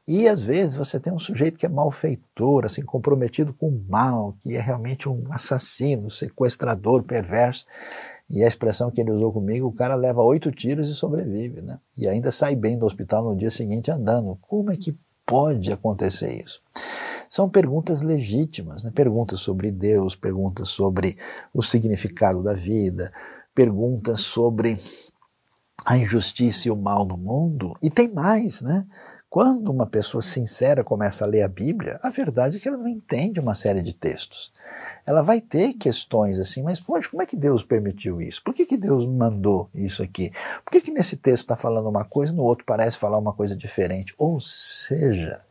E 0.07 0.27
às 0.27 0.41
vezes 0.41 0.75
você 0.75 0.99
tem 0.99 1.13
um 1.13 1.19
sujeito 1.19 1.57
que 1.57 1.65
é 1.65 1.69
malfeitor, 1.69 2.65
assim, 2.65 2.81
comprometido 2.81 3.53
com 3.53 3.69
o 3.69 3.85
mal, 3.87 4.35
que 4.39 4.55
é 4.55 4.59
realmente 4.59 5.07
um 5.07 5.23
assassino, 5.29 6.11
sequestrador, 6.11 7.03
perverso. 7.03 7.65
E 8.29 8.43
a 8.43 8.47
expressão 8.47 8.91
que 8.91 8.99
ele 8.99 9.11
usou 9.11 9.31
comigo, 9.31 9.67
o 9.67 9.73
cara 9.73 9.95
leva 9.95 10.21
oito 10.21 10.51
tiros 10.51 10.89
e 10.89 10.95
sobrevive, 10.95 11.61
né? 11.61 11.79
E 11.97 12.07
ainda 12.07 12.31
sai 12.31 12.55
bem 12.55 12.77
do 12.77 12.85
hospital 12.85 13.23
no 13.23 13.37
dia 13.37 13.51
seguinte 13.51 13.91
andando. 13.91 14.37
Como 14.41 14.71
é 14.71 14.75
que 14.75 14.97
pode 15.25 15.71
acontecer 15.71 16.33
isso? 16.43 16.61
São 17.29 17.49
perguntas 17.49 18.01
legítimas, 18.01 18.83
né? 18.83 18.91
perguntas 18.93 19.39
sobre 19.39 19.71
Deus, 19.71 20.15
perguntas 20.15 20.69
sobre 20.69 21.17
o 21.53 21.63
significado 21.63 22.43
da 22.43 22.53
vida, 22.53 23.11
perguntas 23.55 24.19
sobre 24.21 24.77
a 25.85 25.97
injustiça 25.97 26.67
e 26.67 26.71
o 26.71 26.75
mal 26.75 27.05
no 27.05 27.17
mundo. 27.17 27.75
E 27.81 27.89
tem 27.89 28.07
mais, 28.07 28.61
né? 28.61 28.85
Quando 29.34 29.71
uma 29.71 29.88
pessoa 29.88 30.21
sincera 30.21 30.84
começa 30.84 31.25
a 31.25 31.27
ler 31.27 31.41
a 31.41 31.47
Bíblia, 31.47 31.99
a 32.03 32.11
verdade 32.11 32.57
é 32.57 32.59
que 32.59 32.67
ela 32.67 32.77
não 32.77 32.88
entende 32.88 33.39
uma 33.39 33.55
série 33.55 33.81
de 33.81 33.91
textos. 33.91 34.53
Ela 35.07 35.23
vai 35.23 35.41
ter 35.41 35.73
questões 35.73 36.38
assim, 36.38 36.61
mas 36.61 36.79
poxa, 36.79 37.09
como 37.09 37.23
é 37.23 37.25
que 37.25 37.36
Deus 37.36 37.63
permitiu 37.63 38.21
isso? 38.21 38.43
Por 38.43 38.53
que, 38.53 38.63
que 38.63 38.77
Deus 38.77 39.07
mandou 39.07 39.71
isso 39.73 40.03
aqui? 40.03 40.31
Por 40.63 40.69
que, 40.69 40.81
que 40.81 40.91
nesse 40.91 41.17
texto 41.17 41.45
está 41.45 41.55
falando 41.55 41.89
uma 41.89 42.05
coisa 42.05 42.31
e 42.31 42.36
no 42.36 42.43
outro 42.43 42.63
parece 42.63 42.99
falar 42.99 43.17
uma 43.17 43.34
coisa 43.34 43.55
diferente? 43.55 44.13
Ou 44.19 44.39
seja, 44.39 45.41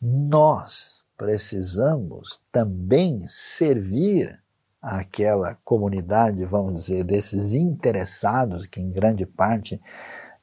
nós 0.00 1.02
precisamos 1.16 2.40
também 2.52 3.26
servir 3.26 4.40
aquela 4.80 5.58
comunidade, 5.64 6.44
vamos 6.44 6.74
dizer, 6.74 7.02
desses 7.02 7.54
interessados, 7.54 8.66
que 8.66 8.80
em 8.80 8.88
grande 8.88 9.26
parte 9.26 9.80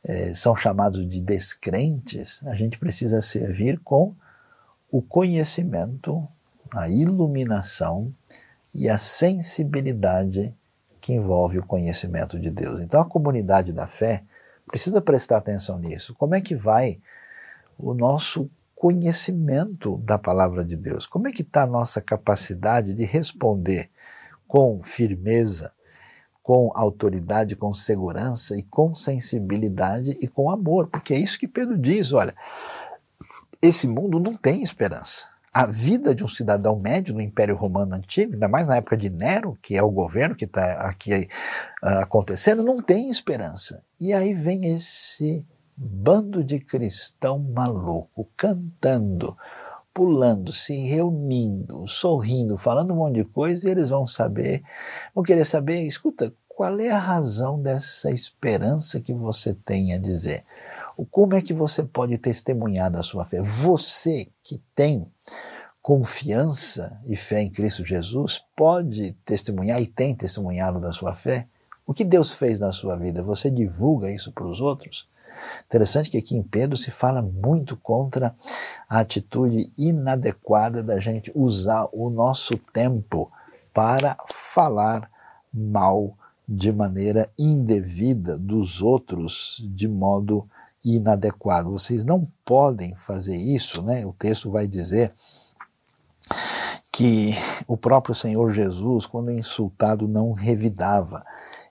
eh, 0.07 0.33
são 0.35 0.55
chamados 0.55 1.07
de 1.09 1.19
descrentes, 1.19 2.45
a 2.45 2.55
gente 2.55 2.77
precisa 2.77 3.21
servir 3.21 3.79
com 3.79 4.13
o 4.91 5.01
conhecimento, 5.01 6.25
a 6.71 6.87
iluminação 6.87 8.13
e 8.73 8.87
a 8.87 8.97
sensibilidade 8.97 10.53
que 11.01 11.13
envolve 11.13 11.59
o 11.59 11.65
conhecimento 11.65 12.39
de 12.39 12.49
Deus. 12.51 12.81
Então 12.81 13.01
a 13.01 13.09
comunidade 13.09 13.73
da 13.73 13.87
fé 13.87 14.23
precisa 14.67 15.01
prestar 15.01 15.37
atenção 15.37 15.79
nisso. 15.79 16.13
Como 16.15 16.35
é 16.35 16.41
que 16.41 16.55
vai 16.55 16.99
o 17.77 17.93
nosso 17.93 18.49
conhecimento 18.75 19.97
da 19.99 20.17
palavra 20.17 20.63
de 20.63 20.75
Deus? 20.75 21.05
Como 21.05 21.27
é 21.27 21.31
que 21.31 21.41
está 21.41 21.63
a 21.63 21.67
nossa 21.67 21.99
capacidade 21.99 22.93
de 22.93 23.05
responder 23.05 23.89
com 24.47 24.79
firmeza, 24.81 25.73
com 26.45 26.71
autoridade, 26.75 27.55
com 27.55 27.73
segurança 27.73 28.55
e 28.55 28.61
com 28.61 28.93
sensibilidade 28.93 30.15
e 30.21 30.27
com 30.27 30.51
amor? 30.51 30.85
Porque 30.89 31.15
é 31.15 31.17
isso 31.17 31.39
que 31.39 31.47
Pedro 31.47 31.75
diz, 31.75 32.13
olha, 32.13 32.35
esse 33.59 33.87
mundo 33.87 34.19
não 34.19 34.35
tem 34.35 34.61
esperança 34.61 35.25
a 35.51 35.65
vida 35.65 36.13
de 36.13 36.21
um 36.21 36.27
cidadão 36.27 36.77
médio 36.77 37.15
no 37.15 37.21
Império 37.21 37.55
Romano 37.55 37.95
Antigo, 37.95 38.33
ainda 38.33 38.49
mais 38.49 38.67
na 38.67 38.75
época 38.75 38.97
de 38.97 39.09
Nero, 39.09 39.57
que 39.61 39.77
é 39.77 39.81
o 39.81 39.89
governo 39.89 40.35
que 40.35 40.43
está 40.43 40.73
aqui 40.81 41.29
uh, 41.81 41.99
acontecendo, 42.01 42.61
não 42.61 42.81
tem 42.81 43.09
esperança. 43.09 43.81
E 43.97 44.11
aí 44.11 44.33
vem 44.33 44.75
esse 44.75 45.45
bando 45.75 46.43
de 46.43 46.59
cristão 46.59 47.39
maluco 47.39 48.29
cantando, 48.35 49.37
pulando, 49.95 50.51
se 50.51 50.75
reunindo, 50.75 51.87
sorrindo, 51.87 52.57
falando 52.57 52.91
um 52.91 52.97
monte 52.97 53.15
de 53.15 53.23
coisa, 53.23 53.65
e 53.65 53.71
eles 53.71 53.89
vão 53.89 54.05
saber, 54.05 54.61
vão 55.15 55.23
querer 55.23 55.45
saber, 55.45 55.87
escuta, 55.87 56.33
qual 56.49 56.77
é 56.81 56.89
a 56.89 56.99
razão 56.99 57.61
dessa 57.61 58.11
esperança 58.11 58.99
que 58.99 59.13
você 59.13 59.53
tem 59.53 59.93
a 59.93 59.97
dizer? 59.97 60.43
Como 61.09 61.33
é 61.33 61.41
que 61.41 61.53
você 61.53 61.81
pode 61.81 62.17
testemunhar 62.17 62.91
da 62.91 63.01
sua 63.01 63.23
fé? 63.23 63.41
Você 63.41 64.27
que 64.43 64.61
tem 64.75 65.09
confiança 65.81 66.99
e 67.05 67.15
fé 67.15 67.41
em 67.41 67.49
Cristo 67.49 67.85
Jesus 67.85 68.43
pode 68.53 69.13
testemunhar 69.23 69.81
e 69.81 69.87
tem 69.87 70.13
testemunhado 70.13 70.77
da 70.77 70.91
sua 70.91 71.15
fé? 71.15 71.47
O 71.87 71.93
que 71.93 72.03
Deus 72.03 72.33
fez 72.33 72.59
na 72.59 72.73
sua 72.73 72.97
vida? 72.97 73.23
Você 73.23 73.49
divulga 73.49 74.11
isso 74.11 74.33
para 74.33 74.45
os 74.45 74.59
outros? 74.59 75.07
Interessante 75.65 76.09
que 76.09 76.17
aqui 76.17 76.35
em 76.35 76.43
Pedro 76.43 76.77
se 76.77 76.91
fala 76.91 77.21
muito 77.21 77.75
contra 77.77 78.35
a 78.89 78.99
atitude 78.99 79.71
inadequada 79.77 80.83
da 80.83 80.99
gente 80.99 81.31
usar 81.35 81.87
o 81.91 82.09
nosso 82.09 82.57
tempo 82.73 83.31
para 83.73 84.17
falar 84.27 85.09
mal 85.53 86.17
de 86.47 86.71
maneira 86.71 87.29
indevida 87.37 88.37
dos 88.37 88.81
outros 88.81 89.63
de 89.73 89.87
modo 89.87 90.47
inadequado. 90.83 91.71
Vocês 91.71 92.05
não 92.05 92.27
podem 92.45 92.95
fazer 92.95 93.35
isso, 93.35 93.81
né? 93.81 94.05
O 94.05 94.13
texto 94.13 94.51
vai 94.51 94.67
dizer 94.67 95.11
que 96.91 97.31
o 97.67 97.75
próprio 97.75 98.15
Senhor 98.15 98.51
Jesus, 98.51 99.05
quando 99.05 99.31
insultado, 99.31 100.07
não 100.07 100.31
revidava. 100.31 101.25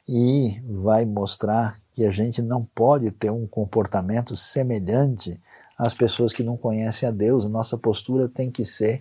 E 0.06 0.60
vai 0.68 1.06
mostrar 1.06 1.80
que 1.94 2.04
a 2.04 2.10
gente 2.10 2.42
não 2.42 2.64
pode 2.64 3.10
ter 3.12 3.30
um 3.30 3.46
comportamento 3.46 4.36
semelhante 4.36 5.40
às 5.78 5.94
pessoas 5.94 6.32
que 6.32 6.42
não 6.42 6.56
conhecem 6.56 7.08
a 7.08 7.12
Deus. 7.12 7.48
Nossa 7.48 7.78
postura 7.78 8.28
tem 8.28 8.50
que 8.50 8.64
ser 8.64 9.00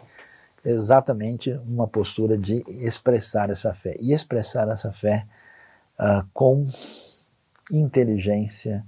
exatamente 0.63 1.51
uma 1.67 1.87
postura 1.87 2.37
de 2.37 2.63
expressar 2.67 3.49
essa 3.49 3.73
fé. 3.73 3.95
E 3.99 4.13
expressar 4.13 4.69
essa 4.69 4.91
fé 4.91 5.25
uh, 5.99 6.25
com 6.31 6.65
inteligência, 7.71 8.85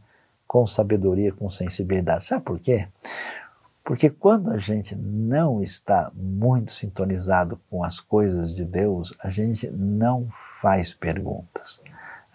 com 0.48 0.68
sabedoria, 0.68 1.34
com 1.34 1.50
sensibilidade. 1.50 2.24
Sabe 2.24 2.44
por 2.44 2.60
quê? 2.60 2.88
Porque 3.84 4.10
quando 4.10 4.52
a 4.52 4.58
gente 4.58 4.96
não 4.96 5.62
está 5.62 6.12
muito 6.16 6.72
sintonizado 6.72 7.60
com 7.70 7.84
as 7.84 8.00
coisas 8.00 8.54
de 8.54 8.66
Deus, 8.66 9.16
a 9.20 9.30
gente 9.30 9.70
não 9.70 10.28
faz 10.62 10.94
perguntas, 10.94 11.84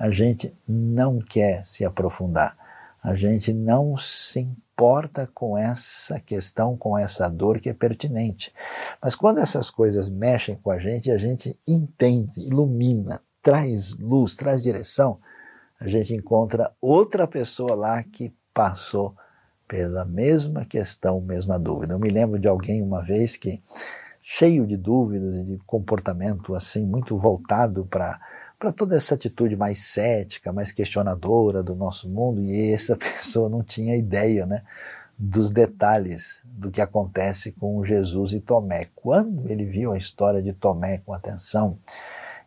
a 0.00 0.10
gente 0.10 0.56
não 0.66 1.18
quer 1.18 1.64
se 1.66 1.84
aprofundar, 1.84 2.56
a 3.02 3.14
gente 3.14 3.52
não 3.52 3.98
se 3.98 4.40
importa 4.40 5.30
com 5.34 5.58
essa 5.58 6.18
questão, 6.18 6.74
com 6.74 6.96
essa 6.96 7.28
dor 7.28 7.60
que 7.60 7.68
é 7.68 7.74
pertinente. 7.74 8.50
Mas 9.02 9.14
quando 9.14 9.38
essas 9.38 9.70
coisas 9.70 10.08
mexem 10.08 10.56
com 10.56 10.70
a 10.70 10.78
gente, 10.78 11.10
a 11.10 11.18
gente 11.18 11.54
entende, 11.68 12.32
ilumina, 12.40 13.20
traz 13.42 13.92
luz, 13.98 14.34
traz 14.34 14.62
direção, 14.62 15.18
a 15.78 15.86
gente 15.86 16.14
encontra 16.14 16.72
outra 16.80 17.26
pessoa 17.26 17.74
lá 17.74 18.02
que 18.02 18.32
passou 18.54 19.14
pela 19.68 20.06
mesma 20.06 20.64
questão, 20.64 21.20
mesma 21.20 21.58
dúvida. 21.58 21.92
Eu 21.92 21.98
me 21.98 22.10
lembro 22.10 22.38
de 22.38 22.48
alguém 22.48 22.82
uma 22.82 23.02
vez 23.02 23.36
que, 23.36 23.62
cheio 24.22 24.66
de 24.66 24.76
dúvidas 24.78 25.36
e 25.36 25.44
de 25.44 25.58
comportamento 25.66 26.54
assim, 26.54 26.86
muito 26.86 27.16
voltado 27.18 27.86
para 27.86 28.18
para 28.60 28.70
toda 28.70 28.94
essa 28.94 29.14
atitude 29.14 29.56
mais 29.56 29.78
cética, 29.78 30.52
mais 30.52 30.70
questionadora 30.70 31.62
do 31.62 31.74
nosso 31.74 32.10
mundo, 32.10 32.42
e 32.42 32.72
essa 32.72 32.94
pessoa 32.94 33.48
não 33.48 33.62
tinha 33.62 33.96
ideia, 33.96 34.44
né, 34.44 34.62
dos 35.18 35.50
detalhes 35.50 36.42
do 36.44 36.70
que 36.70 36.80
acontece 36.80 37.52
com 37.52 37.82
Jesus 37.84 38.32
e 38.32 38.40
Tomé. 38.40 38.88
Quando 38.94 39.50
ele 39.50 39.64
viu 39.64 39.92
a 39.92 39.98
história 39.98 40.42
de 40.42 40.52
Tomé 40.52 40.98
com 40.98 41.14
atenção 41.14 41.78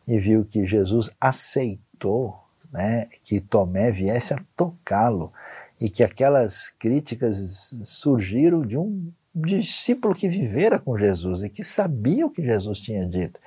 e 0.07 0.19
viu 0.19 0.45
que 0.45 0.67
Jesus 0.67 1.11
aceitou, 1.19 2.39
né, 2.71 3.07
que 3.23 3.41
Tomé 3.41 3.91
viesse 3.91 4.35
a 4.35 4.43
tocá-lo, 4.55 5.33
e 5.81 5.89
que 5.89 6.03
aquelas 6.03 6.69
críticas 6.69 7.75
surgiram 7.83 8.61
de 8.61 8.77
um 8.77 9.11
discípulo 9.35 10.13
que 10.13 10.29
vivera 10.29 10.77
com 10.77 10.97
Jesus 10.97 11.41
e 11.41 11.49
que 11.49 11.63
sabia 11.63 12.25
o 12.25 12.29
que 12.29 12.43
Jesus 12.43 12.79
tinha 12.79 13.05
dito. 13.07 13.39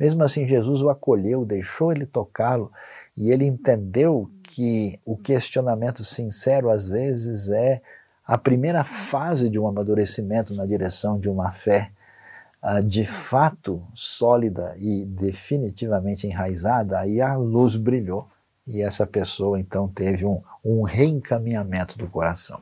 Mesmo 0.00 0.24
assim, 0.24 0.48
Jesus 0.48 0.80
o 0.80 0.88
acolheu, 0.88 1.44
deixou 1.44 1.92
ele 1.92 2.06
tocá-lo 2.06 2.72
e 3.14 3.30
ele 3.30 3.44
entendeu 3.44 4.30
que 4.42 4.98
o 5.04 5.14
questionamento 5.14 6.02
sincero 6.02 6.70
às 6.70 6.86
vezes 6.86 7.50
é 7.50 7.82
a 8.26 8.38
primeira 8.38 8.82
fase 8.82 9.50
de 9.50 9.58
um 9.58 9.68
amadurecimento 9.68 10.54
na 10.54 10.64
direção 10.64 11.18
de 11.18 11.28
uma 11.28 11.50
fé 11.50 11.90
uh, 12.62 12.82
de 12.82 13.04
fato 13.04 13.82
sólida 13.92 14.74
e 14.78 15.04
definitivamente 15.04 16.26
enraizada. 16.26 16.98
Aí 16.98 17.20
a 17.20 17.36
luz 17.36 17.76
brilhou 17.76 18.26
e 18.66 18.80
essa 18.80 19.06
pessoa 19.06 19.60
então 19.60 19.86
teve 19.86 20.24
um, 20.24 20.40
um 20.64 20.82
reencaminhamento 20.82 21.98
do 21.98 22.08
coração. 22.08 22.60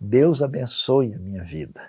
Deus 0.00 0.40
abençoe 0.40 1.14
a 1.14 1.18
minha 1.18 1.42
vida. 1.42 1.80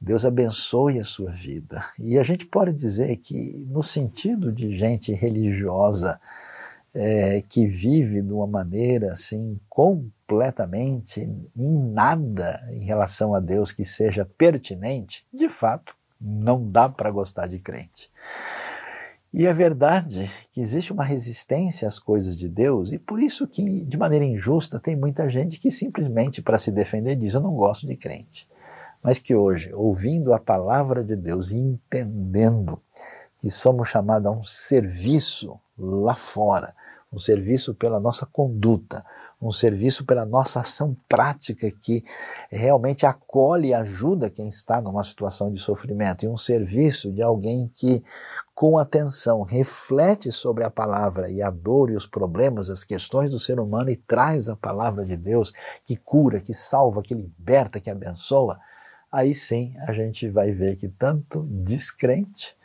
Deus 0.00 0.24
abençoe 0.24 1.00
a 1.00 1.04
sua 1.04 1.30
vida. 1.30 1.84
E 1.98 2.18
a 2.18 2.22
gente 2.22 2.46
pode 2.46 2.72
dizer 2.72 3.16
que, 3.16 3.66
no 3.68 3.82
sentido 3.82 4.52
de 4.52 4.74
gente 4.74 5.12
religiosa 5.12 6.20
é, 6.94 7.42
que 7.48 7.66
vive 7.66 8.22
de 8.22 8.32
uma 8.32 8.46
maneira 8.46 9.12
assim 9.12 9.58
completamente 9.68 11.20
em 11.56 11.92
nada 11.92 12.66
em 12.72 12.84
relação 12.84 13.34
a 13.34 13.40
Deus 13.40 13.72
que 13.72 13.84
seja 13.84 14.24
pertinente, 14.24 15.26
de 15.32 15.48
fato, 15.48 15.94
não 16.20 16.70
dá 16.70 16.88
para 16.88 17.10
gostar 17.10 17.46
de 17.46 17.58
crente. 17.58 18.10
E 19.32 19.46
é 19.46 19.52
verdade 19.52 20.30
que 20.50 20.60
existe 20.60 20.92
uma 20.92 21.04
resistência 21.04 21.86
às 21.86 21.98
coisas 21.98 22.36
de 22.36 22.48
Deus, 22.48 22.92
e 22.92 22.98
por 22.98 23.22
isso 23.22 23.46
que, 23.46 23.84
de 23.84 23.96
maneira 23.96 24.24
injusta, 24.24 24.80
tem 24.80 24.96
muita 24.96 25.28
gente 25.28 25.60
que 25.60 25.70
simplesmente, 25.70 26.40
para 26.40 26.58
se 26.58 26.72
defender, 26.72 27.14
diz: 27.14 27.34
Eu 27.34 27.40
não 27.40 27.54
gosto 27.54 27.86
de 27.86 27.94
crente. 27.94 28.48
Mas 29.02 29.18
que 29.18 29.34
hoje, 29.34 29.72
ouvindo 29.72 30.32
a 30.32 30.38
palavra 30.38 31.04
de 31.04 31.16
Deus 31.16 31.50
e 31.50 31.58
entendendo 31.58 32.80
que 33.38 33.50
somos 33.50 33.88
chamados 33.88 34.26
a 34.26 34.30
um 34.30 34.44
serviço 34.44 35.58
lá 35.78 36.14
fora, 36.14 36.74
um 37.12 37.18
serviço 37.18 37.74
pela 37.74 38.00
nossa 38.00 38.26
conduta, 38.26 39.04
um 39.40 39.52
serviço 39.52 40.04
pela 40.04 40.26
nossa 40.26 40.60
ação 40.60 40.96
prática 41.08 41.70
que 41.70 42.04
realmente 42.50 43.06
acolhe 43.06 43.68
e 43.68 43.74
ajuda 43.74 44.28
quem 44.28 44.48
está 44.48 44.80
numa 44.80 45.04
situação 45.04 45.52
de 45.52 45.60
sofrimento, 45.60 46.24
e 46.24 46.28
um 46.28 46.36
serviço 46.36 47.12
de 47.12 47.22
alguém 47.22 47.70
que, 47.72 48.04
com 48.52 48.76
atenção, 48.76 49.42
reflete 49.42 50.32
sobre 50.32 50.64
a 50.64 50.70
palavra 50.70 51.30
e 51.30 51.40
a 51.40 51.50
dor 51.50 51.90
e 51.90 51.94
os 51.94 52.06
problemas, 52.06 52.68
as 52.68 52.82
questões 52.82 53.30
do 53.30 53.38
ser 53.38 53.60
humano 53.60 53.90
e 53.90 53.96
traz 53.96 54.48
a 54.48 54.56
palavra 54.56 55.04
de 55.04 55.16
Deus 55.16 55.52
que 55.84 55.96
cura, 55.96 56.40
que 56.40 56.52
salva, 56.52 57.00
que 57.00 57.14
liberta, 57.14 57.78
que 57.78 57.88
abençoa, 57.88 58.58
aí 59.10 59.34
sim 59.34 59.74
a 59.86 59.92
gente 59.92 60.28
vai 60.28 60.52
ver 60.52 60.76
que 60.76 60.88
tanto 60.88 61.42
descrente 61.50 62.56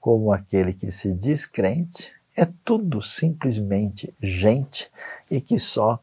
como 0.00 0.32
aquele 0.32 0.72
que 0.72 0.90
se 0.90 1.12
descrente 1.12 2.12
é 2.36 2.46
tudo 2.64 3.02
simplesmente 3.02 4.14
gente 4.22 4.90
e 5.28 5.40
que 5.40 5.58
só 5.58 5.98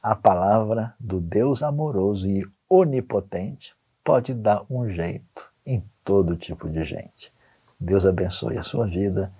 a 0.00 0.14
palavra 0.14 0.94
do 1.00 1.20
Deus 1.20 1.62
amoroso 1.62 2.28
e 2.28 2.46
onipotente 2.68 3.74
pode 4.04 4.32
dar 4.32 4.64
um 4.70 4.88
jeito 4.88 5.50
em 5.66 5.84
todo 6.04 6.36
tipo 6.36 6.68
de 6.68 6.84
gente. 6.84 7.32
Deus 7.78 8.06
abençoe 8.06 8.56
a 8.56 8.62
sua 8.62 8.86
vida 8.86 9.32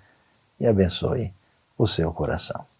e 0.59 0.67
abençoe 0.67 1.33
o 1.77 1.87
seu 1.87 2.11
coração. 2.11 2.70